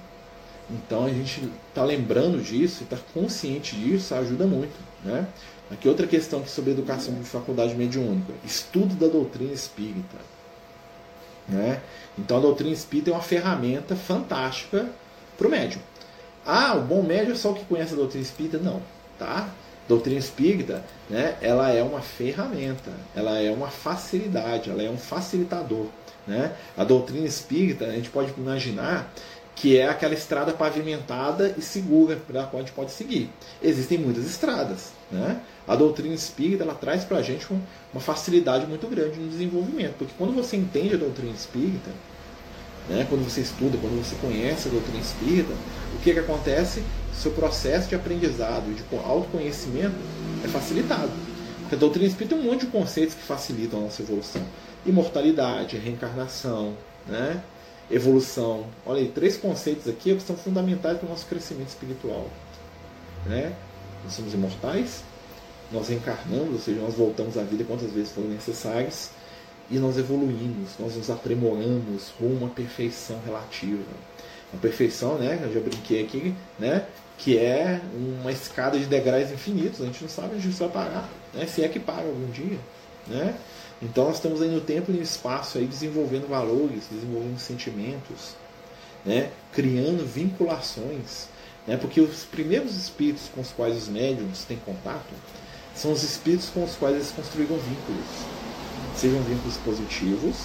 Então 0.69 1.05
a 1.05 1.09
gente 1.09 1.49
está 1.69 1.83
lembrando 1.83 2.41
disso 2.41 2.81
e 2.81 2.83
está 2.83 2.97
consciente 3.13 3.75
disso 3.75 4.15
ajuda 4.15 4.45
muito, 4.45 4.75
né? 5.03 5.27
Aqui 5.71 5.87
outra 5.87 6.07
questão 6.07 6.39
aqui 6.39 6.49
sobre 6.49 6.71
educação 6.71 7.13
de 7.15 7.23
faculdade 7.23 7.75
mediúnica, 7.75 8.33
estudo 8.45 8.95
da 8.95 9.07
doutrina 9.07 9.53
espírita, 9.53 10.17
né? 11.47 11.81
Então 12.17 12.37
a 12.37 12.41
doutrina 12.41 12.73
espírita 12.73 13.09
é 13.11 13.13
uma 13.13 13.21
ferramenta 13.21 13.95
fantástica 13.95 14.89
para 15.37 15.47
o 15.47 15.49
médium. 15.49 15.81
Ah, 16.45 16.75
o 16.75 16.81
bom 16.81 17.01
médium 17.03 17.33
é 17.33 17.35
só 17.35 17.51
o 17.51 17.55
que 17.55 17.65
conhece 17.65 17.93
a 17.93 17.97
doutrina 17.97 18.23
espírita? 18.23 18.57
Não, 18.57 18.81
tá? 19.17 19.49
doutrina 19.87 20.19
espírita, 20.19 20.83
né, 21.09 21.35
ela 21.41 21.69
é 21.69 21.83
uma 21.83 22.01
ferramenta, 22.01 22.91
ela 23.15 23.39
é 23.39 23.51
uma 23.51 23.67
facilidade, 23.67 24.69
ela 24.69 24.81
é 24.81 24.89
um 24.89 24.97
facilitador. 24.97 25.87
Né? 26.25 26.53
A 26.77 26.83
doutrina 26.85 27.27
espírita, 27.27 27.85
a 27.85 27.91
gente 27.91 28.09
pode 28.09 28.33
imaginar 28.37 29.11
que 29.55 29.77
é 29.77 29.87
aquela 29.87 30.13
estrada 30.13 30.51
pavimentada 30.51 31.53
e 31.57 31.61
segura 31.61 32.15
pela 32.15 32.45
qual 32.45 32.61
a 32.61 32.65
gente 32.65 32.75
pode 32.75 32.91
seguir. 32.91 33.29
Existem 33.61 33.97
muitas 33.97 34.25
estradas. 34.25 34.91
Né? 35.11 35.39
A 35.67 35.75
doutrina 35.75 36.13
espírita 36.13 36.63
ela 36.63 36.73
traz 36.73 37.03
para 37.03 37.17
a 37.17 37.21
gente 37.21 37.45
uma 37.93 38.01
facilidade 38.01 38.65
muito 38.65 38.87
grande 38.87 39.19
no 39.19 39.29
desenvolvimento, 39.29 39.95
porque 39.97 40.13
quando 40.17 40.33
você 40.33 40.57
entende 40.57 40.95
a 40.95 40.97
doutrina 40.97 41.31
espírita, 41.31 41.91
né, 42.89 43.05
quando 43.09 43.23
você 43.23 43.41
estuda, 43.41 43.77
quando 43.79 44.03
você 44.03 44.15
conhece 44.15 44.67
a 44.67 44.71
doutrina 44.71 44.99
espírita, 44.99 45.53
o 45.95 45.99
que, 45.99 46.13
que 46.13 46.19
acontece? 46.19 46.83
Seu 47.13 47.31
processo 47.31 47.87
de 47.87 47.95
aprendizado 47.95 48.65
e 48.69 48.73
de 48.73 48.83
autoconhecimento 48.97 49.95
é 50.43 50.47
facilitado. 50.47 51.11
Porque 51.61 51.75
a 51.75 51.77
doutrina 51.77 52.07
espírita 52.07 52.35
tem 52.35 52.43
um 52.43 52.51
monte 52.51 52.65
de 52.65 52.71
conceitos 52.71 53.15
que 53.15 53.23
facilitam 53.23 53.79
a 53.79 53.83
nossa 53.83 54.01
evolução: 54.01 54.41
imortalidade, 54.85 55.77
reencarnação, 55.77 56.73
né? 57.07 57.41
Evolução. 57.93 58.65
Olha 58.85 58.99
aí, 58.99 59.09
três 59.09 59.37
conceitos 59.37 59.87
aqui 59.87 60.15
que 60.15 60.21
são 60.21 60.35
fundamentais 60.35 60.97
para 60.97 61.05
o 61.05 61.09
nosso 61.09 61.25
crescimento 61.25 61.69
espiritual. 61.69 62.27
Né? 63.25 63.53
Nós 64.03 64.13
somos 64.13 64.33
imortais, 64.33 65.03
nós 65.71 65.87
reencarnamos, 65.87 66.53
ou 66.53 66.59
seja, 66.59 66.81
nós 66.81 66.95
voltamos 66.95 67.37
à 67.37 67.43
vida 67.43 67.63
quantas 67.63 67.91
vezes 67.91 68.11
forem 68.11 68.31
necessárias, 68.31 69.11
e 69.71 69.77
nós 69.79 69.97
evoluímos, 69.97 70.71
nós 70.77 70.95
nos 70.95 71.09
aprimoramos 71.09 72.11
rumo 72.19 72.47
à 72.47 72.49
perfeição 72.49 73.19
relativa. 73.25 73.83
A 74.53 74.57
perfeição, 74.57 75.17
né, 75.17 75.39
eu 75.41 75.53
já 75.53 75.59
brinquei 75.59 76.03
aqui, 76.03 76.35
né, 76.59 76.85
que 77.17 77.37
é 77.37 77.79
uma 77.95 78.31
escada 78.31 78.77
de 78.77 78.85
degraus 78.85 79.31
infinitos, 79.31 79.81
a 79.81 79.85
gente 79.85 80.01
não 80.01 80.09
sabe 80.09 80.35
onde 80.35 80.49
isso 80.49 80.59
vai 80.59 80.69
parar, 80.69 81.09
né, 81.33 81.45
se 81.47 81.63
é 81.63 81.67
que 81.67 81.79
para 81.79 82.03
algum 82.03 82.29
dia. 82.29 82.59
Né? 83.07 83.35
Então 83.83 84.05
nós 84.05 84.15
estamos 84.15 84.41
aí 84.41 84.49
no 84.49 84.61
tempo 84.61 84.91
e 84.91 84.95
no 84.95 85.01
espaço 85.01 85.57
aí 85.57 85.67
desenvolvendo 85.67 86.25
valores, 86.25 86.83
desenvolvendo 86.89 87.37
sentimentos, 87.37 88.33
né? 89.05 89.29
criando 89.51 90.05
vinculações. 90.05 91.27
Né? 91.67 91.75
Porque 91.75 91.99
os 91.99 92.23
primeiros 92.23 92.77
espíritos 92.77 93.29
com 93.35 93.41
os 93.41 93.51
quais 93.51 93.75
os 93.75 93.89
médiums 93.89 94.45
têm 94.45 94.57
contato 94.57 95.13
são 95.75 95.91
os 95.91 96.01
espíritos 96.01 96.49
com 96.49 96.63
os 96.63 96.75
quais 96.75 96.95
eles 96.95 97.11
construíram 97.11 97.57
vínculos. 97.57 98.05
Sejam 98.95 99.21
vínculos 99.23 99.57
positivos, 99.57 100.35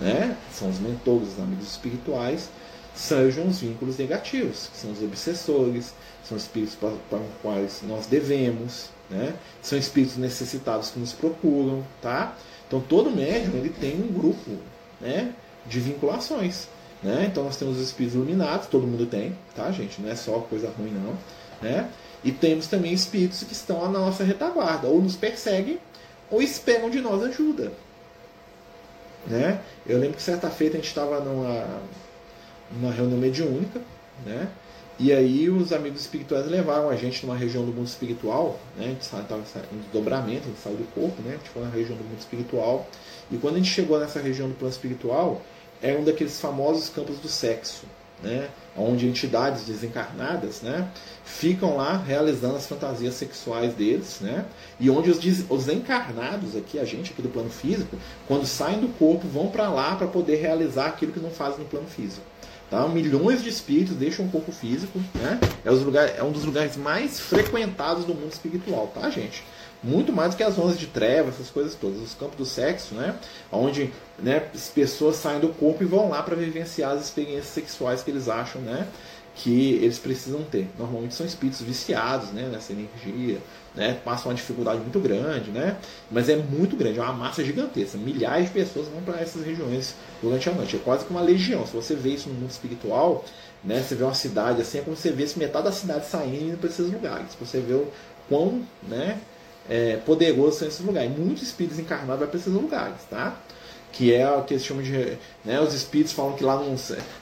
né? 0.00 0.34
são 0.50 0.70
os 0.70 0.78
mentores, 0.78 1.34
os 1.34 1.38
amigos 1.40 1.66
espirituais, 1.68 2.48
sejam 2.94 3.46
os 3.46 3.60
vínculos 3.60 3.98
negativos, 3.98 4.70
que 4.72 4.78
são 4.78 4.90
os 4.92 5.02
obsessores, 5.02 5.92
são 6.26 6.38
os 6.38 6.44
espíritos 6.44 6.76
para, 6.76 6.94
para 7.10 7.18
os 7.18 7.34
quais 7.42 7.82
nós 7.82 8.06
devemos, 8.06 8.88
né? 9.10 9.34
são 9.60 9.76
espíritos 9.76 10.16
necessitados 10.16 10.90
que 10.90 10.98
nos 10.98 11.12
procuram. 11.12 11.84
Tá? 12.00 12.34
Então 12.74 12.84
todo 12.88 13.08
médium 13.08 13.58
ele 13.58 13.68
tem 13.68 13.94
um 13.94 14.12
grupo 14.12 14.50
né, 15.00 15.32
de 15.64 15.78
vinculações. 15.78 16.66
Né? 17.00 17.28
Então 17.30 17.44
nós 17.44 17.56
temos 17.56 17.76
os 17.76 17.84
espíritos 17.84 18.16
iluminados, 18.16 18.66
todo 18.66 18.84
mundo 18.84 19.06
tem, 19.06 19.36
tá, 19.54 19.70
gente? 19.70 20.02
Não 20.02 20.10
é 20.10 20.16
só 20.16 20.40
coisa 20.40 20.68
ruim, 20.76 20.90
não. 20.90 21.16
Né? 21.62 21.88
E 22.24 22.32
temos 22.32 22.66
também 22.66 22.92
espíritos 22.92 23.44
que 23.44 23.52
estão 23.52 23.80
na 23.92 24.00
nossa 24.00 24.24
retaguarda, 24.24 24.88
ou 24.88 25.00
nos 25.00 25.14
perseguem, 25.14 25.78
ou 26.28 26.42
esperam 26.42 26.90
de 26.90 27.00
nós 27.00 27.22
ajuda. 27.22 27.72
Né? 29.24 29.60
Eu 29.86 30.00
lembro 30.00 30.16
que 30.16 30.22
certa 30.22 30.50
feita 30.50 30.76
a 30.76 30.80
gente 30.80 30.88
estava 30.88 31.20
numa, 31.20 31.80
numa 32.72 32.92
reunião 32.92 33.20
mediúnica, 33.20 33.80
né? 34.26 34.48
E 34.96 35.12
aí 35.12 35.50
os 35.50 35.72
amigos 35.72 36.02
espirituais 36.02 36.46
levaram 36.46 36.88
a 36.88 36.94
gente 36.94 37.26
numa 37.26 37.36
região 37.36 37.64
do 37.64 37.72
mundo 37.72 37.88
espiritual, 37.88 38.60
né? 38.76 38.86
A 38.86 38.88
gente 38.90 39.00
estava 39.02 39.42
em 39.72 39.78
desdobramento, 39.78 40.42
a 40.44 40.48
gente 40.50 40.60
saiu 40.60 40.76
do 40.76 40.84
corpo, 40.94 41.20
né? 41.22 41.30
A 41.34 41.36
gente 41.36 41.50
foi 41.50 41.62
na 41.62 41.68
região 41.68 41.96
do 41.96 42.04
mundo 42.04 42.18
espiritual. 42.20 42.86
E 43.30 43.36
quando 43.36 43.54
a 43.54 43.58
gente 43.58 43.70
chegou 43.70 43.98
nessa 43.98 44.20
região 44.20 44.48
do 44.48 44.54
plano 44.54 44.72
espiritual, 44.72 45.42
é 45.82 45.96
um 45.96 46.04
daqueles 46.04 46.40
famosos 46.40 46.88
campos 46.88 47.18
do 47.18 47.26
sexo, 47.26 47.86
né? 48.22 48.48
Onde 48.76 49.08
entidades 49.08 49.64
desencarnadas, 49.64 50.62
né? 50.62 50.88
Ficam 51.24 51.76
lá 51.76 51.96
realizando 51.96 52.54
as 52.54 52.66
fantasias 52.66 53.14
sexuais 53.14 53.74
deles, 53.74 54.20
né? 54.20 54.44
E 54.78 54.88
onde 54.90 55.10
os, 55.10 55.18
os 55.50 55.68
encarnados 55.68 56.54
aqui, 56.54 56.78
a 56.78 56.84
gente 56.84 57.12
aqui 57.12 57.20
do 57.20 57.28
plano 57.28 57.50
físico, 57.50 57.96
quando 58.28 58.46
saem 58.46 58.78
do 58.78 58.88
corpo, 58.96 59.26
vão 59.26 59.48
para 59.48 59.68
lá 59.68 59.96
para 59.96 60.06
poder 60.06 60.36
realizar 60.36 60.86
aquilo 60.86 61.10
que 61.10 61.20
não 61.20 61.30
fazem 61.30 61.58
no 61.58 61.64
plano 61.64 61.88
físico. 61.88 62.24
Tá? 62.70 62.86
Milhões 62.88 63.42
de 63.42 63.48
espíritos 63.48 63.96
deixam 63.96 64.26
o 64.26 64.30
corpo 64.30 64.50
físico. 64.50 64.98
Né? 65.14 65.38
É, 65.64 65.70
lugares, 65.70 66.18
é 66.18 66.22
um 66.22 66.32
dos 66.32 66.44
lugares 66.44 66.76
mais 66.76 67.20
frequentados 67.20 68.04
do 68.04 68.14
mundo 68.14 68.32
espiritual, 68.32 68.88
tá, 68.94 69.08
gente? 69.10 69.44
Muito 69.82 70.12
mais 70.12 70.30
do 70.30 70.38
que 70.38 70.42
as 70.42 70.54
zonas 70.54 70.78
de 70.78 70.86
trevas, 70.86 71.34
essas 71.34 71.50
coisas 71.50 71.74
todas. 71.74 72.00
Os 72.00 72.14
campos 72.14 72.36
do 72.36 72.46
sexo, 72.46 72.94
né? 72.94 73.14
Onde 73.52 73.92
né, 74.18 74.48
as 74.54 74.68
pessoas 74.68 75.16
saem 75.16 75.40
do 75.40 75.48
corpo 75.50 75.82
e 75.82 75.86
vão 75.86 76.08
lá 76.08 76.22
para 76.22 76.34
vivenciar 76.34 76.92
as 76.92 77.04
experiências 77.04 77.48
sexuais 77.48 78.02
que 78.02 78.10
eles 78.10 78.28
acham 78.28 78.62
né, 78.62 78.88
que 79.34 79.74
eles 79.74 79.98
precisam 79.98 80.42
ter. 80.42 80.68
Normalmente 80.78 81.14
são 81.14 81.26
espíritos 81.26 81.60
viciados 81.60 82.30
né, 82.30 82.48
nessa 82.50 82.72
energia, 82.72 83.38
né, 83.74 83.98
passam 84.04 84.30
uma 84.30 84.34
dificuldade 84.34 84.80
muito 84.80 85.00
grande, 85.00 85.50
né, 85.50 85.76
mas 86.10 86.28
é 86.28 86.36
muito 86.36 86.76
grande, 86.76 86.98
é 86.98 87.02
uma 87.02 87.12
massa 87.12 87.44
gigantesca. 87.44 87.98
Milhares 87.98 88.46
de 88.46 88.52
pessoas 88.52 88.88
vão 88.88 89.02
para 89.02 89.20
essas 89.20 89.44
regiões 89.44 89.94
durante 90.22 90.48
a 90.48 90.52
noite. 90.52 90.76
É 90.76 90.78
quase 90.78 91.04
que 91.04 91.10
uma 91.10 91.20
legião. 91.20 91.66
Se 91.66 91.74
você 91.74 91.94
vê 91.94 92.10
isso 92.10 92.28
no 92.28 92.34
mundo 92.34 92.50
espiritual, 92.50 93.24
né, 93.62 93.82
você 93.82 93.94
vê 93.94 94.04
uma 94.04 94.14
cidade 94.14 94.62
assim, 94.62 94.78
é 94.78 94.82
como 94.82 94.96
você 94.96 95.10
vê 95.10 95.26
metade 95.36 95.64
da 95.64 95.72
cidade 95.72 96.06
saindo 96.06 96.50
indo 96.50 96.58
para 96.58 96.68
esses 96.68 96.90
lugares. 96.90 97.36
Você 97.40 97.60
vê 97.60 97.74
o 97.74 97.88
quão 98.28 98.64
né, 98.86 99.18
é, 99.68 99.96
poderosos 99.96 100.56
são 100.56 100.68
esses 100.68 100.84
lugares. 100.84 101.10
Muitos 101.16 101.42
espíritos 101.42 101.78
encarnados 101.78 102.20
vão 102.20 102.28
para 102.28 102.38
esses 102.38 102.52
lugares, 102.52 103.02
tá? 103.10 103.36
que 103.94 104.12
é 104.12 104.28
o 104.28 104.42
que 104.42 104.54
eles 104.54 104.64
chamam 104.64 104.82
de. 104.82 105.16
Né, 105.44 105.60
os 105.60 105.72
espíritos 105.72 106.12
falam 106.12 106.32
que 106.34 106.44
lá 106.44 106.56
não. 106.56 106.74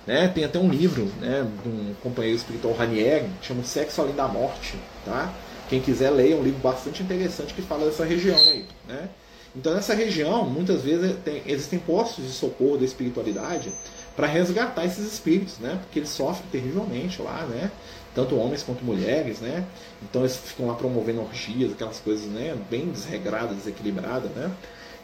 Né, 0.06 0.28
tem 0.28 0.44
até 0.44 0.58
um 0.58 0.70
livro 0.70 1.04
né, 1.20 1.46
de 1.62 1.68
um 1.68 1.94
companheiro 2.02 2.36
espiritual 2.36 2.74
Ranieri, 2.74 3.26
que 3.40 3.46
chama 3.46 3.62
Sexo 3.62 4.00
Além 4.00 4.14
da 4.14 4.26
Morte. 4.26 4.78
Tá? 5.04 5.32
Quem 5.68 5.80
quiser 5.80 6.10
ler, 6.10 6.32
é 6.32 6.36
um 6.36 6.42
livro 6.42 6.60
bastante 6.60 7.02
interessante 7.02 7.54
que 7.54 7.62
fala 7.62 7.86
dessa 7.86 8.04
região 8.04 8.36
aí. 8.36 8.66
Né? 8.86 9.08
Então, 9.54 9.74
nessa 9.74 9.94
região, 9.94 10.48
muitas 10.48 10.82
vezes 10.82 11.14
tem, 11.24 11.42
existem 11.46 11.78
postos 11.78 12.24
de 12.24 12.32
socorro 12.32 12.78
da 12.78 12.84
espiritualidade 12.84 13.70
para 14.16 14.26
resgatar 14.26 14.84
esses 14.84 15.12
espíritos, 15.12 15.58
né? 15.58 15.78
porque 15.82 15.98
eles 15.98 16.08
sofrem 16.08 16.46
terrivelmente 16.50 17.20
lá, 17.20 17.44
né? 17.46 17.70
tanto 18.14 18.36
homens 18.36 18.62
quanto 18.62 18.84
mulheres. 18.84 19.40
Né? 19.40 19.64
Então, 20.02 20.22
eles 20.22 20.36
ficam 20.36 20.66
lá 20.66 20.74
promovendo 20.74 21.20
orgias, 21.20 21.72
aquelas 21.72 22.00
coisas 22.00 22.26
né? 22.26 22.56
bem 22.70 22.86
desregradas, 22.86 23.56
desequilibradas. 23.56 24.30
Né? 24.30 24.50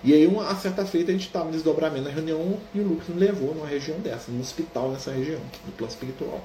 E 0.03 0.15
aí, 0.15 0.27
uma 0.27 0.55
certa 0.55 0.87
feita, 0.87 1.11
a 1.11 1.15
gente 1.15 1.27
estava 1.27 1.47
no 1.47 1.53
desdobramento 1.53 2.05
na 2.05 2.11
reunião 2.11 2.59
e 2.75 2.81
o 2.81 2.89
Lucas 2.89 3.09
me 3.09 3.21
levou 3.21 3.55
numa 3.55 3.67
região 3.67 3.99
dessa, 4.01 4.31
num 4.31 4.41
hospital 4.41 4.91
nessa 4.91 5.11
região, 5.11 5.41
no 5.67 5.73
plano 5.73 5.93
espiritual. 5.93 6.43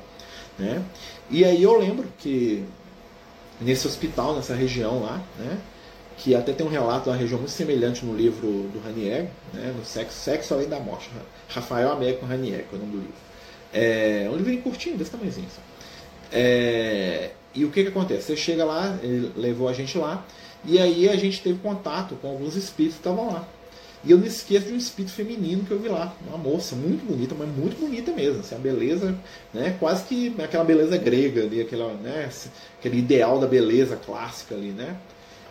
Né? 0.58 0.84
E 1.30 1.46
aí 1.46 1.64
eu 1.64 1.80
lembro 1.80 2.08
que 2.18 2.66
nesse 3.64 3.88
hospital, 3.88 4.36
nessa 4.36 4.54
região 4.54 5.02
lá, 5.02 5.22
né, 5.40 5.58
que 6.18 6.36
até 6.36 6.54
tem 6.54 6.66
um 6.66 6.70
relato 6.70 7.10
da 7.10 7.16
região 7.16 7.40
muito 7.40 7.52
semelhante 7.52 8.06
no 8.06 8.16
livro 8.16 8.70
do 8.70 8.80
Ranier, 8.84 9.30
né, 9.54 9.74
no 9.78 9.84
Sexo, 9.84 10.18
Sexo 10.18 10.54
Além 10.54 10.70
da 10.70 10.80
Morte, 10.80 11.10
Rafael 11.50 11.92
Américo 11.92 12.26
Ranier, 12.26 12.66
que 12.70 12.76
é 12.76 12.78
o 12.78 12.82
nome 12.82 12.92
do 12.92 12.98
livro. 12.98 13.14
É 13.74 14.30
um 14.32 14.36
livro 14.36 14.62
curtinho, 14.62 14.98
desse 14.98 15.10
tamanhozinho. 15.10 15.48
É, 16.32 17.32
e 17.56 17.66
o 17.66 17.72
que, 17.72 17.84
que 17.84 17.90
acontece? 17.90 18.28
Você 18.28 18.36
chega 18.36 18.64
lá, 18.64 18.98
ele 19.02 19.32
levou 19.36 19.68
a 19.68 19.74
gente 19.74 19.98
lá, 19.98 20.26
e 20.66 20.80
aí 20.80 21.10
a 21.10 21.16
gente 21.16 21.42
teve 21.42 21.60
contato 21.60 22.16
com 22.16 22.30
alguns 22.30 22.56
espíritos 22.56 23.00
que 23.00 23.08
estavam 23.08 23.34
lá. 23.34 23.48
E 24.04 24.12
eu 24.12 24.18
não 24.18 24.26
esqueço 24.26 24.68
de 24.68 24.74
um 24.74 24.78
espírito 24.78 25.14
feminino 25.14 25.64
que 25.64 25.72
eu 25.72 25.80
vi 25.80 25.88
lá. 25.88 26.14
Uma 26.28 26.38
moça 26.38 26.76
muito 26.76 27.06
bonita, 27.06 27.34
mas 27.38 27.48
muito 27.50 27.80
bonita 27.80 28.12
mesmo. 28.12 28.42
Assim, 28.42 28.56
a 28.56 28.58
beleza, 28.58 29.16
né, 29.54 29.78
quase 29.80 30.04
que 30.04 30.36
aquela 30.42 30.64
beleza 30.64 30.98
grega 30.98 31.44
ali, 31.44 31.62
aquela, 31.62 31.94
né, 31.94 32.30
aquele 32.80 32.98
ideal 32.98 33.40
da 33.40 33.48
beleza 33.48 33.96
clássica 33.96 34.56
ali, 34.56 34.72
né? 34.72 34.98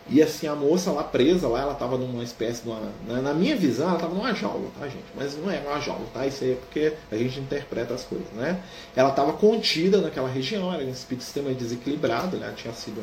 E 0.09 0.21
assim, 0.21 0.47
a 0.49 0.55
moça 0.55 0.91
lá 0.91 1.05
presa, 1.05 1.47
lá, 1.47 1.61
ela 1.61 1.73
estava 1.73 1.97
numa 1.97 2.25
espécie 2.25 2.63
de 2.63 2.69
uma. 2.69 2.81
Na, 3.07 3.33
minha 3.33 3.57
visão, 3.57 3.87
ela 3.87 3.97
estava 3.97 4.15
numa 4.15 4.35
jaula, 4.35 4.69
tá, 4.79 4.87
gente? 4.87 5.05
Mas 5.15 5.37
não 5.37 5.51
é 5.51 5.61
uma 5.61 5.81
jaula, 5.81 6.05
tá? 6.13 6.27
Isso 6.27 6.43
aí 6.43 6.53
é 6.53 6.55
porque 6.57 6.93
a 7.11 7.17
gente 7.17 7.39
interpreta 7.39 7.95
as 7.95 8.03
coisas, 8.03 8.27
né? 8.33 8.61
Ela 8.97 9.11
estava 9.11 9.33
contida 9.33 10.01
naquela 10.01 10.29
região, 10.29 10.75
era 10.75 10.85
um 10.85 10.91
espírito 10.91 11.23
extremamente 11.23 11.59
desequilibrado, 11.59 12.37
né? 12.37 12.53
Tinha 12.57 12.75
sido. 12.75 13.01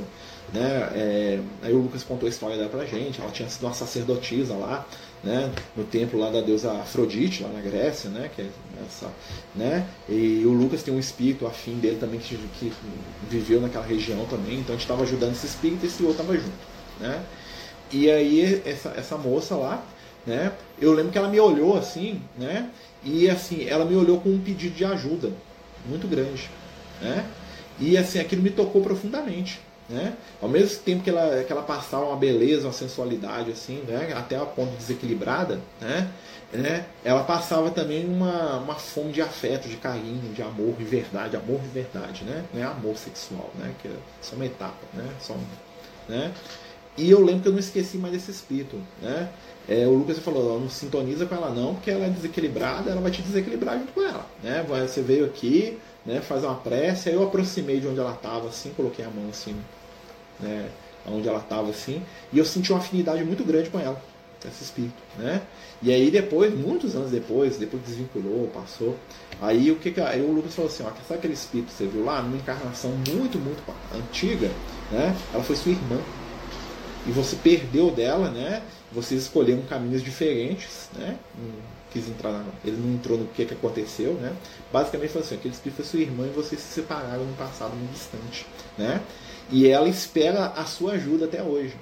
Né, 0.52 0.89
é, 0.95 1.39
aí 1.62 1.72
o 1.74 1.78
Lucas 1.78 2.04
contou 2.04 2.26
a 2.26 2.30
história 2.30 2.58
dela 2.58 2.70
pra 2.70 2.84
gente, 2.84 3.22
ela 3.22 3.30
tinha 3.30 3.47
sido 3.47 3.68
uma 3.68 3.74
sacerdotisa 3.74 4.56
lá, 4.56 4.84
né, 5.24 5.51
no 5.76 5.84
templo 5.84 6.20
lá 6.20 6.30
da 6.30 6.41
deusa 6.41 6.72
Afrodite, 6.72 7.43
lá 7.43 7.49
na 7.49 7.61
Grécia, 7.61 8.09
né, 8.09 8.30
que 8.34 8.41
é 8.41 8.49
essa, 8.86 9.11
né, 9.55 9.86
e 10.07 10.43
o 10.45 10.53
Lucas 10.53 10.82
tem 10.82 10.93
um 10.93 10.99
espírito 10.99 11.45
afim 11.45 11.76
dele 11.76 11.97
também 11.99 12.20
que, 12.20 12.38
que 12.59 12.72
viveu 13.30 13.59
naquela 13.59 13.86
região 13.86 14.26
também, 14.26 14.59
então 14.59 14.70
a 14.70 14.78
gente 14.78 14.86
estava 14.86 15.03
ajudando 15.03 15.34
esse 15.34 15.45
espírito 15.45 15.84
e 15.84 15.88
esse 15.88 16.01
outro 16.03 16.22
estava 16.22 16.38
junto, 16.38 16.57
né, 16.99 17.22
e 17.91 18.09
aí 18.09 18.61
essa, 18.65 18.93
essa 18.95 19.17
moça 19.17 19.55
lá, 19.55 19.84
né, 20.26 20.53
eu 20.80 20.93
lembro 20.93 21.11
que 21.11 21.17
ela 21.17 21.30
me 21.30 21.39
olhou 21.39 21.78
assim, 21.78 22.22
né, 22.38 22.70
e 23.03 23.30
assim, 23.30 23.67
ela 23.67 23.84
me 23.84 23.95
olhou 23.95 24.22
com 24.22 24.30
um 24.30 24.39
pedido 24.39 24.76
de 24.76 24.86
ajuda 24.86 25.32
muito 25.86 26.07
grande, 26.07 26.49
né, 27.01 27.26
e 27.78 27.97
assim, 27.97 28.20
aquilo 28.20 28.41
me 28.41 28.51
tocou 28.51 28.82
profundamente, 28.82 29.59
né? 29.90 30.16
Ao 30.42 30.48
mesmo 30.48 30.82
tempo 30.84 31.04
que 31.04 31.10
ela, 31.10 31.44
que 31.44 31.52
ela 31.52 31.64
passava 31.64 32.06
uma 32.06 32.16
beleza, 32.16 32.68
uma 32.68 32.74
sensualidade, 32.74 33.52
assim, 33.52 33.82
né? 33.88 34.14
Até 34.16 34.38
a 34.38 34.46
ponto 34.46 34.76
desequilibrada, 34.78 35.60
né? 35.82 36.10
né? 36.54 36.86
Ela 37.04 37.24
passava 37.24 37.72
também 37.72 38.06
uma, 38.06 38.58
uma 38.58 38.76
fome 38.76 39.12
de 39.12 39.22
afeto, 39.22 39.68
de 39.68 39.78
carinho, 39.78 40.34
de 40.34 40.42
amor 40.42 40.76
de 40.78 40.84
verdade, 40.84 41.36
amor 41.36 41.60
de 41.60 41.70
verdade, 41.70 42.24
né? 42.24 42.44
Não 42.54 42.62
é 42.62 42.66
amor 42.66 42.96
sexual, 42.98 43.50
né? 43.58 43.74
Que 43.82 43.88
é 43.88 43.92
só 44.22 44.36
uma 44.36 44.46
etapa, 44.46 44.80
né? 44.94 45.08
Só 45.20 45.34
um, 45.34 45.44
né? 46.08 46.32
E 46.98 47.10
eu 47.10 47.24
lembro 47.24 47.42
que 47.42 47.48
eu 47.48 47.54
não 47.54 47.60
esqueci 47.60 47.98
mais 47.98 48.14
desse 48.14 48.30
espírito, 48.30 48.78
né? 49.02 49.30
É, 49.68 49.88
o 49.88 49.94
Lucas 49.94 50.20
falou, 50.20 50.60
não 50.60 50.70
sintoniza 50.70 51.26
com 51.26 51.36
ela 51.36 51.50
não, 51.50 51.76
porque 51.76 51.92
ela 51.92 52.06
é 52.06 52.10
desequilibrada, 52.10 52.90
ela 52.92 53.02
vai 53.02 53.12
te 53.12 53.22
desequilibrar 53.22 53.78
junto 53.78 53.94
com 53.94 54.02
ela, 54.02 54.26
né? 54.44 54.66
Você 54.68 55.02
veio 55.02 55.26
aqui, 55.26 55.80
né? 56.06 56.22
Faz 56.22 56.44
uma 56.44 56.56
prece, 56.56 57.10
aí 57.10 57.16
eu 57.16 57.24
aproximei 57.24 57.80
de 57.80 57.88
onde 57.88 58.00
ela 58.00 58.14
estava, 58.14 58.50
assim, 58.50 58.72
coloquei 58.76 59.06
a 59.06 59.10
mão 59.10 59.30
assim 59.30 59.56
né, 60.40 60.70
onde 61.08 61.28
ela 61.28 61.40
estava 61.40 61.70
assim, 61.70 62.02
e 62.32 62.38
eu 62.38 62.46
senti 62.46 62.72
uma 62.72 62.80
afinidade 62.80 63.24
muito 63.24 63.44
grande 63.44 63.70
com 63.70 63.80
ela, 63.80 64.02
esse 64.46 64.64
espírito, 64.64 65.02
né? 65.18 65.42
E 65.82 65.92
aí 65.92 66.10
depois, 66.10 66.54
muitos 66.54 66.96
anos 66.96 67.12
depois, 67.12 67.58
depois 67.58 67.84
desvinculou, 67.84 68.48
passou, 68.54 68.96
aí 69.42 69.72
o 69.72 69.78
que, 69.78 69.92
que 69.92 70.02
aí 70.02 70.22
o 70.22 70.32
Lucas 70.32 70.56
falou 70.56 70.72
assim, 70.72 70.84
ó, 70.84 70.92
sabe 71.08 71.20
aquele 71.20 71.34
espírito 71.34 71.68
que 71.68 71.74
você 71.74 71.88
viu 71.88 72.06
lá, 72.06 72.22
numa 72.22 72.38
encarnação 72.38 72.92
muito, 73.10 73.38
muito 73.38 73.62
antiga, 73.96 74.50
né? 74.92 75.16
Ela 75.34 75.44
foi 75.44 75.56
sua 75.56 75.72
irmã. 75.72 76.00
E 77.08 77.12
você 77.12 77.36
perdeu 77.38 77.92
dela, 77.92 78.30
né? 78.30 78.62
Vocês 78.92 79.24
escolheram 79.24 79.62
caminhos 79.64 80.04
diferentes, 80.04 80.90
né? 80.96 81.18
quis 81.92 82.08
entrar 82.08 82.32
na, 82.32 82.44
ele 82.64 82.78
não 82.78 82.94
entrou 82.94 83.18
no 83.18 83.26
que, 83.28 83.46
que 83.46 83.54
aconteceu, 83.54 84.14
né? 84.14 84.34
Basicamente 84.72 85.12
foi 85.12 85.22
assim, 85.22 85.36
aquele 85.36 85.54
espírito 85.54 85.78
foi 85.78 85.86
sua 85.86 86.00
irmã 86.00 86.28
e 86.28 86.30
vocês 86.30 86.62
se 86.62 86.74
separaram 86.74 87.26
no 87.26 87.34
passado 87.34 87.76
muito 87.76 87.94
distante, 87.94 88.46
né? 88.78 89.02
E 89.52 89.68
ela 89.68 89.88
espera 89.88 90.47
a 90.47 90.66
sua 90.66 90.93
ajuda 90.93 91.26
até 91.26 91.41
hoje. 91.41 91.76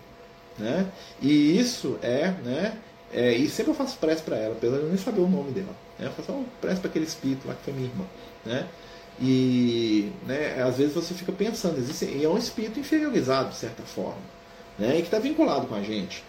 Né? 0.57 0.87
E 1.21 1.57
isso 1.59 1.99
é, 2.01 2.31
né? 2.43 2.77
É, 3.11 3.33
e 3.33 3.47
sempre 3.49 3.71
eu 3.71 3.75
faço 3.75 3.97
prece 3.97 4.21
para 4.23 4.37
ela, 4.37 4.53
apesar 4.53 4.77
de 4.77 4.83
eu 4.83 4.89
nem 4.89 4.97
saber 4.97 5.21
o 5.21 5.27
nome 5.27 5.51
dela. 5.51 5.75
Né? 5.97 6.07
Eu 6.07 6.11
faço 6.11 6.45
prece 6.59 6.79
para 6.81 6.89
aquele 6.89 7.05
espírito 7.05 7.47
lá 7.47 7.53
que 7.53 7.63
foi 7.63 7.73
minha 7.73 7.87
irmã. 7.87 8.05
Né? 8.45 8.67
E 9.19 10.11
né, 10.25 10.61
às 10.61 10.77
vezes 10.77 10.93
você 10.93 11.13
fica 11.13 11.31
pensando, 11.31 11.77
existe, 11.77 12.05
e 12.05 12.23
é 12.23 12.29
um 12.29 12.37
espírito 12.37 12.79
inferiorizado 12.79 13.49
de 13.49 13.55
certa 13.55 13.83
forma, 13.83 14.21
né? 14.77 14.97
e 14.97 15.01
que 15.01 15.07
está 15.07 15.19
vinculado 15.19 15.67
com 15.67 15.75
a 15.75 15.81
gente 15.81 16.23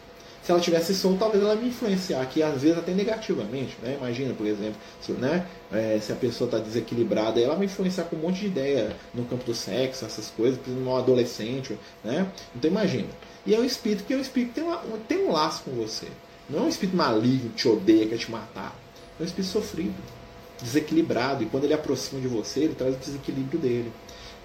se 0.49 0.53
ela 0.53 0.61
tivesse 0.63 0.95
solto, 0.95 1.19
talvez 1.19 1.45
ela 1.45 1.55
me 1.55 1.69
influenciar 1.69 2.23
aqui, 2.23 2.43
às 2.43 2.63
vezes 2.63 2.79
até 2.79 2.95
negativamente. 2.95 3.77
Né? 3.83 3.99
Imagina, 4.01 4.33
por 4.33 4.47
exemplo, 4.47 4.77
se, 4.99 5.13
né, 5.13 5.47
é, 5.71 5.99
se 6.01 6.11
a 6.11 6.17
pessoa 6.17 6.49
está 6.49 6.59
desequilibrada, 6.59 7.39
ela 7.39 7.55
vai 7.55 7.67
influenciar 7.67 8.05
com 8.05 8.17
um 8.17 8.21
monte 8.21 8.41
de 8.41 8.47
ideia 8.47 8.97
no 9.13 9.27
campo 9.27 9.45
do 9.45 9.55
sexo, 9.55 10.07
essas 10.07 10.31
coisas, 10.31 10.59
um 10.67 10.97
adolescente. 10.97 11.79
Né? 12.03 12.27
Então 12.57 12.71
imagina. 12.71 13.09
E 13.45 13.55
é 13.55 13.61
um 13.61 13.65
espírito 13.65 14.05
que 14.05 14.15
é 14.15 14.17
um 14.17 14.23
espírito 14.23 14.55
que 14.55 14.61
tem, 14.63 14.65
uma, 14.65 14.79
tem 15.07 15.19
um 15.19 15.33
laço 15.33 15.65
com 15.65 15.73
você. 15.73 16.07
Não 16.49 16.61
é 16.61 16.63
um 16.63 16.69
espírito 16.69 16.97
maligno, 16.97 17.51
que 17.51 17.57
te 17.57 17.69
odeia, 17.69 18.07
quer 18.07 18.17
te 18.17 18.31
matar. 18.31 18.75
É 19.21 19.23
um 19.23 19.27
espírito 19.27 19.53
sofrido, 19.53 19.97
desequilibrado. 20.63 21.45
E 21.45 21.47
quando 21.47 21.65
ele 21.65 21.75
aproxima 21.75 22.23
de 22.23 22.27
você, 22.27 22.61
ele 22.61 22.75
traz 22.75 22.95
o 22.95 22.99
desequilíbrio 22.99 23.61
dele. 23.61 23.93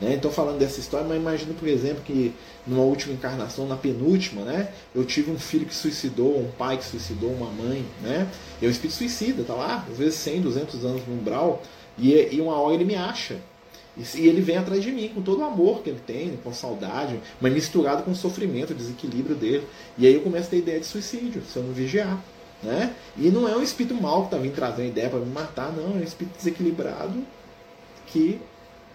Né? 0.04 0.16
Então, 0.16 0.30
falando 0.30 0.60
dessa 0.60 0.82
história, 0.82 1.08
mas 1.08 1.18
imagina, 1.18 1.54
por 1.54 1.68
exemplo, 1.68 2.04
que 2.04 2.34
numa 2.68 2.84
última 2.84 3.14
encarnação, 3.14 3.66
na 3.66 3.78
penúltima, 3.78 4.41
né, 4.41 4.68
eu 4.93 5.06
tive 5.06 5.32
um 5.32 5.39
filho 5.39 5.66
que 5.66 5.74
suicidou, 5.74 6.38
um 6.38 6.51
pai 6.51 6.78
que 6.78 6.84
suicidou, 6.84 7.32
uma 7.32 7.49
mãe, 7.49 7.86
né? 8.01 8.28
E 8.62 8.68
o 8.68 8.70
espírito 8.70 8.97
suicida, 8.97 9.43
tá 9.43 9.54
lá, 9.54 9.88
às 9.89 9.97
vezes 9.97 10.16
100, 10.16 10.41
200 10.41 10.86
anos 10.86 11.08
no 11.08 11.16
umbral, 11.16 11.64
e, 11.97 12.12
e 12.36 12.41
uma 12.41 12.56
hora 12.56 12.76
ele 12.76 12.84
me 12.84 12.95
acha. 12.95 13.38
E 13.95 14.28
ele 14.28 14.41
vem 14.41 14.58
atrás 14.58 14.84
de 14.84 14.91
mim 14.91 15.10
com 15.10 15.22
todo 15.22 15.39
o 15.39 15.43
amor 15.45 15.84
que 15.84 15.89
ele 15.89 16.01
tem, 16.06 16.36
com 16.43 16.51
saudade, 16.51 17.20
mas 17.39 17.54
misturado 17.54 18.04
com 18.04 18.12
o 18.12 18.16
sofrimento, 18.16 18.72
o 18.72 18.76
desequilíbrio 18.76 19.36
dele. 19.36 19.66
E 19.97 20.06
aí 20.06 20.16
eu 20.16 20.22
começo 20.22 20.47
a 20.47 20.49
ter 20.49 20.58
ideia 20.58 20.80
de 20.80 20.86
suicídio, 20.86 21.43
se 21.43 21.56
eu 21.58 21.64
não 21.64 21.72
vigiar. 21.72 22.20
Né? 22.62 22.93
E 23.18 23.30
não 23.30 23.47
é 23.47 23.56
um 23.56 23.62
espírito 23.62 23.93
mau 23.93 24.22
que 24.22 24.28
está 24.28 24.38
vindo 24.38 24.56
trazendo 24.56 24.88
ideia 24.88 25.10
para 25.10 25.20
me 25.20 25.32
matar, 25.32 25.72
não, 25.72 25.95
é 25.95 25.99
um 25.99 26.04
espírito 26.04 26.38
desequilibrado 26.38 27.24
que 28.08 28.39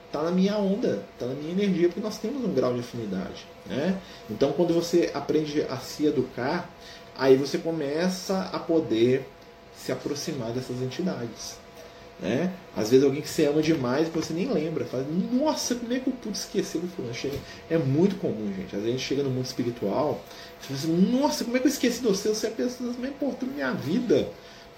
está 0.09 0.23
na 0.23 0.31
minha 0.31 0.57
onda, 0.57 1.05
está 1.13 1.27
na 1.27 1.35
minha 1.35 1.53
energia, 1.53 1.89
porque 1.89 2.01
nós 2.01 2.19
temos 2.19 2.43
um 2.45 2.53
grau 2.53 2.75
de 2.75 2.81
afinidade. 2.81 3.47
Né? 3.67 3.97
Então, 4.29 4.53
quando 4.53 4.75
você 4.75 5.11
aprende 5.15 5.63
a 5.63 5.77
se 5.77 6.07
educar, 6.07 6.69
aí 7.17 7.37
você 7.37 7.59
começa 7.59 8.51
a 8.53 8.59
poder 8.59 9.29
se 9.77 9.93
aproximar 9.93 10.51
dessas 10.51 10.83
entidades. 10.83 11.57
Né? 12.21 12.53
Às 12.77 12.91
vezes 12.91 13.05
alguém 13.05 13.23
que 13.23 13.29
você 13.29 13.47
ama 13.47 13.63
demais 13.63 14.09
você 14.09 14.33
nem 14.33 14.53
lembra, 14.53 14.85
fala, 14.85 15.07
nossa, 15.33 15.77
como 15.77 15.93
é 15.93 16.01
que 16.01 16.09
eu 16.09 16.13
pude 16.15 16.37
esquecer 16.37 16.81
do 16.81 16.89
fulano? 16.89 17.15
É 17.71 17.79
muito 17.79 18.17
comum, 18.17 18.53
gente. 18.57 18.75
Às 18.75 18.83
vezes 18.83 18.89
a 18.89 18.91
gente 18.91 19.05
chega 19.05 19.23
no 19.23 19.31
mundo 19.31 19.45
espiritual, 19.45 20.21
você 20.61 20.75
fala 20.75 20.79
assim, 20.81 21.13
nossa, 21.13 21.45
como 21.45 21.57
é 21.57 21.61
que 21.61 21.67
eu 21.67 21.71
esqueci 21.71 22.01
de 22.01 22.09
você? 22.09 22.29
Você 22.31 22.47
é 22.47 22.51
a 22.51 22.53
pessoa 22.53 22.93
mais 22.99 23.13
importante 23.13 23.51
da 23.51 23.55
minha 23.55 23.73
vida. 23.73 24.29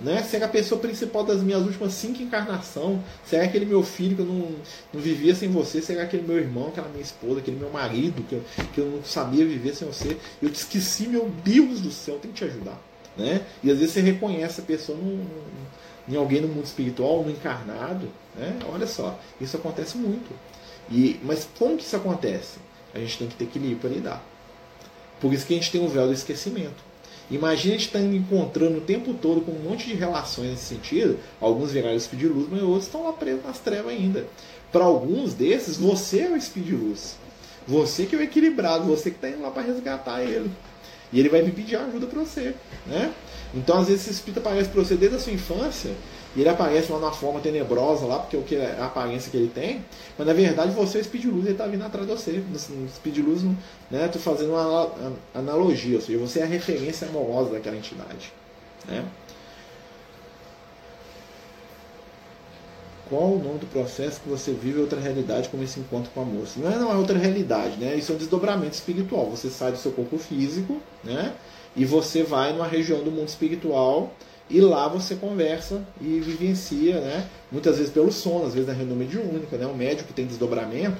Né? 0.00 0.22
Ser 0.22 0.42
a 0.42 0.48
pessoa 0.48 0.80
principal 0.80 1.24
das 1.24 1.42
minhas 1.42 1.62
últimas 1.62 1.92
cinco 1.92 2.22
encarnações. 2.22 3.00
Será 3.24 3.44
aquele 3.44 3.66
meu 3.66 3.82
filho 3.82 4.16
que 4.16 4.22
eu 4.22 4.26
não, 4.26 4.48
não 4.94 5.00
vivia 5.00 5.34
sem 5.34 5.50
você? 5.50 5.82
Será 5.82 6.04
aquele 6.04 6.26
meu 6.26 6.38
irmão, 6.38 6.68
aquela 6.68 6.88
minha 6.88 7.02
esposa, 7.02 7.40
aquele 7.40 7.58
meu 7.58 7.70
marido 7.70 8.22
que 8.22 8.34
eu, 8.34 8.42
que 8.72 8.80
eu 8.80 8.86
não 8.86 9.04
sabia 9.04 9.44
viver 9.44 9.74
sem 9.74 9.86
você? 9.86 10.16
Eu 10.40 10.50
te 10.50 10.56
esqueci, 10.56 11.06
meu 11.06 11.30
Deus 11.44 11.80
do 11.80 11.90
céu, 11.90 12.18
tem 12.18 12.30
que 12.30 12.38
te 12.38 12.44
ajudar. 12.44 12.80
Né? 13.16 13.44
E 13.62 13.70
às 13.70 13.78
vezes 13.78 13.92
você 13.92 14.00
reconhece 14.00 14.60
a 14.60 14.64
pessoa 14.64 14.98
em 16.08 16.16
alguém 16.16 16.40
no 16.40 16.48
mundo 16.48 16.64
espiritual, 16.64 17.22
no 17.22 17.30
encarnado. 17.30 18.08
Né? 18.34 18.58
Olha 18.72 18.86
só, 18.86 19.18
isso 19.40 19.56
acontece 19.56 19.98
muito. 19.98 20.30
E, 20.90 21.20
mas 21.22 21.46
como 21.58 21.76
que 21.76 21.84
isso 21.84 21.96
acontece? 21.96 22.58
A 22.94 22.98
gente 22.98 23.18
tem 23.18 23.28
que 23.28 23.36
ter 23.36 23.44
equilíbrio 23.44 23.78
para 23.78 23.90
lidar. 23.90 24.24
Por 25.20 25.32
isso 25.32 25.46
que 25.46 25.52
a 25.52 25.56
gente 25.56 25.70
tem 25.70 25.80
um 25.80 25.88
véu 25.88 26.06
do 26.06 26.12
esquecimento. 26.12 26.89
Imagina 27.30 27.74
a 27.74 27.78
gente 27.78 27.86
estar 27.86 28.00
tá 28.00 28.04
encontrando 28.04 28.78
o 28.78 28.80
tempo 28.80 29.14
todo 29.14 29.40
com 29.40 29.52
um 29.52 29.70
monte 29.70 29.86
de 29.86 29.94
relações 29.94 30.50
nesse 30.50 30.64
sentido. 30.64 31.18
Alguns 31.40 31.72
viraram 31.72 31.98
speed 31.98 32.24
luz, 32.24 32.48
mas 32.50 32.62
outros 32.62 32.86
estão 32.86 33.04
lá 33.04 33.12
presos 33.12 33.44
nas 33.44 33.58
trevas 33.58 33.92
ainda. 33.92 34.26
Para 34.72 34.84
alguns 34.84 35.34
desses, 35.34 35.76
você 35.76 36.22
é 36.22 36.30
o 36.30 36.40
speed 36.40 36.70
luz. 36.70 37.16
Você 37.66 38.06
que 38.06 38.16
é 38.16 38.18
o 38.18 38.22
equilibrado, 38.22 38.84
você 38.84 39.10
que 39.10 39.16
está 39.16 39.28
indo 39.28 39.42
lá 39.42 39.50
para 39.50 39.62
resgatar 39.62 40.22
ele. 40.22 40.50
E 41.12 41.20
ele 41.20 41.28
vai 41.28 41.42
vir 41.42 41.52
pedir 41.52 41.76
ajuda 41.76 42.06
para 42.06 42.20
você. 42.20 42.54
Né? 42.86 43.12
Então, 43.54 43.78
às 43.78 43.88
vezes, 43.88 44.02
esse 44.02 44.12
espírito 44.12 44.40
aparece 44.40 44.68
para 44.68 44.82
você 44.82 44.96
desde 44.96 45.16
a 45.16 45.20
sua 45.20 45.32
infância 45.32 45.92
e 46.36 46.40
ele 46.40 46.48
aparece 46.48 46.92
lá 46.92 46.98
na 47.00 47.10
forma 47.10 47.40
tenebrosa 47.40 48.06
lá, 48.06 48.20
porque 48.20 48.36
é 48.36 48.38
o 48.38 48.42
que 48.42 48.54
é 48.54 48.76
a 48.78 48.86
aparência 48.86 49.30
que 49.30 49.36
ele 49.36 49.50
tem, 49.52 49.84
mas 50.16 50.26
na 50.26 50.32
verdade 50.32 50.72
você 50.72 50.98
é 50.98 51.00
o 51.00 51.04
Speed 51.04 51.24
ele 51.24 51.50
está 51.50 51.66
vindo 51.66 51.84
atrás 51.84 52.06
de 52.06 52.12
você. 52.12 52.44
No 52.48 52.88
Speed 52.88 53.18
Luz, 53.18 53.42
né, 53.90 54.08
tô 54.08 54.18
fazendo 54.18 54.52
uma 54.52 54.92
analogia, 55.34 55.96
ou 55.96 56.02
seja, 56.02 56.18
você 56.18 56.40
é 56.40 56.42
a 56.44 56.46
referência 56.46 57.08
amorosa 57.08 57.50
daquela 57.50 57.76
entidade. 57.76 58.32
Né? 58.86 59.04
Qual 63.08 63.32
o 63.32 63.42
nome 63.42 63.58
do 63.58 63.66
processo 63.66 64.20
que 64.20 64.28
você 64.28 64.52
vive 64.52 64.78
outra 64.78 65.00
realidade 65.00 65.48
como 65.48 65.64
esse 65.64 65.80
encontro 65.80 66.12
com 66.14 66.20
a 66.20 66.24
moça? 66.24 66.60
Não 66.60 66.70
é, 66.70 66.78
não 66.78 66.92
é 66.92 66.94
outra 66.94 67.18
realidade, 67.18 67.76
né? 67.76 67.96
Isso 67.96 68.12
é 68.12 68.14
um 68.14 68.18
desdobramento 68.18 68.74
espiritual. 68.74 69.28
Você 69.30 69.50
sai 69.50 69.72
do 69.72 69.78
seu 69.78 69.90
corpo 69.90 70.16
físico, 70.16 70.80
né? 71.02 71.34
E 71.74 71.84
você 71.84 72.22
vai 72.22 72.52
numa 72.52 72.68
região 72.68 73.02
do 73.02 73.10
mundo 73.10 73.26
espiritual 73.26 74.12
e 74.50 74.60
lá 74.60 74.88
você 74.88 75.14
conversa 75.14 75.80
e 76.00 76.18
vivencia, 76.18 77.00
né? 77.00 77.28
Muitas 77.52 77.78
vezes 77.78 77.92
pelo 77.92 78.10
sono, 78.10 78.46
às 78.46 78.52
vezes 78.52 78.66
na 78.66 78.74
reunião 78.74 78.96
mediúnica, 78.96 79.56
né? 79.56 79.64
O 79.64 79.74
médico 79.74 80.08
que 80.08 80.12
tem 80.12 80.26
desdobramento, 80.26 80.96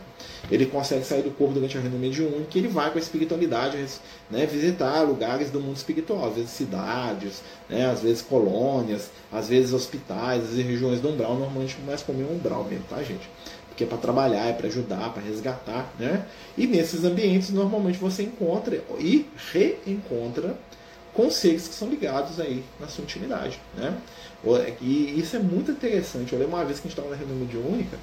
ele 0.48 0.66
consegue 0.66 1.04
sair 1.04 1.22
do 1.22 1.32
corpo 1.32 1.54
durante 1.54 1.76
a 1.76 1.80
reunião 1.80 2.00
mediúnica 2.00 2.50
e 2.54 2.58
ele 2.58 2.68
vai 2.68 2.92
com 2.92 2.98
a 2.98 3.00
espiritualidade, 3.00 3.84
né? 4.30 4.46
Visitar 4.46 5.02
lugares 5.02 5.50
do 5.50 5.60
mundo 5.60 5.76
espiritual, 5.76 6.28
às 6.28 6.36
vezes 6.36 6.50
cidades, 6.50 7.42
né? 7.68 7.90
Às 7.90 8.02
vezes 8.02 8.22
colônias, 8.22 9.10
às 9.32 9.48
vezes 9.48 9.72
hospitais, 9.72 10.44
às 10.44 10.50
vezes 10.50 10.64
regiões 10.64 11.00
do 11.00 11.08
umbral, 11.08 11.34
normalmente 11.34 11.76
mais 11.84 12.02
comum 12.02 12.26
é 12.30 12.32
umbral 12.32 12.64
mesmo, 12.64 12.84
tá, 12.88 13.02
gente? 13.02 13.28
Porque 13.68 13.82
é 13.82 13.86
para 13.86 13.98
trabalhar, 13.98 14.46
é 14.46 14.52
para 14.52 14.68
ajudar, 14.68 15.12
para 15.12 15.22
resgatar, 15.24 15.92
né? 15.98 16.24
E 16.56 16.68
nesses 16.68 17.02
ambientes 17.02 17.50
normalmente 17.50 17.98
você 17.98 18.22
encontra 18.22 18.80
e 19.00 19.26
reencontra 19.52 20.56
com 21.20 21.30
seres 21.30 21.68
que 21.68 21.74
são 21.74 21.90
ligados 21.90 22.40
aí 22.40 22.64
na 22.80 22.88
sua 22.88 23.04
intimidade. 23.04 23.60
Né? 23.76 23.94
E 24.80 25.20
isso 25.20 25.36
é 25.36 25.38
muito 25.38 25.70
interessante. 25.70 26.32
Eu 26.32 26.38
lembro 26.38 26.56
uma 26.56 26.64
vez 26.64 26.80
que 26.80 26.88
a 26.88 26.90
gente 26.90 26.98
estava 26.98 27.10
na 27.10 27.16
reunião 27.16 27.38
mediúnica, 27.38 27.98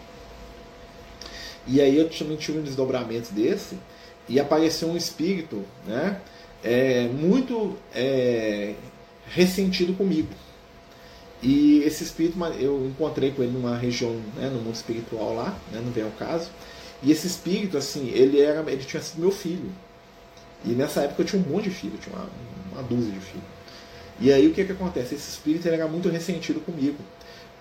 e 1.66 1.82
aí 1.82 1.98
eu 1.98 2.08
também 2.10 2.38
tive 2.38 2.60
um 2.60 2.62
desdobramento 2.62 3.34
desse, 3.34 3.76
e 4.30 4.40
apareceu 4.40 4.88
um 4.90 4.96
espírito 4.96 5.64
né, 5.88 6.22
é, 6.64 7.08
muito 7.08 7.76
é, 7.94 8.76
ressentido 9.30 9.94
comigo. 9.94 10.30
E 11.42 11.82
esse 11.84 12.04
espírito, 12.04 12.38
eu 12.60 12.86
encontrei 12.86 13.32
com 13.32 13.42
ele 13.42 13.52
numa 13.52 13.76
região, 13.76 14.12
né, 14.36 14.48
no 14.50 14.62
mundo 14.62 14.76
espiritual 14.76 15.34
lá, 15.34 15.58
né, 15.72 15.82
não 15.84 15.92
vem 15.92 16.04
ao 16.04 16.12
caso. 16.12 16.52
E 17.02 17.12
esse 17.12 17.26
espírito, 17.26 17.78
assim, 17.78 18.10
ele 18.10 18.40
era, 18.40 18.60
ele 18.72 18.84
tinha 18.84 19.02
sido 19.02 19.20
meu 19.20 19.32
filho. 19.32 19.72
E 20.66 20.70
nessa 20.70 21.02
época 21.02 21.22
eu 21.22 21.26
tinha 21.26 21.42
um 21.42 21.50
monte 21.50 21.66
de 21.66 21.72
filho, 21.72 21.98
tinha 21.98 22.16
uma, 22.16 22.28
uma 22.78 22.88
dúzia 22.88 23.12
de 23.12 23.20
filhos. 23.20 23.46
E 24.20 24.32
aí 24.32 24.48
o 24.48 24.54
que, 24.54 24.64
que 24.64 24.72
acontece? 24.72 25.16
Esse 25.16 25.30
espírito 25.30 25.68
era 25.68 25.88
muito 25.88 26.10
ressentido 26.10 26.60
comigo, 26.60 26.98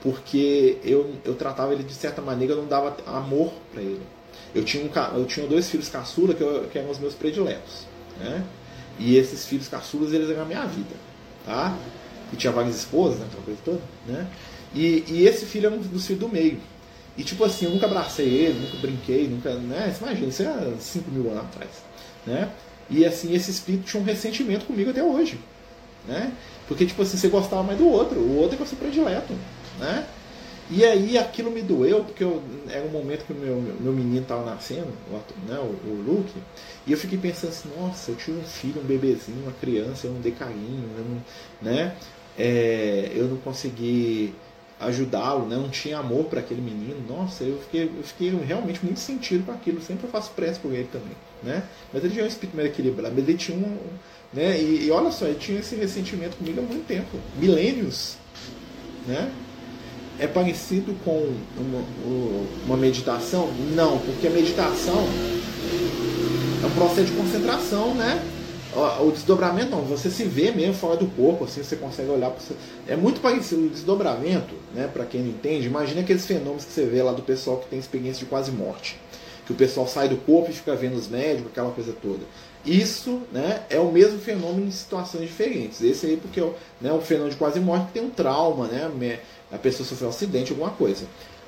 porque 0.02 0.78
eu, 0.84 1.14
eu 1.24 1.34
tratava 1.34 1.72
ele 1.72 1.82
de 1.82 1.94
certa 1.94 2.22
maneira, 2.22 2.54
eu 2.54 2.58
não 2.58 2.66
dava 2.66 2.96
amor 3.06 3.52
para 3.72 3.82
ele. 3.82 4.02
eu 4.54 4.64
tinha, 4.64 4.82
um, 4.84 5.18
eu 5.18 5.26
tinha 5.26 5.46
dois 5.46 5.68
filhos 5.68 5.88
caçula 5.88 6.34
que, 6.34 6.42
eu, 6.42 6.68
que 6.70 6.78
eram 6.78 6.90
os 6.90 6.98
meus 6.98 7.14
prediletos. 7.14 7.86
Né? 8.18 8.44
E 8.98 9.16
esses 9.16 9.44
filhos 9.44 9.68
caçulas, 9.68 10.12
eles 10.12 10.30
eram 10.30 10.42
a 10.42 10.46
minha 10.46 10.64
vida. 10.64 10.94
Tá? 11.44 11.76
E 12.32 12.36
tinha 12.36 12.52
várias 12.52 12.76
esposas, 12.76 13.18
né? 13.18 13.26
aquela 13.28 13.44
coisa 13.44 13.60
toda. 13.64 13.80
Né? 14.06 14.26
E, 14.74 15.04
e 15.08 15.26
esse 15.26 15.44
filho 15.44 15.66
era 15.66 15.76
um 15.76 15.78
dos 15.78 16.06
filhos 16.06 16.20
do 16.20 16.28
meio. 16.28 16.60
E 17.16 17.22
tipo 17.22 17.44
assim, 17.44 17.66
eu 17.66 17.70
nunca 17.70 17.86
abracei 17.86 18.26
ele, 18.26 18.60
nunca 18.60 18.78
brinquei, 18.78 19.28
nunca. 19.28 19.54
Né? 19.54 19.92
Você 19.92 20.04
imagina, 20.04 20.28
isso 20.28 20.42
é 20.42 20.74
5 20.78 21.10
mil 21.10 21.30
anos 21.30 21.44
atrás. 21.44 21.70
Né? 22.26 22.50
E 22.88 23.04
assim, 23.04 23.34
esse 23.34 23.50
espírito 23.50 23.84
tinha 23.84 24.02
um 24.02 24.06
ressentimento 24.06 24.66
comigo 24.66 24.90
até 24.90 25.02
hoje. 25.02 25.38
Né? 26.06 26.32
Porque, 26.68 26.86
tipo 26.86 27.02
assim, 27.02 27.16
você 27.16 27.28
gostava 27.28 27.62
mais 27.62 27.78
do 27.78 27.88
outro, 27.88 28.18
o 28.18 28.36
outro 28.38 28.62
é 28.62 28.66
seu 28.66 28.78
predileto. 28.78 29.32
Né? 29.78 30.06
E 30.68 30.84
aí 30.84 31.16
aquilo 31.16 31.50
me 31.50 31.62
doeu, 31.62 32.02
porque 32.04 32.24
eu, 32.24 32.42
era 32.68 32.84
um 32.84 32.90
momento 32.90 33.24
que 33.24 33.32
o 33.32 33.36
meu, 33.36 33.62
meu 33.80 33.92
menino 33.92 34.22
estava 34.22 34.44
nascendo, 34.44 34.88
o, 35.08 35.48
né, 35.48 35.58
o, 35.60 35.88
o, 35.88 36.04
Luke, 36.04 36.32
e 36.84 36.90
eu 36.90 36.98
fiquei 36.98 37.16
pensando 37.16 37.50
assim, 37.50 37.70
nossa, 37.78 38.10
eu 38.10 38.16
tinha 38.16 38.36
um 38.36 38.42
filho, 38.42 38.80
um 38.80 38.84
bebezinho, 38.84 39.44
uma 39.44 39.52
criança, 39.52 40.08
eu 40.08 40.12
não 40.12 40.20
dei 40.20 40.32
carinho, 40.32 40.90
eu 40.98 41.04
não, 41.04 41.22
né, 41.62 41.94
é, 42.36 43.12
eu 43.14 43.28
não 43.28 43.36
consegui 43.36 44.34
ajudá-lo, 44.78 45.46
né? 45.46 45.56
não 45.56 45.70
tinha 45.70 45.98
amor 45.98 46.24
para 46.24 46.40
aquele 46.40 46.60
menino. 46.60 47.02
Nossa, 47.08 47.44
eu 47.44 47.58
fiquei, 47.60 47.84
eu 47.84 48.02
fiquei 48.02 48.30
realmente 48.44 48.84
muito 48.84 49.00
sentido 49.00 49.46
com 49.46 49.52
aquilo. 49.52 49.80
Sempre 49.80 50.06
eu 50.06 50.10
faço 50.10 50.32
pressa 50.32 50.60
por 50.60 50.72
ele 50.72 50.88
também, 50.92 51.16
né? 51.42 51.62
Mas 51.92 52.04
ele 52.04 52.12
tinha 52.12 52.24
um 52.24 52.28
espírito 52.28 52.56
mais 52.56 52.68
equilibrado, 52.68 53.14
mas 53.14 53.28
ele 53.28 53.38
tinha 53.38 53.56
um, 53.56 53.76
né? 54.32 54.60
E, 54.60 54.86
e, 54.86 54.90
olha 54.90 55.10
só, 55.10 55.26
ele 55.26 55.38
tinha 55.38 55.60
esse 55.60 55.74
ressentimento 55.76 56.36
comigo 56.36 56.60
há 56.60 56.62
muito 56.62 56.86
tempo, 56.86 57.18
milênios, 57.38 58.16
né? 59.06 59.30
É 60.18 60.26
parecido 60.26 60.94
com 61.04 61.34
uma, 61.58 61.84
uma 62.64 62.76
meditação? 62.76 63.52
Não, 63.74 63.98
porque 63.98 64.26
a 64.26 64.30
meditação 64.30 65.06
é 66.62 66.66
um 66.66 66.70
processo 66.70 67.04
de 67.04 67.12
concentração, 67.12 67.94
né? 67.94 68.22
o 69.00 69.10
desdobramento 69.10 69.70
não, 69.70 69.82
você 69.82 70.10
se 70.10 70.24
vê 70.24 70.50
mesmo 70.50 70.74
fora 70.74 70.96
do 70.96 71.06
corpo, 71.06 71.44
assim, 71.44 71.62
você 71.62 71.76
consegue 71.76 72.10
olhar 72.10 72.34
É 72.86 72.94
muito 72.94 73.20
parecido 73.20 73.66
o 73.66 73.68
desdobramento, 73.68 74.54
né, 74.74 74.88
para 74.92 75.04
quem 75.04 75.22
não 75.22 75.30
entende, 75.30 75.66
imagina 75.66 76.02
aqueles 76.02 76.26
fenômenos 76.26 76.64
que 76.64 76.72
você 76.72 76.84
vê 76.84 77.02
lá 77.02 77.12
do 77.12 77.22
pessoal 77.22 77.58
que 77.58 77.68
tem 77.68 77.78
experiência 77.78 78.20
de 78.20 78.26
quase 78.26 78.50
morte. 78.50 78.98
Que 79.46 79.52
o 79.52 79.56
pessoal 79.56 79.86
sai 79.86 80.08
do 80.08 80.16
corpo 80.16 80.50
e 80.50 80.54
fica 80.54 80.74
vendo 80.74 80.96
os 80.96 81.08
médicos, 81.08 81.52
aquela 81.52 81.70
coisa 81.70 81.94
toda. 82.02 82.20
Isso 82.64 83.22
né, 83.32 83.62
é 83.70 83.78
o 83.78 83.92
mesmo 83.92 84.18
fenômeno 84.18 84.66
em 84.66 84.72
situações 84.72 85.22
diferentes. 85.22 85.80
Esse 85.80 86.06
aí 86.06 86.16
porque 86.16 86.40
né, 86.80 86.92
o 86.92 87.00
fenômeno 87.00 87.30
de 87.30 87.36
quase 87.36 87.60
morte 87.60 87.92
tem 87.92 88.02
um 88.02 88.10
trauma, 88.10 88.66
né, 88.66 89.20
a 89.52 89.56
pessoa 89.56 89.88
sofreu 89.88 90.08
um 90.08 90.10
acidente, 90.10 90.50
alguma 90.50 90.70
coisa. 90.70 91.06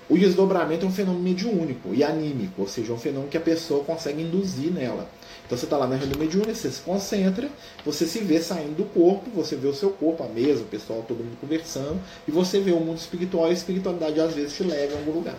O 0.08 0.16
desdobramento 0.16 0.86
é 0.86 0.88
um 0.88 0.92
fenômeno 0.92 1.22
mediúnico 1.22 1.92
e 1.92 2.02
anímico, 2.02 2.62
ou 2.62 2.68
seja, 2.68 2.92
é 2.92 2.94
um 2.94 2.98
fenômeno 2.98 3.30
que 3.30 3.36
a 3.36 3.40
pessoa 3.40 3.84
consegue 3.84 4.22
induzir 4.22 4.72
nela. 4.72 5.06
Então 5.44 5.58
você 5.58 5.66
está 5.66 5.76
lá 5.76 5.86
na 5.86 5.96
reunião 5.96 6.18
mediúnica, 6.18 6.54
você 6.54 6.70
se 6.70 6.80
concentra, 6.80 7.50
você 7.84 8.06
se 8.06 8.20
vê 8.20 8.40
saindo 8.40 8.76
do 8.76 8.84
corpo, 8.84 9.28
você 9.34 9.54
vê 9.56 9.66
o 9.66 9.74
seu 9.74 9.90
corpo, 9.90 10.22
a 10.22 10.28
mesa, 10.28 10.62
o 10.62 10.66
pessoal, 10.66 11.04
todo 11.06 11.18
mundo 11.18 11.36
conversando, 11.40 12.00
e 12.26 12.30
você 12.30 12.60
vê 12.60 12.70
o 12.70 12.80
mundo 12.80 12.96
espiritual 12.98 13.48
e 13.48 13.50
a 13.50 13.52
espiritualidade 13.52 14.20
às 14.20 14.34
vezes 14.34 14.54
te 14.54 14.62
leva 14.62 14.94
a 14.94 14.98
algum 14.98 15.12
lugar. 15.12 15.36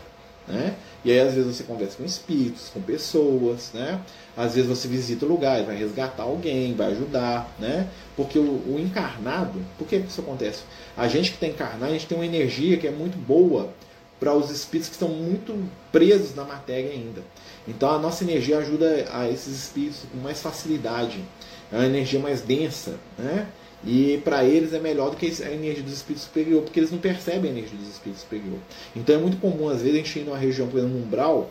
Né? 0.49 0.75
E 1.05 1.11
aí 1.11 1.19
às 1.19 1.35
vezes 1.35 1.55
você 1.55 1.63
conversa 1.63 1.97
com 1.97 2.03
espíritos, 2.03 2.69
com 2.73 2.81
pessoas, 2.81 3.69
né? 3.71 4.01
Às 4.35 4.55
vezes 4.55 4.67
você 4.67 4.87
visita 4.87 5.25
o 5.25 5.29
lugar, 5.29 5.63
vai 5.63 5.77
resgatar 5.77 6.23
alguém, 6.23 6.73
vai 6.73 6.91
ajudar, 6.91 7.55
né? 7.59 7.87
Porque 8.17 8.39
o, 8.39 8.43
o 8.43 8.79
encarnado, 8.79 9.61
por 9.77 9.87
que 9.87 9.97
isso 9.97 10.21
acontece? 10.21 10.63
A 10.97 11.07
gente 11.07 11.29
que 11.29 11.35
está 11.35 11.47
encarnado, 11.47 11.85
a 11.85 11.89
gente 11.89 12.07
tem 12.07 12.17
uma 12.17 12.25
energia 12.25 12.77
que 12.77 12.87
é 12.87 12.91
muito 12.91 13.15
boa 13.15 13.69
para 14.19 14.33
os 14.33 14.49
espíritos 14.49 14.89
que 14.89 14.95
estão 14.95 15.09
muito 15.09 15.55
presos 15.91 16.35
na 16.35 16.43
matéria 16.43 16.91
ainda. 16.91 17.21
Então 17.67 17.91
a 17.91 17.99
nossa 17.99 18.23
energia 18.23 18.57
ajuda 18.57 19.07
a 19.13 19.29
esses 19.29 19.55
espíritos 19.55 20.01
com 20.11 20.17
mais 20.17 20.41
facilidade. 20.41 21.23
É 21.71 21.75
uma 21.77 21.85
energia 21.85 22.19
mais 22.19 22.41
densa, 22.41 22.95
né? 23.17 23.47
E 23.85 24.19
para 24.23 24.43
eles 24.43 24.73
é 24.73 24.79
melhor 24.79 25.11
do 25.11 25.17
que 25.17 25.25
a 25.43 25.51
energia 25.51 25.83
dos 25.83 25.93
espíritos 25.93 26.23
superior, 26.23 26.63
porque 26.63 26.79
eles 26.79 26.91
não 26.91 26.99
percebem 26.99 27.51
a 27.51 27.53
energia 27.53 27.77
dos 27.77 27.87
espíritos 27.87 28.21
superior. 28.21 28.59
Então 28.95 29.15
é 29.15 29.17
muito 29.17 29.37
comum, 29.37 29.69
às 29.69 29.81
vezes, 29.81 29.93
a 29.93 29.97
gente 29.97 30.19
ir 30.19 30.23
numa 30.23 30.37
região, 30.37 30.67
por 30.67 30.79
exemplo, 30.79 30.97
um 30.97 31.03
umbral, 31.03 31.49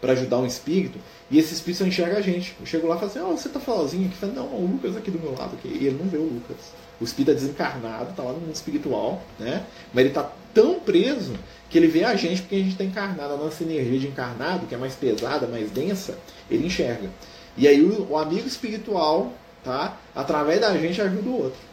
para 0.00 0.12
ajudar 0.12 0.38
um 0.38 0.46
espírito, 0.46 0.98
e 1.30 1.38
esse 1.38 1.52
espírito 1.54 1.78
só 1.78 1.84
enxerga 1.84 2.18
a 2.18 2.20
gente. 2.20 2.54
Eu 2.58 2.66
chego 2.66 2.86
lá 2.86 2.96
e 2.96 2.98
falo 3.00 3.10
assim: 3.10 3.20
oh, 3.20 3.36
você 3.36 3.48
tá 3.48 3.60
sozinho 3.60 4.06
aqui? 4.06 4.16
Falo, 4.16 4.32
não, 4.32 4.46
o 4.46 4.66
Lucas 4.72 4.96
aqui 4.96 5.10
do 5.10 5.18
meu 5.18 5.32
lado. 5.32 5.54
Aqui. 5.56 5.68
E 5.68 5.86
ele 5.86 5.98
não 6.00 6.08
vê 6.08 6.16
o 6.16 6.22
Lucas. 6.22 6.56
O 7.00 7.04
espírito 7.04 7.30
é 7.30 7.34
desencarnado, 7.34 8.10
está 8.10 8.22
lá 8.22 8.32
no 8.32 8.40
mundo 8.40 8.54
espiritual, 8.54 9.22
né? 9.38 9.64
mas 9.92 10.00
ele 10.00 10.08
está 10.08 10.32
tão 10.52 10.80
preso 10.80 11.34
que 11.70 11.78
ele 11.78 11.86
vê 11.86 12.02
a 12.02 12.16
gente 12.16 12.42
porque 12.42 12.56
a 12.56 12.58
gente 12.58 12.72
está 12.72 12.82
encarnado. 12.82 13.34
A 13.34 13.36
nossa 13.36 13.62
energia 13.62 14.00
de 14.00 14.08
encarnado, 14.08 14.66
que 14.66 14.74
é 14.74 14.78
mais 14.78 14.94
pesada, 14.94 15.46
mais 15.46 15.70
densa, 15.70 16.18
ele 16.50 16.66
enxerga. 16.66 17.08
E 17.56 17.68
aí 17.68 17.80
o, 17.80 18.10
o 18.10 18.16
amigo 18.16 18.48
espiritual, 18.48 19.32
tá? 19.62 19.96
através 20.14 20.60
da 20.60 20.76
gente, 20.76 21.00
ajuda 21.00 21.28
o 21.28 21.42
outro. 21.42 21.67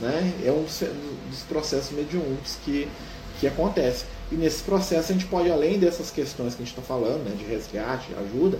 Né? 0.00 0.32
É 0.44 0.52
um 0.52 0.62
dos 0.62 1.42
processos 1.48 1.90
mediúnicos 1.90 2.56
que, 2.64 2.88
que 3.40 3.46
acontece. 3.46 4.04
E 4.30 4.34
nesse 4.34 4.62
processo 4.62 5.10
a 5.10 5.14
gente 5.14 5.26
pode, 5.26 5.50
além 5.50 5.78
dessas 5.78 6.10
questões 6.10 6.54
que 6.54 6.62
a 6.62 6.64
gente 6.64 6.78
está 6.78 6.82
falando, 6.82 7.24
né, 7.24 7.34
de 7.36 7.44
resgate, 7.44 8.14
ajuda, 8.14 8.58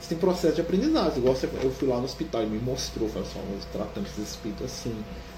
você 0.00 0.10
tem 0.10 0.18
processo 0.18 0.54
de 0.54 0.60
aprendizado. 0.60 1.16
Igual 1.16 1.34
você, 1.34 1.48
eu 1.62 1.70
fui 1.72 1.88
lá 1.88 1.98
no 1.98 2.04
hospital 2.04 2.42
e 2.42 2.46
me 2.46 2.58
mostrou, 2.58 3.08
falou 3.08 3.26
assim, 3.28 3.40
nós 3.52 3.64
tratamos 3.72 4.10
esse 4.10 4.22
espírito 4.22 4.64
assim, 4.64 4.94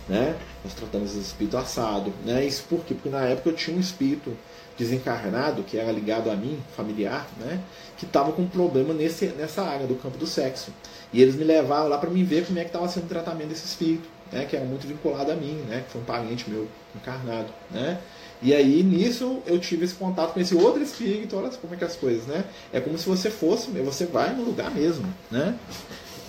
né? 0.09 0.37
Nós 0.63 0.75
tratamos 0.75 1.13
esse 1.13 1.21
espírito 1.21 1.57
assado. 1.57 2.13
Né? 2.25 2.45
Isso 2.45 2.65
por 2.69 2.85
quê? 2.85 2.95
Porque 2.95 3.09
na 3.09 3.25
época 3.25 3.51
eu 3.51 3.57
tinha 3.57 3.77
um 3.77 3.81
espírito 3.81 4.37
desencarnado, 4.77 5.63
que 5.63 5.79
era 5.79 5.91
ligado 5.91 6.31
a 6.31 6.37
mim, 6.37 6.59
familiar, 6.77 7.27
né? 7.39 7.61
que 7.97 8.05
estava 8.05 8.33
com 8.33 8.43
um 8.43 8.49
problema 8.49 8.93
nesse, 8.95 9.27
nessa 9.27 9.63
área 9.63 9.87
do 9.87 9.95
campo 9.95 10.19
do 10.19 10.27
sexo. 10.27 10.73
E 11.13 11.21
eles 11.21 11.37
me 11.37 11.45
levaram 11.45 11.89
lá 11.89 11.99
para 11.99 12.11
me 12.11 12.23
ver 12.23 12.47
como 12.47 12.59
é 12.59 12.63
que 12.63 12.69
estava 12.69 12.89
sendo 12.89 13.05
o 13.05 13.09
tratamento 13.09 13.49
desse 13.49 13.67
espírito, 13.67 14.09
né? 14.33 14.45
que 14.45 14.57
era 14.57 14.65
muito 14.65 14.87
vinculado 14.87 15.31
a 15.33 15.37
mim, 15.37 15.63
né? 15.69 15.83
que 15.87 15.93
foi 15.93 16.01
um 16.01 16.05
parente 16.05 16.49
meu 16.49 16.69
encarnado. 16.95 17.49
Né? 17.71 17.99
E 18.43 18.55
aí, 18.55 18.83
nisso, 18.83 19.43
eu 19.47 19.59
tive 19.59 19.85
esse 19.85 19.95
contato 19.95 20.33
com 20.33 20.41
esse 20.41 20.55
outro 20.55 20.83
espírito, 20.83 21.37
olha 21.37 21.51
como 21.51 21.75
é 21.75 21.77
que 21.77 21.85
é 21.85 21.87
as 21.87 21.97
coisas, 21.97 22.27
né? 22.27 22.45
É 22.73 22.81
como 22.81 22.97
se 22.97 23.07
você 23.07 23.31
fosse, 23.31 23.71
você 23.71 24.07
vai 24.07 24.35
no 24.35 24.43
lugar 24.43 24.71
mesmo, 24.71 25.07
né? 25.31 25.55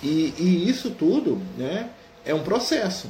E, 0.03 0.33
e 0.37 0.69
isso 0.69 0.89
tudo, 0.91 1.41
né, 1.57 1.89
é 2.25 2.33
um 2.33 2.43
processo. 2.43 3.07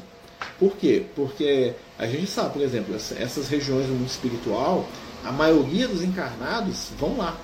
Por 0.60 0.76
quê? 0.76 1.06
Porque 1.16 1.74
a 1.98 2.06
gente 2.06 2.28
sabe, 2.28 2.54
por 2.54 2.62
exemplo, 2.62 2.94
essas 2.96 3.48
regiões 3.48 3.88
do 3.88 3.94
mundo 3.94 4.08
espiritual, 4.08 4.88
a 5.24 5.32
maioria 5.32 5.88
dos 5.88 6.04
encarnados 6.04 6.90
vão 6.98 7.18
lá. 7.18 7.38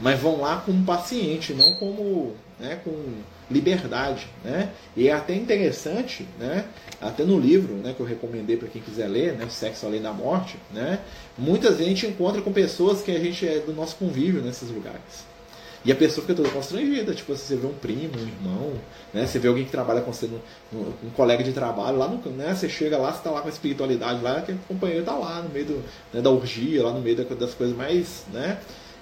Mas 0.00 0.20
vão 0.20 0.40
lá 0.40 0.62
como 0.64 0.84
paciente, 0.84 1.54
não 1.54 1.74
como 1.76 2.34
né, 2.58 2.80
com 2.84 2.92
liberdade. 3.50 4.26
Né? 4.44 4.70
E 4.96 5.08
é 5.08 5.12
até 5.12 5.34
interessante, 5.34 6.26
né, 6.38 6.64
até 7.00 7.24
no 7.24 7.38
livro 7.38 7.74
né, 7.74 7.94
que 7.94 8.00
eu 8.00 8.06
recomendei 8.06 8.56
para 8.56 8.68
quem 8.68 8.82
quiser 8.82 9.08
ler, 9.08 9.34
né, 9.34 9.46
Sexo 9.48 9.86
Além 9.86 10.02
da 10.02 10.12
Morte, 10.12 10.56
né, 10.72 11.00
muitas 11.36 11.76
vezes 11.76 11.86
a 11.86 11.88
gente 11.88 12.06
encontra 12.06 12.42
com 12.42 12.52
pessoas 12.52 13.02
que 13.02 13.10
a 13.10 13.18
gente 13.18 13.46
é 13.46 13.60
do 13.60 13.72
nosso 13.72 13.96
convívio 13.96 14.42
nesses 14.42 14.70
lugares. 14.70 15.26
E 15.84 15.92
a 15.92 15.94
pessoa 15.94 16.22
fica 16.26 16.34
toda 16.34 16.50
constrangida, 16.50 17.14
tipo, 17.14 17.34
você 17.34 17.54
vê 17.54 17.66
um 17.66 17.72
primo, 17.72 18.18
um 18.18 18.26
irmão, 18.26 18.72
né? 19.14 19.26
Você 19.26 19.38
vê 19.38 19.46
alguém 19.46 19.64
que 19.64 19.70
trabalha 19.70 20.00
com 20.00 20.12
você, 20.12 20.26
no, 20.26 20.40
no, 20.72 20.88
um 21.04 21.10
colega 21.10 21.42
de 21.42 21.52
trabalho, 21.52 21.96
lá 21.96 22.08
no, 22.08 22.18
né? 22.32 22.52
Você 22.54 22.68
chega 22.68 22.98
lá, 22.98 23.12
você 23.12 23.22
tá 23.22 23.30
lá 23.30 23.40
com 23.40 23.46
a 23.46 23.50
espiritualidade 23.50 24.20
lá, 24.20 24.42
que 24.42 24.52
o 24.52 24.58
companheiro 24.66 25.04
tá 25.04 25.14
lá 25.14 25.40
no 25.40 25.48
meio 25.50 25.66
do, 25.66 25.84
né, 26.12 26.20
da 26.20 26.30
orgia, 26.30 26.82
lá 26.82 26.92
no 26.92 27.00
meio 27.00 27.16
das 27.24 27.54
coisas 27.54 27.76
mais, 27.76 28.24
né? 28.32 28.58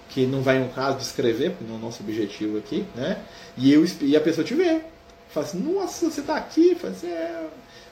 Que 0.09 0.26
não 0.26 0.42
vai 0.42 0.59
no 0.59 0.68
caso 0.70 0.98
descrever, 0.98 1.50
porque 1.50 1.64
não 1.64 1.74
é 1.74 1.78
o 1.78 1.80
nosso 1.80 2.02
objetivo 2.02 2.59
aqui, 2.59 2.84
né? 2.94 3.18
E, 3.57 3.72
eu, 3.72 3.84
e 4.00 4.16
a 4.16 4.20
pessoa 4.20 4.44
te 4.44 4.54
vê. 4.54 4.80
Fala 5.28 5.46
assim, 5.46 5.59
nossa, 5.59 6.11
você 6.11 6.20
está 6.20 6.36
aqui? 6.36 6.74
Fala 6.74 6.92
assim, 6.92 7.09
é. 7.09 7.46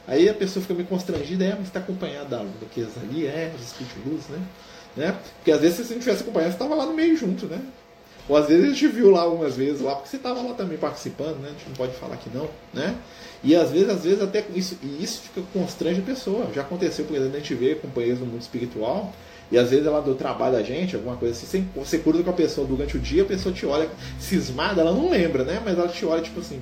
Aí 0.06 0.28
a 0.28 0.34
pessoa 0.34 0.62
fica 0.62 0.74
meio 0.74 0.86
constrangida, 0.86 1.44
é, 1.44 1.54
mas 1.54 1.66
está 1.66 1.80
acompanhado 1.80 2.28
da, 2.28 2.44
que 2.70 2.86
ali, 3.02 3.26
é, 3.26 3.52
os 3.56 3.66
espíritos 3.66 4.02
de 4.02 4.08
luz, 4.08 4.28
né? 4.28 4.38
né? 4.96 5.16
Porque 5.36 5.50
às 5.50 5.60
vezes 5.60 5.76
se 5.76 5.84
você 5.84 5.94
não 5.94 6.00
tivesse 6.00 6.22
acompanhado, 6.22 6.52
você 6.52 6.56
estava 6.56 6.74
lá 6.74 6.86
no 6.86 6.94
meio 6.94 7.16
junto, 7.16 7.46
né? 7.46 7.60
Ou 8.28 8.36
às 8.36 8.46
vezes 8.46 8.64
a 8.64 8.68
gente 8.68 8.86
viu 8.88 9.10
lá 9.10 9.22
algumas 9.22 9.56
vezes 9.56 9.80
lá, 9.80 9.94
porque 9.94 10.08
você 10.08 10.16
estava 10.16 10.40
lá 10.40 10.54
também 10.54 10.78
participando, 10.78 11.38
né? 11.40 11.48
A 11.48 11.52
gente 11.52 11.68
não 11.68 11.74
pode 11.74 11.94
falar 11.94 12.16
que 12.16 12.30
não, 12.34 12.48
né? 12.72 12.96
E 13.42 13.54
às 13.54 13.70
vezes, 13.70 13.90
às 13.90 14.02
vezes 14.02 14.22
até 14.22 14.44
isso, 14.54 14.78
e 14.82 15.02
isso 15.02 15.20
fica 15.20 15.42
constrange 15.52 16.00
a 16.00 16.04
pessoa. 16.04 16.50
Já 16.54 16.62
aconteceu, 16.62 17.04
por 17.04 17.14
exemplo, 17.14 17.36
a 17.36 17.38
gente 17.40 17.54
vê 17.54 17.74
companheiros 17.74 18.20
no 18.20 18.26
mundo 18.26 18.40
espiritual 18.40 19.12
e 19.54 19.58
às 19.58 19.70
vezes 19.70 19.86
ela 19.86 20.02
do 20.02 20.16
trabalho 20.16 20.56
da 20.56 20.64
gente, 20.64 20.96
alguma 20.96 21.16
coisa 21.16 21.40
assim, 21.40 21.68
você 21.76 21.96
cruza 21.96 22.24
com 22.24 22.30
a 22.30 22.32
pessoa 22.32 22.66
durante 22.66 22.96
o 22.96 23.00
dia, 23.00 23.22
a 23.22 23.24
pessoa 23.24 23.54
te 23.54 23.64
olha 23.64 23.88
cismada, 24.18 24.80
ela 24.80 24.90
não 24.90 25.08
lembra, 25.08 25.44
né? 25.44 25.62
Mas 25.64 25.78
ela 25.78 25.86
te 25.86 26.04
olha 26.04 26.20
tipo 26.20 26.40
assim, 26.40 26.60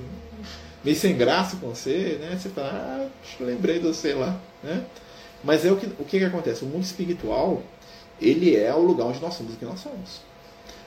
meio 0.83 0.95
sem 0.95 1.17
graça 1.17 1.55
com 1.55 1.69
você, 1.69 2.19
né? 2.21 2.37
Você 2.39 2.49
fala, 2.49 2.69
ah, 2.69 3.43
lembrei 3.43 3.79
de 3.79 3.87
você 3.87 4.13
lá, 4.13 4.39
né? 4.63 4.83
Mas 5.43 5.65
é 5.65 5.71
o 5.71 5.75
que, 5.75 5.87
o 5.87 6.05
que, 6.05 6.19
que 6.19 6.23
acontece? 6.23 6.63
O 6.63 6.67
mundo 6.67 6.83
espiritual, 6.83 7.63
ele 8.21 8.55
é 8.55 8.71
o 8.75 8.79
lugar 8.79 9.07
onde 9.07 9.19
nós 9.19 9.33
somos 9.33 9.55
o 9.55 9.57
que 9.57 9.65
nós 9.65 9.79
somos. 9.79 10.21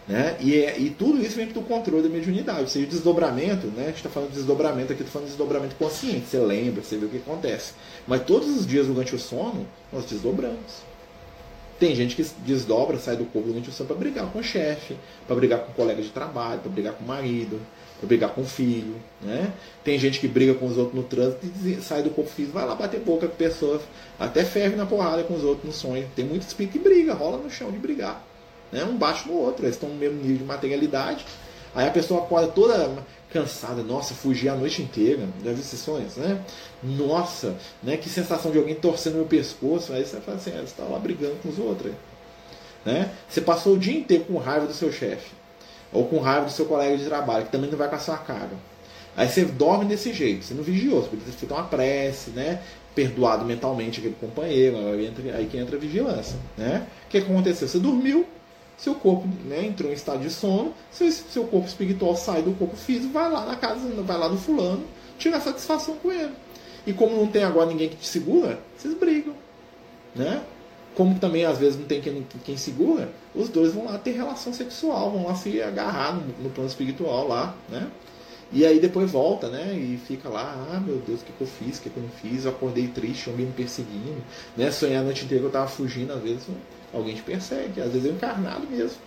Né? 0.06 0.36
E, 0.38 0.54
é, 0.54 0.78
e 0.78 0.90
tudo 0.90 1.20
isso 1.20 1.34
vem 1.34 1.48
do 1.48 1.62
controle 1.62 2.04
da 2.04 2.08
mediunidade, 2.08 2.60
ou 2.60 2.68
seja, 2.68 2.86
o 2.86 2.88
desdobramento, 2.88 3.66
né? 3.66 3.82
a 3.82 3.86
gente 3.86 3.96
está 3.96 4.08
falando 4.08 4.28
de 4.30 4.36
desdobramento 4.36 4.92
aqui, 4.92 5.02
estou 5.02 5.12
falando 5.12 5.26
de 5.26 5.36
desdobramento 5.36 5.74
consciente, 5.74 6.28
você 6.28 6.38
lembra, 6.38 6.84
você 6.84 6.96
vê 6.96 7.06
o 7.06 7.08
que 7.08 7.16
acontece. 7.16 7.72
Mas 8.06 8.22
todos 8.22 8.48
os 8.48 8.64
dias 8.64 8.86
durante 8.86 9.12
o 9.12 9.18
sono, 9.18 9.66
nós 9.92 10.04
desdobramos. 10.04 10.86
Tem 11.78 11.94
gente 11.94 12.16
que 12.16 12.22
desdobra, 12.38 12.98
sai 12.98 13.16
do 13.16 13.26
corpo 13.26 13.48
durante 13.48 13.68
o 13.68 13.72
sono 13.72 13.88
para 13.88 13.96
brigar 13.96 14.26
com 14.32 14.38
o 14.38 14.42
chefe, 14.42 14.96
para 15.26 15.36
brigar 15.36 15.60
com 15.60 15.72
o 15.72 15.74
colega 15.74 16.00
de 16.00 16.08
trabalho, 16.08 16.60
para 16.60 16.70
brigar 16.70 16.94
com 16.94 17.04
o 17.04 17.06
marido, 17.06 17.60
para 17.98 18.06
brigar 18.06 18.30
com 18.30 18.40
o 18.40 18.46
filho. 18.46 18.96
Né? 19.20 19.52
Tem 19.84 19.98
gente 19.98 20.18
que 20.18 20.26
briga 20.26 20.54
com 20.54 20.66
os 20.66 20.78
outros 20.78 20.94
no 20.94 21.02
trânsito 21.02 21.46
e 21.64 21.80
sai 21.82 22.02
do 22.02 22.10
corpo 22.10 22.30
físico, 22.30 22.54
vai 22.54 22.66
lá 22.66 22.74
bater 22.74 23.00
boca 23.00 23.28
com 23.28 23.36
pessoas, 23.36 23.82
até 24.18 24.42
ferve 24.42 24.74
na 24.74 24.86
porrada 24.86 25.22
com 25.24 25.34
os 25.34 25.44
outros 25.44 25.64
no 25.66 25.72
sonho. 25.72 26.08
Tem 26.16 26.24
muito 26.24 26.46
espírito 26.46 26.72
que 26.72 26.78
briga, 26.78 27.12
rola 27.12 27.36
no 27.36 27.50
chão 27.50 27.70
de 27.70 27.78
brigar. 27.78 28.24
Né? 28.72 28.82
Um 28.82 28.96
bate 28.96 29.28
no 29.28 29.34
outro, 29.34 29.66
eles 29.66 29.76
estão 29.76 29.90
no 29.90 29.96
mesmo 29.96 30.16
nível 30.22 30.38
de 30.38 30.44
materialidade. 30.44 31.26
Aí 31.74 31.86
a 31.86 31.90
pessoa 31.90 32.22
acorda 32.22 32.48
toda 32.48 33.04
cansada, 33.32 33.82
nossa, 33.82 34.14
fugi 34.14 34.48
a 34.48 34.54
noite 34.54 34.82
inteira, 34.82 35.28
esses 35.44 35.80
sonhos, 35.80 36.16
né? 36.16 36.40
Nossa, 36.82 37.56
né? 37.82 37.96
Que 37.96 38.08
sensação 38.08 38.50
de 38.50 38.58
alguém 38.58 38.74
torcendo 38.74 39.16
meu 39.16 39.26
pescoço, 39.26 39.92
aí 39.92 40.04
você 40.04 40.20
fala 40.20 40.36
assim, 40.36 40.50
ah, 40.50 40.58
você 40.58 40.64
está 40.64 40.84
lá 40.84 40.98
brigando 40.98 41.36
com 41.42 41.48
os 41.48 41.58
outros, 41.58 41.92
né? 42.84 43.10
Você 43.28 43.40
passou 43.40 43.74
o 43.74 43.78
dia 43.78 43.98
inteiro 43.98 44.24
com 44.24 44.38
raiva 44.38 44.66
do 44.66 44.72
seu 44.72 44.92
chefe, 44.92 45.32
ou 45.92 46.06
com 46.06 46.18
raiva 46.18 46.46
do 46.46 46.52
seu 46.52 46.66
colega 46.66 46.96
de 46.96 47.04
trabalho, 47.04 47.46
que 47.46 47.52
também 47.52 47.70
não 47.70 47.78
vai 47.78 47.88
com 47.88 47.96
a 47.96 48.00
sua 48.00 48.16
cara. 48.16 48.50
Aí 49.16 49.28
você 49.28 49.44
dorme 49.44 49.86
desse 49.86 50.12
jeito, 50.12 50.44
você 50.44 50.54
não 50.54 50.62
vigiou, 50.62 51.02
você 51.02 51.08
precisa 51.08 51.36
ficar 51.36 51.54
uma 51.54 51.64
prece, 51.64 52.30
né? 52.30 52.60
Perdoado 52.94 53.44
mentalmente 53.44 53.98
aquele 53.98 54.14
companheiro, 54.14 54.76
aí, 54.76 55.06
entra, 55.06 55.36
aí 55.36 55.46
que 55.46 55.56
entra 55.56 55.76
a 55.76 55.80
vigilância, 55.80 56.36
né? 56.56 56.86
O 57.06 57.08
que 57.08 57.18
aconteceu? 57.18 57.66
Você 57.66 57.78
dormiu, 57.78 58.26
seu 58.76 58.94
corpo 58.94 59.26
né, 59.44 59.66
entrou 59.66 59.90
em 59.90 59.94
estado 59.94 60.20
de 60.20 60.30
sono, 60.30 60.74
seu, 60.90 61.10
seu 61.10 61.44
corpo 61.44 61.66
espiritual 61.66 62.16
sai 62.16 62.42
do 62.42 62.52
corpo 62.52 62.76
físico, 62.76 63.12
vai 63.12 63.30
lá 63.30 63.46
na 63.46 63.56
casa, 63.56 63.80
vai 64.02 64.18
lá 64.18 64.28
no 64.28 64.36
fulano, 64.36 64.84
tira 65.18 65.40
satisfação 65.40 65.96
com 65.96 66.12
ele. 66.12 66.32
E 66.86 66.92
como 66.92 67.16
não 67.16 67.26
tem 67.26 67.42
agora 67.42 67.66
ninguém 67.66 67.88
que 67.88 67.96
te 67.96 68.06
segura, 68.06 68.60
vocês 68.76 68.94
brigam. 68.94 69.34
Né? 70.14 70.42
Como 70.94 71.18
também 71.18 71.44
às 71.44 71.58
vezes 71.58 71.78
não 71.78 71.86
tem 71.86 72.00
quem, 72.00 72.26
quem 72.44 72.56
segura, 72.56 73.10
os 73.34 73.48
dois 73.48 73.74
vão 73.74 73.86
lá 73.86 73.98
ter 73.98 74.12
relação 74.12 74.52
sexual, 74.52 75.10
vão 75.10 75.26
lá 75.26 75.34
se 75.34 75.60
agarrar 75.60 76.14
no, 76.14 76.44
no 76.44 76.50
plano 76.50 76.68
espiritual 76.68 77.28
lá, 77.28 77.54
né? 77.68 77.90
E 78.52 78.64
aí 78.64 78.78
depois 78.78 79.10
volta, 79.10 79.48
né? 79.48 79.74
E 79.74 79.98
fica 80.06 80.28
lá, 80.28 80.54
ah 80.72 80.80
meu 80.80 80.98
Deus, 80.98 81.20
o 81.20 81.24
que, 81.24 81.32
que 81.32 81.40
eu 81.40 81.46
fiz, 81.46 81.78
o 81.78 81.82
que, 81.82 81.90
que 81.90 81.96
eu 81.96 82.02
não 82.02 82.10
fiz, 82.10 82.44
eu 82.44 82.52
acordei 82.52 82.86
triste, 82.86 83.28
alguém 83.28 83.46
me 83.46 83.52
perseguindo, 83.52 84.22
né? 84.56 84.70
Sonhar 84.70 85.02
a 85.02 85.04
noite 85.04 85.24
inteira 85.24 85.42
que 85.42 85.48
eu 85.48 85.52
tava 85.52 85.66
fugindo, 85.66 86.12
às 86.12 86.22
vezes 86.22 86.46
alguém 86.92 87.14
te 87.14 87.22
persegue, 87.22 87.80
às 87.80 87.92
vezes 87.92 88.06
é 88.06 88.12
encarnado 88.12 88.66
mesmo. 88.66 88.98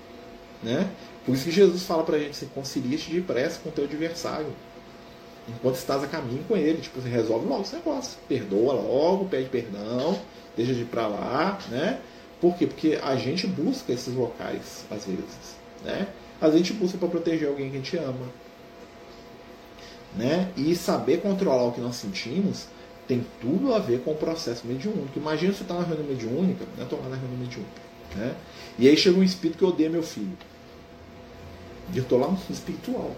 Né? 0.62 0.90
Por 1.26 1.36
isso 1.36 1.46
que 1.46 1.52
Jesus 1.52 1.84
fala 1.84 2.04
pra 2.04 2.18
gente, 2.18 2.36
se 2.36 2.46
concilia-te 2.48 3.12
depressa 3.12 3.60
com 3.60 3.70
o 3.70 3.72
teu 3.72 3.86
adversário. 3.86 4.54
Enquanto 5.48 5.76
estás 5.76 6.04
a 6.04 6.08
caminho 6.08 6.44
com 6.48 6.56
ele, 6.56 6.80
tipo, 6.82 7.02
você 7.02 7.10
resolve 7.10 7.48
logo 7.48 7.62
esse 7.62 7.76
negócio. 7.76 8.20
Perdoa 8.28 8.74
logo, 8.74 9.26
pede 9.26 9.50
perdão, 9.50 10.20
deixa 10.56 10.74
de 10.74 10.82
ir 10.82 10.86
pra 10.86 11.08
lá, 11.08 11.58
né? 11.70 12.00
Por 12.40 12.56
quê? 12.56 12.68
Porque 12.68 13.00
a 13.02 13.16
gente 13.16 13.48
busca 13.48 13.92
esses 13.92 14.14
locais, 14.14 14.86
às 14.92 15.06
vezes, 15.06 15.58
né? 15.84 16.08
A 16.40 16.50
gente 16.50 16.72
busca 16.74 16.98
para 16.98 17.08
proteger 17.08 17.50
alguém 17.50 17.70
que 17.70 17.78
a 17.78 17.80
gente 17.80 17.98
ama, 17.98 18.28
né? 20.16 20.52
E 20.56 20.76
saber 20.76 21.22
controlar 21.22 21.64
o 21.64 21.72
que 21.72 21.82
nós 21.82 21.96
sentimos 21.96 22.68
tem 23.10 23.26
tudo 23.42 23.74
a 23.74 23.80
ver 23.80 24.02
com 24.02 24.12
o 24.12 24.16
processo 24.16 24.68
mediúnico. 24.68 25.18
Imagina 25.18 25.52
você 25.52 25.64
estar 25.64 25.74
tá 25.74 25.82
na 25.82 25.88
reunião 25.88 26.08
mediúnica, 26.08 26.64
né? 26.78 26.84
Estou 26.84 27.00
lá 27.00 27.10
na 27.10 27.16
reunião 27.16 27.40
mediúnica, 27.40 27.82
né? 28.16 28.36
E 28.78 28.88
aí 28.88 28.96
chega 28.96 29.18
um 29.18 29.24
espírito 29.24 29.58
que 29.58 29.66
odeia 29.66 29.90
meu 29.90 30.04
filho. 30.04 30.38
E 31.92 31.98
eu 31.98 32.04
estou 32.04 32.20
lá 32.20 32.28
no 32.28 32.38
espiritual, 32.52 33.16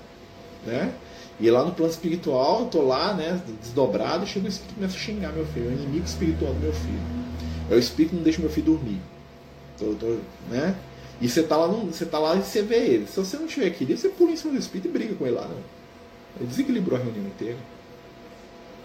né? 0.65 0.93
E 1.41 1.51
lá 1.51 1.65
no 1.65 1.73
plano 1.73 1.91
espiritual, 1.91 2.69
eu 2.73 2.87
lá, 2.87 3.13
né, 3.13 3.41
desdobrado, 3.61 4.25
chega 4.25 4.45
um 4.45 4.47
espírito 4.47 4.69
que 4.69 4.75
começa 4.75 4.95
a 4.95 4.99
xingar 4.99 5.33
meu 5.33 5.45
filho, 5.47 5.65
é 5.65 5.69
o 5.69 5.73
inimigo 5.73 6.05
espiritual 6.05 6.53
do 6.53 6.59
meu 6.61 6.73
filho. 6.73 7.01
É 7.69 7.75
o 7.75 7.79
espírito 7.79 8.11
que 8.11 8.15
não 8.15 8.23
deixa 8.23 8.39
meu 8.39 8.49
filho 8.49 8.67
dormir. 8.67 9.01
Tô, 9.77 9.93
tô, 9.95 10.17
né? 10.49 10.77
E 11.19 11.27
você 11.27 11.41
está 11.41 11.57
lá, 11.57 11.67
no, 11.67 11.87
você 11.87 12.05
tá 12.05 12.17
lá 12.17 12.37
e 12.37 12.41
você 12.41 12.61
vê 12.61 12.77
ele. 12.77 13.07
Se 13.07 13.17
você 13.17 13.35
não 13.35 13.45
tiver 13.45 13.67
aqui, 13.67 13.83
você 13.83 14.07
pula 14.07 14.31
em 14.31 14.37
cima 14.37 14.53
do 14.53 14.59
espírito 14.59 14.87
e 14.87 14.91
briga 14.91 15.15
com 15.15 15.25
ele 15.25 15.35
lá. 15.35 15.47
Não. 15.47 15.57
Ele 16.39 16.47
desequilibrou 16.47 16.97
a 16.97 17.03
reunião 17.03 17.25
inteira 17.25 17.57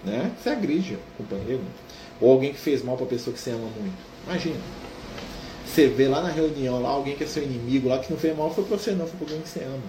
né? 0.06 0.32
Você 0.40 0.48
agride 0.50 0.94
o 0.94 1.16
companheiro. 1.18 1.60
Ou 2.20 2.32
alguém 2.32 2.52
que 2.52 2.60
fez 2.60 2.82
mal 2.82 2.96
para 2.96 3.04
a 3.04 3.08
pessoa 3.08 3.34
que 3.34 3.40
você 3.40 3.50
ama 3.50 3.68
muito. 3.78 3.98
Imagina. 4.24 4.56
Você 5.66 5.88
vê 5.88 6.08
lá 6.08 6.22
na 6.22 6.30
reunião 6.30 6.80
lá 6.80 6.90
alguém 6.90 7.16
que 7.16 7.24
é 7.24 7.26
seu 7.26 7.42
inimigo 7.42 7.88
lá 7.88 7.98
que 7.98 8.10
não 8.10 8.18
fez 8.18 8.34
mal 8.34 8.54
foi 8.54 8.64
para 8.64 8.78
você 8.78 8.92
não, 8.92 9.06
foi 9.06 9.16
para 9.18 9.26
alguém 9.26 9.42
que 9.42 9.48
você 9.48 9.64
ama. 9.64 9.82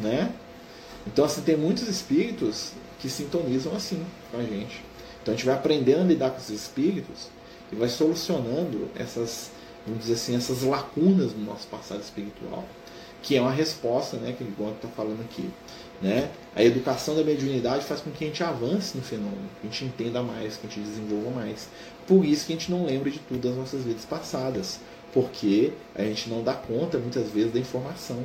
Né? 0.00 0.32
Então 1.06 1.24
assim, 1.24 1.42
tem 1.42 1.56
muitos 1.56 1.86
espíritos 1.86 2.72
que 2.98 3.08
sintonizam 3.08 3.74
assim 3.76 4.04
com 4.32 4.38
a 4.38 4.42
gente. 4.42 4.82
Então 5.22 5.34
a 5.34 5.36
gente 5.36 5.46
vai 5.46 5.54
aprendendo 5.54 6.00
a 6.00 6.04
lidar 6.04 6.30
com 6.30 6.38
esses 6.38 6.62
espíritos 6.62 7.28
e 7.70 7.76
vai 7.76 7.88
solucionando 7.88 8.88
essas, 8.96 9.50
vamos 9.86 10.02
dizer 10.02 10.14
assim, 10.14 10.34
essas 10.34 10.62
lacunas 10.62 11.32
do 11.32 11.44
nosso 11.44 11.66
passado 11.68 12.00
espiritual, 12.00 12.64
que 13.22 13.36
é 13.36 13.40
uma 13.40 13.52
resposta, 13.52 14.16
né, 14.16 14.34
que 14.36 14.42
o 14.42 14.50
Gonto 14.58 14.76
está 14.76 14.88
falando 14.88 15.20
aqui. 15.20 15.48
Né? 16.00 16.30
A 16.56 16.64
educação 16.64 17.14
da 17.14 17.22
mediunidade 17.22 17.84
faz 17.84 18.00
com 18.00 18.10
que 18.10 18.24
a 18.24 18.26
gente 18.26 18.42
avance 18.42 18.96
no 18.96 19.02
fenômeno, 19.02 19.48
que 19.60 19.66
a 19.66 19.70
gente 19.70 19.84
entenda 19.84 20.22
mais, 20.22 20.56
que 20.56 20.66
a 20.66 20.70
gente 20.70 20.80
desenvolva 20.80 21.30
mais. 21.30 21.68
Por 22.06 22.24
isso 22.24 22.46
que 22.46 22.52
a 22.52 22.56
gente 22.56 22.70
não 22.70 22.86
lembra 22.86 23.10
de 23.10 23.18
tudo 23.18 23.48
das 23.48 23.56
nossas 23.56 23.84
vidas 23.84 24.04
passadas, 24.04 24.80
porque 25.12 25.72
a 25.94 26.02
gente 26.02 26.30
não 26.30 26.42
dá 26.42 26.54
conta 26.54 26.98
muitas 26.98 27.28
vezes 27.30 27.52
da 27.52 27.58
informação, 27.58 28.24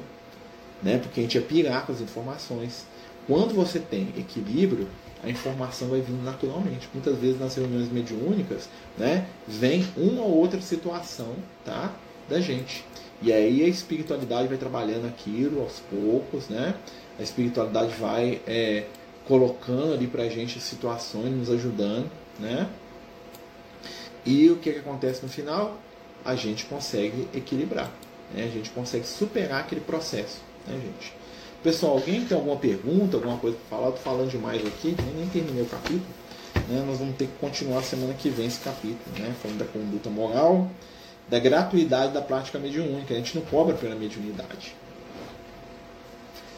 né? 0.82 0.98
porque 1.00 1.20
a 1.20 1.24
gente 1.24 1.38
é 1.38 1.42
pirar 1.42 1.86
com 1.86 1.92
as 1.92 2.00
informações. 2.00 2.86
Quando 3.28 3.54
você 3.54 3.80
tem 3.80 4.14
equilíbrio, 4.18 4.88
a 5.24 5.30
informação 5.30 5.90
vai 5.90 6.00
vindo 6.00 6.24
naturalmente. 6.24 6.88
Muitas 6.94 7.18
vezes 7.18 7.40
nas 7.40 7.56
reuniões 7.56 7.92
mediúnicas, 7.92 8.70
né, 8.98 9.26
vem 9.48 9.86
uma 9.98 10.22
ou 10.22 10.38
outra 10.38 10.62
situação 10.62 11.34
tá, 11.66 11.92
da 12.30 12.40
gente. 12.40 12.86
E 13.22 13.32
aí 13.32 13.64
a 13.64 13.68
espiritualidade 13.68 14.48
vai 14.48 14.58
trabalhando 14.58 15.08
aquilo 15.08 15.62
aos 15.62 15.80
poucos, 15.80 16.50
né? 16.50 16.76
A 17.18 17.24
espiritualidade 17.24 17.94
vai 17.96 18.42
é, 18.46 18.86
colocando 19.28 19.94
ali 19.94 20.08
para 20.08 20.24
a 20.24 20.30
gente 20.30 20.60
situações, 20.60 21.32
nos 21.32 21.50
ajudando, 21.50 22.10
né? 22.40 22.70
E 24.26 24.50
o 24.50 24.58
que, 24.58 24.74
que 24.74 24.80
acontece 24.80 25.24
no 25.24 25.30
final? 25.30 25.78
A 26.24 26.36
gente 26.36 26.66
consegue 26.66 27.28
equilibrar, 27.34 27.92
né? 28.34 28.44
a 28.44 28.48
gente 28.48 28.72
consegue 28.72 29.06
superar 29.06 29.60
aquele 29.62 29.82
processo, 29.82 30.42
né, 30.68 30.74
gente? 30.74 31.14
Pessoal, 31.62 31.94
alguém 31.94 32.26
tem 32.26 32.36
alguma 32.36 32.58
pergunta, 32.58 33.18
alguma 33.18 33.38
coisa 33.38 33.58
para 33.58 33.78
falar? 33.78 33.90
Estou 33.90 34.04
falando 34.04 34.30
demais 34.30 34.66
aqui, 34.66 34.96
nem 35.16 35.28
terminei 35.28 35.64
o 35.64 35.68
capítulo. 35.68 36.06
Né? 36.68 36.84
Nós 36.86 37.00
vamos 37.00 37.16
ter 37.16 37.26
que 37.26 37.34
continuar 37.40 37.84
semana 37.84 38.14
que 38.14 38.30
vem 38.30 38.48
esse 38.48 38.60
capítulo, 38.60 39.00
né? 39.20 39.34
falando 39.42 39.60
da 39.60 39.66
conduta 39.66 40.10
moral, 40.10 40.70
da 41.28 41.40
gratuidade 41.40 42.14
da 42.14 42.22
prática 42.22 42.60
mediúnica. 42.60 43.14
A 43.14 43.18
gente 43.18 43.38
não 43.38 43.46
cobra 43.46 43.76
pela 43.76 43.96
mediunidade. 43.96 44.76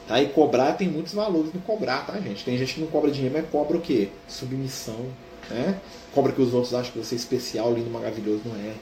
Tá? 0.08 0.22
E 0.22 0.30
cobrar 0.30 0.74
tem 0.74 0.88
muitos 0.88 1.14
valores 1.14 1.54
no 1.54 1.60
cobrar, 1.62 2.06
tá, 2.06 2.20
gente? 2.20 2.46
Tem 2.46 2.58
gente 2.58 2.76
que 2.76 2.82
não 2.82 2.88
cobra 2.88 3.12
dinheiro, 3.12 3.36
mas 3.38 3.50
cobra 3.50 3.78
o 3.78 3.82
quê? 3.82 4.10
Submissão. 4.28 5.06
Né? 5.50 5.80
Cobra 6.14 6.32
que 6.32 6.42
os 6.42 6.54
outros 6.54 6.74
acham 6.74 6.92
que 6.92 7.00
você 7.00 7.16
é 7.16 7.18
especial, 7.18 7.74
lindo, 7.74 7.90
maravilhoso, 7.90 8.42
não 8.46 8.56
é. 8.56 8.74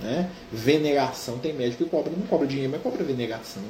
Né? 0.00 0.30
Veneração, 0.52 1.38
tem 1.38 1.52
médico 1.52 1.84
que 1.84 1.90
cobra, 1.90 2.12
não 2.14 2.26
cobra 2.26 2.46
dinheiro, 2.46 2.70
mas 2.72 2.82
cobra 2.82 3.02
veneração. 3.02 3.62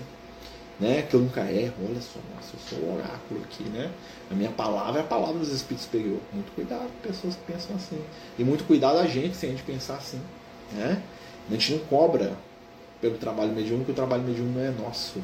Né? 0.80 1.02
Que 1.02 1.14
eu 1.14 1.20
nunca 1.20 1.40
erro, 1.42 1.74
olha 1.88 2.00
só, 2.00 2.18
nossa, 2.34 2.54
eu 2.54 2.60
sou 2.68 2.78
o 2.80 2.94
oráculo 2.96 3.40
aqui, 3.44 3.62
né? 3.64 3.92
A 4.28 4.34
minha 4.34 4.50
palavra 4.50 5.00
é 5.00 5.04
a 5.04 5.06
palavra 5.06 5.38
dos 5.38 5.52
espíritos 5.52 5.84
superiores. 5.84 6.22
Muito 6.32 6.52
cuidado 6.52 6.82
com 6.86 7.08
pessoas 7.08 7.36
que 7.36 7.52
pensam 7.52 7.76
assim. 7.76 8.00
E 8.36 8.42
muito 8.42 8.64
cuidado 8.64 8.98
a 8.98 9.06
gente 9.06 9.36
se 9.36 9.46
a 9.46 9.50
gente 9.50 9.62
pensar 9.62 9.96
assim. 9.96 10.20
Né? 10.72 11.00
A 11.48 11.52
gente 11.52 11.72
não 11.72 11.78
cobra 11.80 12.36
pelo 13.00 13.18
trabalho 13.18 13.52
mediúnico, 13.52 13.92
o 13.92 13.94
trabalho 13.94 14.22
mediúnico 14.22 14.58
não 14.58 14.64
é 14.64 14.70
nosso. 14.70 15.20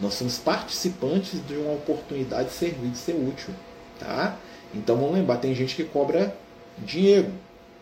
Nós 0.00 0.14
somos 0.14 0.38
participantes 0.38 1.40
de 1.46 1.54
uma 1.54 1.74
oportunidade 1.74 2.48
de 2.48 2.54
servir, 2.54 2.90
de 2.90 2.98
ser 2.98 3.12
útil. 3.12 3.54
Tá? 3.98 4.36
Então 4.74 4.96
vamos 4.96 5.14
lembrar, 5.14 5.36
tem 5.36 5.54
gente 5.54 5.74
que 5.74 5.84
cobra 5.84 6.36
dinheiro. 6.78 7.30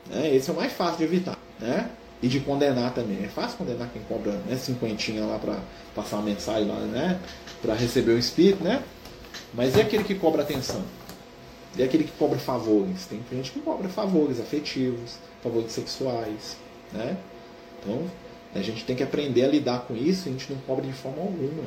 Né? 0.09 0.35
Esse 0.35 0.51
é 0.51 0.53
o 0.53 0.57
mais 0.57 0.73
fácil 0.73 0.99
de 0.99 1.05
evitar. 1.05 1.39
Né? 1.59 1.91
E 2.23 2.29
de 2.29 2.41
condenar 2.41 2.93
também. 2.93 3.25
É 3.25 3.29
fácil 3.29 3.57
condenar 3.59 3.89
quem 3.93 4.03
cobra 4.03 4.33
né, 4.47 4.55
cinquentinha 4.57 5.25
lá 5.25 5.39
para 5.39 5.59
passar 5.95 6.17
uma 6.17 6.27
mensagem 6.27 6.69
lá, 6.69 6.79
né? 6.81 7.19
Para 7.63 7.73
receber 7.73 8.13
o 8.13 8.19
espírito, 8.19 8.63
né? 8.63 8.83
Mas 9.55 9.75
é 9.75 9.81
aquele 9.81 10.05
que 10.05 10.15
cobra 10.15 10.43
atenção. 10.43 10.85
É 11.79 11.85
aquele 11.85 12.05
que 12.05 12.13
cobra 12.13 12.39
favores. 12.39 13.07
Tem 13.07 13.23
gente 13.33 13.53
que 13.53 13.61
cobra 13.61 13.89
favores 13.89 14.39
afetivos, 14.39 15.17
favores 15.43 15.73
sexuais, 15.73 16.59
né? 16.93 17.17
Então, 17.81 18.07
a 18.55 18.61
gente 18.61 18.85
tem 18.85 18.97
que 18.97 19.03
aprender 19.03 19.45
a 19.45 19.49
lidar 19.49 19.81
com 19.81 19.97
isso 19.97 20.29
a 20.29 20.33
gente 20.33 20.53
não 20.53 20.61
cobra 20.63 20.85
de 20.85 20.93
forma 20.93 21.23
alguma. 21.23 21.63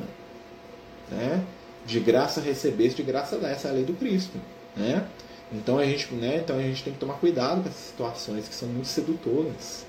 Né? 1.09 1.43
De 1.85 1.99
graça 1.99 2.41
recebeste, 2.41 3.01
de 3.01 3.03
graça 3.03 3.37
dá. 3.37 3.49
Essa 3.49 3.69
é 3.69 3.71
a 3.71 3.73
lei 3.73 3.85
do 3.85 3.93
Cristo. 3.93 4.37
Né? 4.75 5.05
Então 5.51 5.77
a 5.77 5.85
gente, 5.85 6.13
né, 6.13 6.41
então 6.43 6.57
a 6.57 6.61
gente 6.61 6.83
tem 6.83 6.93
que 6.93 6.99
tomar 6.99 7.15
cuidado 7.15 7.61
com 7.61 7.69
essas 7.69 7.81
situações 7.81 8.47
que 8.47 8.55
são 8.55 8.67
muito 8.67 8.87
sedutoras. 8.87 9.85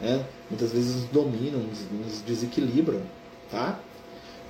Né? 0.00 0.24
Muitas 0.50 0.72
vezes 0.72 0.96
nos 0.96 1.04
dominam, 1.10 1.60
nos 1.60 2.22
desequilibram. 2.22 3.02
Tá? 3.50 3.78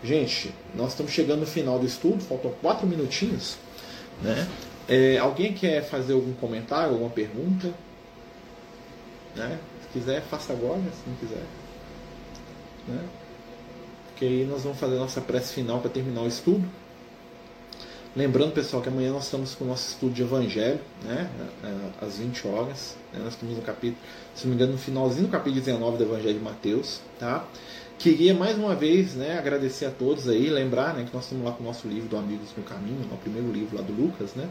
Gente, 0.03 0.53
nós 0.74 0.91
estamos 0.91 1.12
chegando 1.12 1.41
no 1.41 1.47
final 1.47 1.78
do 1.78 1.87
estudo, 1.87 2.22
faltam 2.22 2.53
quatro 2.62 2.87
minutinhos. 2.87 3.57
Né? 4.22 4.49
É, 4.89 5.18
alguém 5.18 5.53
quer 5.53 5.83
fazer 5.83 6.14
algum 6.14 6.33
comentário, 6.35 6.93
alguma 6.93 7.11
pergunta? 7.11 7.72
Né? 9.35 9.59
Quiser, 9.93 10.22
faça 10.22 10.53
agora, 10.53 10.80
se 10.80 11.09
não 11.09 11.16
quiser. 11.16 11.45
Né? 12.88 13.05
Porque 14.09 14.24
aí 14.24 14.45
nós 14.45 14.62
vamos 14.62 14.78
fazer 14.78 14.97
a 14.97 15.01
nossa 15.01 15.20
prece 15.20 15.55
final 15.55 15.80
para 15.80 15.90
terminar 15.90 16.22
o 16.22 16.28
estudo. 16.28 16.64
Lembrando, 18.14 18.53
pessoal, 18.53 18.82
que 18.82 18.90
amanhã 18.90 19.11
nós 19.11 19.24
estamos 19.24 19.55
com 19.55 19.64
o 19.64 19.68
nosso 19.68 19.88
estudo 19.88 20.12
de 20.12 20.22
Evangelho, 20.22 20.80
né? 21.03 21.30
às 22.01 22.18
20 22.18 22.47
horas. 22.47 22.95
Né? 23.12 23.20
Nós 23.24 23.32
estamos 23.32 23.57
no 23.57 23.62
capítulo, 23.62 23.97
se 24.34 24.45
não 24.45 24.51
me 24.51 24.57
engano, 24.57 24.72
no 24.72 24.78
finalzinho 24.78 25.26
do 25.26 25.30
capítulo 25.30 25.61
19 25.61 25.97
do 25.97 26.05
Evangelho 26.05 26.34
de 26.34 26.45
Mateus. 26.45 27.01
Tá? 27.18 27.47
Queria 27.99 28.34
mais 28.34 28.59
uma 28.59 28.74
vez 28.74 29.14
né, 29.14 29.38
agradecer 29.38 29.86
a 29.86 29.90
todos 29.90 30.28
aí, 30.28 30.51
lembrar 30.51 30.93
né, 30.95 31.05
que 31.05 31.14
nós 31.14 31.24
estamos 31.24 31.45
lá 31.45 31.53
com 31.53 31.62
o 31.62 31.66
nosso 31.66 31.88
livro 31.88 32.09
do 32.09 32.16
Amigos 32.16 32.49
no 32.57 32.62
Caminho, 32.64 33.01
o 33.11 33.16
primeiro 33.16 33.51
livro 33.51 33.76
lá 33.76 33.82
do 33.82 33.93
Lucas, 33.93 34.34
né? 34.34 34.49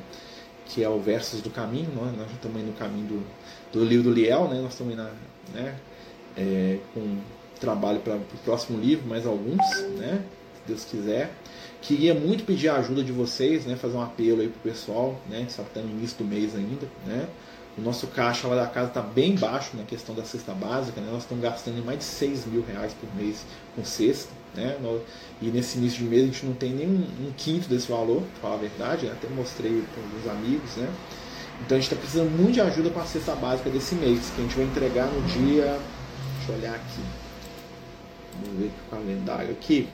que 0.65 0.83
é 0.83 0.89
o 0.89 0.99
Versos 0.99 1.41
do 1.41 1.49
Caminho, 1.49 1.89
nós, 1.93 2.15
nós 2.17 2.31
estamos 2.31 2.57
aí 2.57 2.63
no 2.63 2.73
caminho 2.73 3.07
do, 3.07 3.23
do 3.73 3.85
livro 3.85 4.05
do 4.05 4.11
Liel, 4.11 4.47
né? 4.47 4.61
nós 4.61 4.71
estamos 4.71 4.93
aí 4.93 4.97
na, 4.97 5.11
né, 5.53 5.75
é, 6.37 6.77
com 6.93 7.17
trabalho 7.59 7.99
para 7.99 8.15
o 8.15 8.37
próximo 8.43 8.79
livro, 8.79 9.07
mais 9.07 9.25
alguns, 9.25 9.63
né? 9.97 10.23
se 10.55 10.67
Deus 10.67 10.83
quiser. 10.83 11.31
Queria 11.81 12.13
muito 12.13 12.43
pedir 12.43 12.69
a 12.69 12.75
ajuda 12.75 13.03
de 13.03 13.11
vocês, 13.11 13.65
né? 13.65 13.75
fazer 13.75 13.95
um 13.95 14.01
apelo 14.01 14.41
aí 14.41 14.49
para 14.49 14.59
o 14.59 14.73
pessoal, 14.73 15.19
né? 15.29 15.37
a 15.37 15.39
gente 15.41 15.49
está 15.49 15.81
no 15.81 15.89
início 15.91 16.17
do 16.17 16.25
mês 16.25 16.55
ainda, 16.55 16.87
né? 17.05 17.27
O 17.77 17.81
nosso 17.81 18.07
caixa 18.07 18.49
lá 18.49 18.55
da 18.55 18.67
casa 18.67 18.89
está 18.89 19.01
bem 19.01 19.33
baixo 19.35 19.77
na 19.77 19.83
questão 19.83 20.13
da 20.13 20.25
cesta 20.25 20.53
básica, 20.53 20.99
né? 20.99 21.07
Nós 21.09 21.23
estamos 21.23 21.41
gastando 21.41 21.83
mais 21.85 21.99
de 21.99 22.03
6 22.03 22.45
mil 22.47 22.65
reais 22.65 22.93
por 22.93 23.07
mês 23.15 23.45
com 23.73 23.85
cesta, 23.85 24.33
né? 24.53 24.77
E 25.41 25.45
nesse 25.45 25.77
início 25.77 25.99
de 25.99 26.03
mês 26.03 26.23
a 26.23 26.25
gente 26.25 26.45
não 26.45 26.53
tem 26.53 26.73
nem 26.73 26.85
um, 26.85 27.27
um 27.27 27.31
quinto 27.37 27.69
desse 27.69 27.89
valor, 27.89 28.23
para 28.23 28.41
falar 28.41 28.55
a 28.55 28.57
verdade, 28.57 29.05
né? 29.05 29.13
até 29.13 29.29
mostrei 29.29 29.83
para 29.93 30.03
alguns 30.03 30.27
amigos, 30.37 30.75
né? 30.75 30.93
Então 31.65 31.77
a 31.77 31.81
gente 31.81 31.91
está 31.91 31.95
precisando 31.95 32.29
muito 32.31 32.53
de 32.53 32.61
ajuda 32.61 32.89
para 32.89 33.03
a 33.03 33.05
cesta 33.05 33.35
básica 33.35 33.69
desse 33.69 33.95
mês, 33.95 34.31
que 34.35 34.41
a 34.41 34.43
gente 34.43 34.55
vai 34.55 34.65
entregar 34.65 35.07
no 35.07 35.21
dia. 35.27 35.79
Deixa 36.37 36.51
eu 36.51 36.55
olhar 36.55 36.75
aqui. 36.75 37.01
Vamos 38.41 38.59
ver 38.59 38.71
o 38.87 38.89
calendário 38.89 39.51
aqui. 39.51 39.87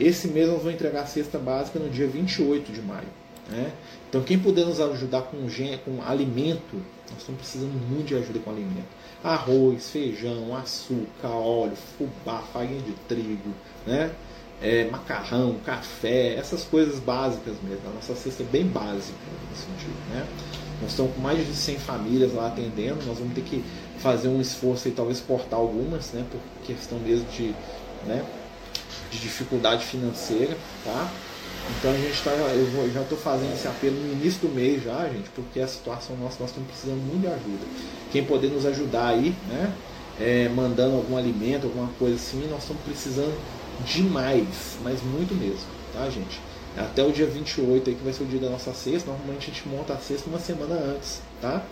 Esse 0.00 0.28
mês 0.28 0.48
nós 0.48 0.58
vamos 0.58 0.74
entregar 0.74 1.02
a 1.02 1.06
cesta 1.06 1.38
básica 1.38 1.78
no 1.78 1.90
dia 1.90 2.08
28 2.08 2.72
de 2.72 2.80
maio. 2.80 3.08
Né? 3.48 3.72
Então, 4.08 4.22
quem 4.22 4.38
puder 4.38 4.64
nos 4.64 4.80
ajudar 4.80 5.22
com, 5.22 5.36
com 5.84 6.02
alimento, 6.02 6.76
nós 7.10 7.18
estamos 7.18 7.40
precisando 7.40 7.72
muito 7.72 8.08
de 8.08 8.14
ajuda 8.14 8.38
com 8.38 8.50
alimento. 8.50 8.88
Arroz, 9.22 9.90
feijão, 9.90 10.56
açúcar, 10.56 11.28
óleo, 11.28 11.76
fubá, 11.76 12.40
farinha 12.52 12.80
de 12.80 12.92
trigo, 13.08 13.50
né? 13.86 14.10
É, 14.60 14.88
macarrão, 14.88 15.56
café, 15.66 16.34
essas 16.34 16.62
coisas 16.64 17.00
básicas 17.00 17.56
mesmo. 17.62 17.88
A 17.88 17.94
nossa 17.94 18.14
cesta 18.14 18.44
é 18.44 18.46
bem 18.46 18.64
básica 18.64 19.18
nesse 19.50 19.62
sentido. 19.62 19.96
Né? 20.10 20.26
Nós 20.82 20.90
estamos 20.90 21.14
com 21.14 21.20
mais 21.20 21.46
de 21.46 21.54
100 21.54 21.78
famílias 21.78 22.34
lá 22.34 22.48
atendendo. 22.48 23.06
Nós 23.06 23.18
vamos 23.18 23.34
ter 23.34 23.42
que 23.42 23.64
fazer 23.98 24.26
um 24.26 24.40
esforço 24.40 24.88
e 24.88 24.90
talvez 24.90 25.20
cortar 25.20 25.56
algumas, 25.56 26.10
né? 26.10 26.24
por 26.30 26.40
questão 26.66 26.98
mesmo 26.98 27.24
de, 27.30 27.54
né? 28.04 28.24
de 29.10 29.18
dificuldade 29.18 29.84
financeira. 29.84 30.56
Tá? 30.84 31.08
Então 31.78 31.92
a 31.92 31.96
gente 31.96 32.12
está, 32.12 32.32
eu 32.32 32.92
já 32.92 33.02
estou 33.02 33.16
fazendo 33.16 33.54
esse 33.54 33.68
apelo 33.68 33.94
no 33.94 34.12
início 34.12 34.48
do 34.48 34.52
mês 34.52 34.82
já, 34.82 35.08
gente, 35.08 35.30
porque 35.30 35.60
a 35.60 35.68
situação 35.68 36.16
nossa, 36.16 36.36
nós 36.40 36.50
estamos 36.50 36.68
precisando 36.68 37.00
muito 37.00 37.20
de 37.20 37.28
ajuda. 37.28 37.64
Quem 38.10 38.24
poder 38.24 38.48
nos 38.48 38.66
ajudar 38.66 39.08
aí, 39.08 39.34
né? 39.48 39.72
É, 40.20 40.48
mandando 40.48 40.96
algum 40.96 41.16
alimento, 41.16 41.64
alguma 41.64 41.88
coisa 41.98 42.16
assim, 42.16 42.46
nós 42.50 42.62
estamos 42.62 42.82
precisando 42.82 43.34
demais, 43.86 44.76
mas 44.82 45.02
muito 45.02 45.34
mesmo, 45.34 45.64
tá, 45.94 46.04
gente? 46.10 46.38
Até 46.76 47.04
o 47.04 47.12
dia 47.12 47.26
28 47.26 47.90
aí 47.90 47.96
que 47.96 48.02
vai 48.02 48.12
ser 48.12 48.22
o 48.22 48.26
dia 48.26 48.40
da 48.40 48.48
nossa 48.48 48.72
cesta, 48.72 49.10
normalmente 49.10 49.50
a 49.50 49.54
gente 49.54 49.68
monta 49.68 49.92
a 49.92 49.98
cesta 49.98 50.28
uma 50.28 50.38
semana 50.38 50.74
antes, 50.74 51.20
tá? 51.40 51.64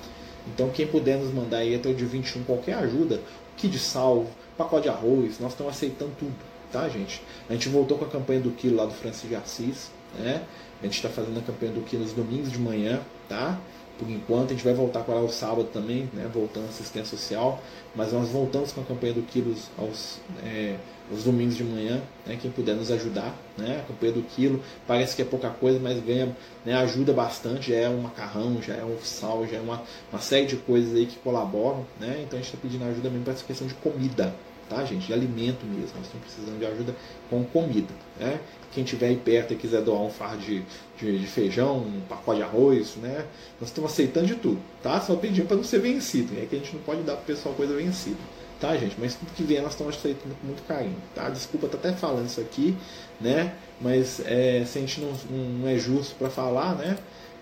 Então 0.46 0.68
quem 0.70 0.86
puder 0.86 1.18
nos 1.18 1.32
mandar 1.32 1.58
aí 1.58 1.74
até 1.74 1.88
o 1.88 1.94
dia 1.94 2.06
21 2.06 2.44
qualquer 2.44 2.74
ajuda, 2.74 3.20
kit 3.56 3.70
de 3.72 3.78
sal, 3.78 4.26
pacote 4.58 4.84
de 4.84 4.88
arroz, 4.90 5.38
nós 5.38 5.52
estamos 5.52 5.72
aceitando 5.72 6.12
tudo, 6.18 6.34
tá, 6.70 6.88
gente? 6.88 7.22
A 7.48 7.52
gente 7.54 7.68
voltou 7.68 7.96
com 7.96 8.04
a 8.04 8.08
campanha 8.08 8.40
do 8.40 8.50
quilo 8.50 8.76
lá 8.76 8.84
do 8.84 8.92
Francisco 8.92 9.28
de 9.28 9.36
Assis, 9.36 9.90
né? 10.18 10.44
A 10.80 10.84
gente 10.84 10.96
está 10.96 11.08
fazendo 11.08 11.38
a 11.38 11.42
campanha 11.42 11.72
do 11.72 11.82
quilo 11.82 12.02
nos 12.02 12.12
domingos 12.12 12.50
de 12.50 12.58
manhã, 12.58 13.00
tá? 13.28 13.58
Por 13.98 14.08
enquanto, 14.08 14.46
a 14.46 14.54
gente 14.54 14.64
vai 14.64 14.72
voltar 14.72 15.02
com 15.02 15.12
ela 15.12 15.28
sábado 15.28 15.64
também, 15.64 16.08
né? 16.14 16.28
Voltando 16.32 16.66
à 16.66 16.68
assistência 16.68 17.16
social, 17.16 17.62
mas 17.94 18.12
nós 18.12 18.28
voltamos 18.30 18.72
com 18.72 18.80
a 18.80 18.84
campanha 18.84 19.12
do 19.12 19.22
quilos 19.22 19.68
aos, 19.76 20.18
é, 20.42 20.76
aos 21.10 21.24
domingos 21.24 21.56
de 21.56 21.64
manhã, 21.64 22.00
né? 22.26 22.38
Quem 22.40 22.50
puder 22.50 22.74
nos 22.74 22.90
ajudar, 22.90 23.36
né? 23.58 23.80
A 23.84 23.88
campanha 23.88 24.12
do 24.12 24.22
quilo 24.22 24.62
parece 24.86 25.14
que 25.14 25.22
é 25.22 25.24
pouca 25.24 25.50
coisa, 25.50 25.78
mas 25.78 26.02
ganha, 26.02 26.34
né? 26.64 26.74
Ajuda 26.74 27.12
bastante, 27.12 27.70
já 27.72 27.76
é 27.76 27.88
um 27.88 28.00
macarrão, 28.00 28.62
já 28.62 28.74
é 28.74 28.84
um 28.84 28.96
sal, 29.02 29.46
já 29.46 29.58
é 29.58 29.60
uma, 29.60 29.82
uma 30.10 30.20
série 30.20 30.46
de 30.46 30.56
coisas 30.56 30.94
aí 30.94 31.04
que 31.04 31.18
colaboram, 31.18 31.84
né? 32.00 32.22
Então 32.24 32.38
a 32.38 32.42
gente 32.42 32.54
está 32.54 32.58
pedindo 32.60 32.84
ajuda 32.84 33.10
mesmo 33.10 33.24
para 33.24 33.34
essa 33.34 33.44
questão 33.44 33.66
de 33.66 33.74
comida, 33.74 34.34
tá, 34.68 34.82
gente? 34.84 35.06
De 35.06 35.12
alimento 35.12 35.66
mesmo. 35.66 35.96
Nós 35.96 36.06
estamos 36.06 36.26
precisando 36.26 36.58
de 36.58 36.64
ajuda 36.64 36.94
com 37.28 37.44
comida, 37.44 37.92
né? 38.18 38.40
Quem 38.72 38.84
tiver 38.84 39.08
aí 39.08 39.16
perto 39.16 39.52
e 39.52 39.56
quiser 39.56 39.82
doar 39.82 40.00
um 40.00 40.10
fardo 40.10 40.38
de, 40.38 40.62
de, 41.00 41.18
de, 41.18 41.26
feijão, 41.26 41.78
um 41.78 42.00
pacote 42.08 42.38
de 42.38 42.42
arroz, 42.44 42.96
né? 42.96 43.24
Nós 43.60 43.70
estamos 43.70 43.92
aceitando 43.92 44.26
de 44.26 44.34
tudo, 44.36 44.60
tá? 44.82 45.00
Só 45.00 45.16
pedindo 45.16 45.46
para 45.46 45.56
não 45.56 45.64
ser 45.64 45.80
vencido. 45.80 46.32
É 46.40 46.46
que 46.46 46.56
a 46.56 46.58
gente 46.58 46.74
não 46.74 46.82
pode 46.82 47.02
dar 47.02 47.14
para 47.14 47.22
o 47.22 47.26
pessoal 47.26 47.54
coisa 47.54 47.74
vencida, 47.74 48.18
tá, 48.60 48.76
gente? 48.76 48.96
Mas 48.98 49.14
tudo 49.14 49.32
que 49.34 49.42
vier 49.42 49.62
nós 49.62 49.72
estamos 49.72 49.96
aceitando 49.96 50.34
com 50.40 50.46
muito 50.46 50.62
carinho, 50.66 50.96
tá? 51.14 51.28
Desculpa 51.28 51.66
estar 51.66 51.78
até 51.78 51.92
falando 51.92 52.26
isso 52.26 52.40
aqui, 52.40 52.76
né? 53.20 53.54
Mas 53.80 54.20
é, 54.24 54.64
se 54.64 54.78
a 54.78 54.80
gente 54.80 55.00
não, 55.00 55.12
não 55.60 55.68
é 55.68 55.76
justo 55.78 56.14
para 56.16 56.28
falar, 56.30 56.74
né? 56.76 56.98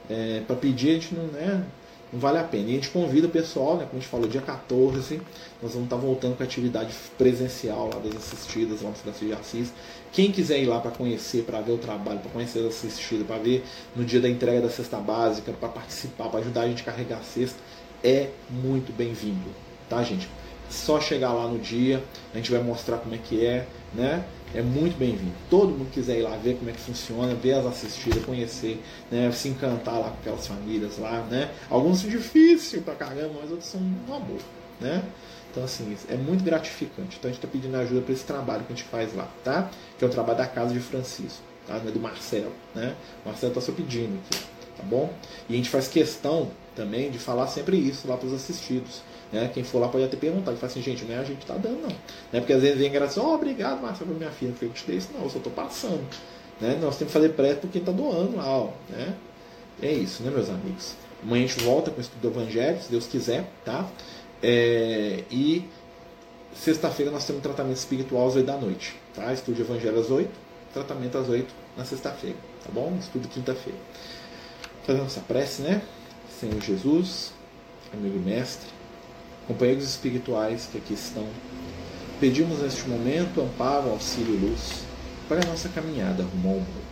É, 0.08 0.42
para 0.46 0.56
pedir, 0.56 0.90
a 0.90 0.94
gente 0.94 1.14
não, 1.14 1.24
né? 1.24 1.64
Não 2.12 2.20
vale 2.20 2.38
a 2.38 2.44
pena. 2.44 2.68
E 2.68 2.72
a 2.72 2.74
gente 2.74 2.90
convida 2.90 3.26
o 3.26 3.30
pessoal, 3.30 3.76
né, 3.76 3.84
como 3.84 3.98
a 3.98 4.00
gente 4.00 4.08
falou, 4.08 4.28
dia 4.28 4.40
14, 4.40 5.20
nós 5.62 5.72
vamos 5.72 5.86
estar 5.86 5.96
voltando 5.96 6.36
com 6.36 6.42
a 6.42 6.46
atividade 6.46 6.94
presencial 7.16 7.90
lá 7.92 8.00
das 8.00 8.16
assistidas 8.16 8.82
lá 8.82 8.90
no 8.90 8.96
Francisco 8.96 9.26
de 9.26 9.32
Assis. 9.32 9.72
Quem 10.12 10.32
quiser 10.32 10.58
ir 10.58 10.66
lá 10.66 10.80
para 10.80 10.90
conhecer, 10.90 11.42
para 11.42 11.60
ver 11.60 11.72
o 11.72 11.78
trabalho, 11.78 12.20
para 12.20 12.30
conhecer 12.30 12.60
as 12.60 12.66
assistidas, 12.66 13.26
para 13.26 13.38
ver 13.38 13.64
no 13.94 14.04
dia 14.04 14.20
da 14.20 14.28
entrega 14.28 14.60
da 14.60 14.70
cesta 14.70 14.98
básica, 14.98 15.52
para 15.52 15.68
participar, 15.68 16.28
para 16.28 16.40
ajudar 16.40 16.62
a 16.62 16.68
gente 16.68 16.82
a 16.82 16.84
carregar 16.84 17.18
a 17.18 17.22
cesta, 17.22 17.58
é 18.02 18.30
muito 18.48 18.92
bem-vindo, 18.96 19.50
tá, 19.88 20.02
gente? 20.02 20.28
Só 20.70 21.00
chegar 21.00 21.32
lá 21.32 21.48
no 21.48 21.58
dia, 21.58 22.02
a 22.32 22.36
gente 22.36 22.50
vai 22.50 22.62
mostrar 22.62 22.98
como 22.98 23.14
é 23.14 23.18
que 23.18 23.44
é, 23.44 23.66
né? 23.94 24.24
É 24.54 24.62
muito 24.62 24.96
bem-vindo. 24.96 25.34
Todo 25.50 25.70
mundo 25.70 25.90
quiser 25.92 26.20
ir 26.20 26.22
lá 26.22 26.34
ver 26.36 26.56
como 26.56 26.70
é 26.70 26.72
que 26.72 26.80
funciona, 26.80 27.34
ver 27.34 27.52
as 27.52 27.66
assistidas, 27.66 28.24
conhecer, 28.24 28.82
né? 29.10 29.30
se 29.30 29.48
encantar 29.48 30.00
lá 30.00 30.08
com 30.10 30.16
aquelas 30.20 30.46
famílias 30.46 30.96
lá, 30.96 31.20
né? 31.30 31.50
Alguns 31.68 32.00
são 32.00 32.08
difíceis 32.08 32.82
pra 32.82 32.94
caramba, 32.94 33.40
mas 33.42 33.50
outros 33.50 33.68
são 33.68 33.80
um 33.80 34.14
amor, 34.14 34.40
né? 34.80 35.04
Então, 35.50 35.64
assim, 35.64 35.94
é 36.08 36.16
muito 36.16 36.42
gratificante. 36.42 37.18
Então, 37.18 37.28
a 37.30 37.32
gente 37.32 37.44
está 37.44 37.48
pedindo 37.48 37.76
ajuda 37.76 38.00
para 38.00 38.12
esse 38.12 38.24
trabalho 38.24 38.64
que 38.64 38.72
a 38.72 38.76
gente 38.76 38.88
faz 38.88 39.14
lá, 39.14 39.28
tá? 39.44 39.70
Que 39.98 40.04
é 40.04 40.08
o 40.08 40.10
trabalho 40.10 40.38
da 40.38 40.46
Casa 40.46 40.72
de 40.72 40.80
Francisco, 40.80 41.42
tá? 41.66 41.76
É 41.76 41.90
do 41.90 42.00
Marcelo, 42.00 42.52
né? 42.74 42.94
O 43.24 43.28
Marcelo 43.28 43.52
está 43.52 43.60
só 43.60 43.72
pedindo 43.72 44.18
aqui, 44.18 44.42
tá 44.78 44.82
bom? 44.84 45.12
E 45.46 45.52
a 45.52 45.56
gente 45.56 45.68
faz 45.68 45.88
questão 45.88 46.50
também 46.74 47.10
de 47.10 47.18
falar 47.18 47.48
sempre 47.48 47.76
isso 47.76 48.08
lá 48.08 48.16
para 48.16 48.28
os 48.28 48.32
assistidos. 48.32 49.02
Né? 49.32 49.50
Quem 49.52 49.62
for 49.62 49.78
lá 49.78 49.88
pode 49.88 50.04
até 50.04 50.16
perguntar. 50.16 50.52
Ele 50.52 50.60
fala 50.60 50.72
assim, 50.72 50.82
gente, 50.82 51.04
não 51.04 51.14
é 51.14 51.18
a 51.18 51.24
gente 51.24 51.38
que 51.38 51.46
tá 51.46 51.54
dando, 51.54 51.82
não. 51.82 51.88
Né? 51.88 52.40
Porque 52.40 52.52
às 52.52 52.62
vezes 52.62 52.78
vem 52.78 52.90
graça, 52.90 53.20
oh, 53.20 53.34
obrigado, 53.34 53.80
Marcelo, 53.80 54.14
minha 54.14 54.30
filha, 54.30 54.54
eu 54.60 54.68
te 54.70 54.84
dei 54.86 54.96
isso. 54.96 55.10
Não, 55.14 55.24
eu 55.24 55.30
só 55.30 55.38
estou 55.38 55.52
passando. 55.52 56.04
Né? 56.60 56.78
Nós 56.80 56.96
temos 56.96 57.12
que 57.12 57.18
fazer 57.18 57.30
pré 57.30 57.54
por 57.54 57.70
quem 57.70 57.80
está 57.80 57.92
doando 57.92 58.36
lá. 58.36 58.48
Ó, 58.48 58.70
né? 58.88 59.14
É 59.80 59.92
isso, 59.92 60.22
né, 60.22 60.30
meus 60.30 60.48
amigos? 60.48 60.94
Amanhã 61.22 61.44
a 61.44 61.48
gente 61.48 61.60
volta 61.62 61.90
com 61.90 61.98
o 61.98 62.00
estudo 62.00 62.20
do 62.20 62.28
Evangelho, 62.28 62.80
se 62.80 62.90
Deus 62.90 63.06
quiser, 63.06 63.48
tá? 63.64 63.88
É, 64.42 65.24
e 65.30 65.64
sexta-feira 66.54 67.10
nós 67.10 67.24
temos 67.24 67.42
tratamento 67.42 67.76
espiritual 67.76 68.26
às 68.26 68.36
8 68.36 68.46
da 68.46 68.56
noite, 68.56 68.96
tá? 69.14 69.32
Estudo 69.32 69.60
Evangelho 69.60 69.98
às 70.00 70.10
8, 70.10 70.30
tratamento 70.72 71.18
às 71.18 71.28
8 71.28 71.52
na 71.76 71.84
sexta-feira, 71.84 72.36
tá 72.64 72.70
bom? 72.72 72.96
Estudo 73.00 73.28
quinta-feira. 73.28 73.78
Fazendo 74.84 75.06
essa 75.06 75.20
prece, 75.20 75.62
né? 75.62 75.82
Senhor 76.40 76.60
Jesus, 76.60 77.32
amigo 77.92 78.18
mestre, 78.18 78.68
companheiros 79.48 79.84
espirituais 79.84 80.68
que 80.70 80.76
aqui 80.76 80.92
estão, 80.92 81.26
pedimos 82.20 82.58
neste 82.58 82.86
momento 82.86 83.40
amparo, 83.40 83.88
auxílio 83.88 84.34
e 84.34 84.36
luz 84.36 84.82
para 85.26 85.40
a 85.42 85.50
nossa 85.50 85.70
caminhada 85.70 86.22
rumo 86.22 86.48
ao 86.50 86.54
amor. 86.56 86.82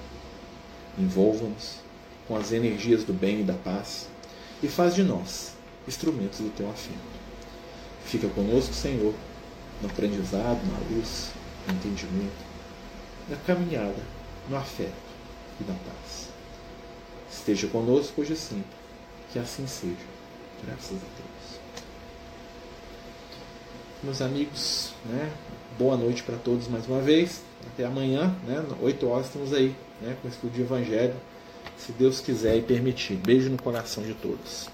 Envolva-nos 0.99 1.81
com 2.27 2.35
as 2.35 2.53
energias 2.53 3.05
do 3.05 3.13
bem 3.13 3.41
e 3.41 3.45
da 3.45 3.53
paz 3.53 4.09
e 4.63 4.69
faz 4.69 4.95
de 4.95 5.03
nós 5.03 5.53
instrumentos 5.87 6.39
do 6.39 6.51
teu 6.57 6.69
afeto. 6.71 6.97
Fica 8.07 8.27
conosco, 8.29 8.73
Senhor, 8.73 9.15
no 9.83 9.89
aprendizado, 9.89 10.61
na 10.73 10.97
luz, 10.97 11.33
no 11.67 11.75
entendimento, 11.75 12.45
na 13.29 13.37
caminhada, 13.37 14.03
no 14.49 14.57
afeto 14.57 14.95
e 15.61 15.65
na 15.65 15.75
paz. 15.75 16.31
Esteja 17.31 17.69
conosco 17.69 18.23
hoje 18.23 18.35
sempre, 18.35 18.65
que 19.31 19.39
assim 19.39 19.67
seja, 19.67 19.95
graças 20.65 20.93
a 20.97 21.21
Deus 21.21 21.36
meus 24.03 24.21
amigos, 24.21 24.95
né? 25.05 25.33
Boa 25.79 25.97
noite 25.97 26.23
para 26.23 26.37
todos 26.37 26.69
mais 26.69 26.87
uma 26.87 27.01
vez. 27.01 27.43
Até 27.67 27.85
amanhã, 27.85 28.35
né? 28.47 28.65
8 28.81 29.09
horas 29.09 29.27
estamos 29.27 29.53
aí, 29.53 29.75
né? 30.01 30.17
Com 30.21 30.29
o 30.29 30.31
estudo 30.31 30.53
de 30.53 30.63
Evangelho, 30.63 31.15
se 31.77 31.93
Deus 31.93 32.21
quiser 32.21 32.57
e 32.57 32.63
permitir. 32.63 33.17
Beijo 33.17 33.51
no 33.51 33.61
coração 33.61 34.03
de 34.03 34.15
todos. 34.15 34.69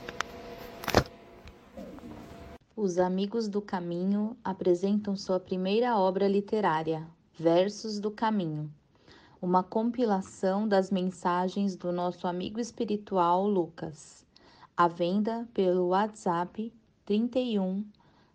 os 2.82 2.98
Amigos 2.98 3.46
do 3.46 3.62
Caminho 3.62 4.36
apresentam 4.42 5.14
sua 5.14 5.38
primeira 5.38 5.96
obra 5.96 6.26
literária, 6.26 7.06
Versos 7.38 8.00
do 8.00 8.10
Caminho, 8.10 8.68
uma 9.40 9.62
compilação 9.62 10.66
das 10.66 10.90
mensagens 10.90 11.76
do 11.76 11.92
nosso 11.92 12.26
amigo 12.26 12.58
espiritual 12.58 13.46
Lucas, 13.46 14.26
à 14.76 14.88
venda 14.88 15.46
pelo 15.54 15.88
WhatsApp 15.90 16.72
31 17.06 17.84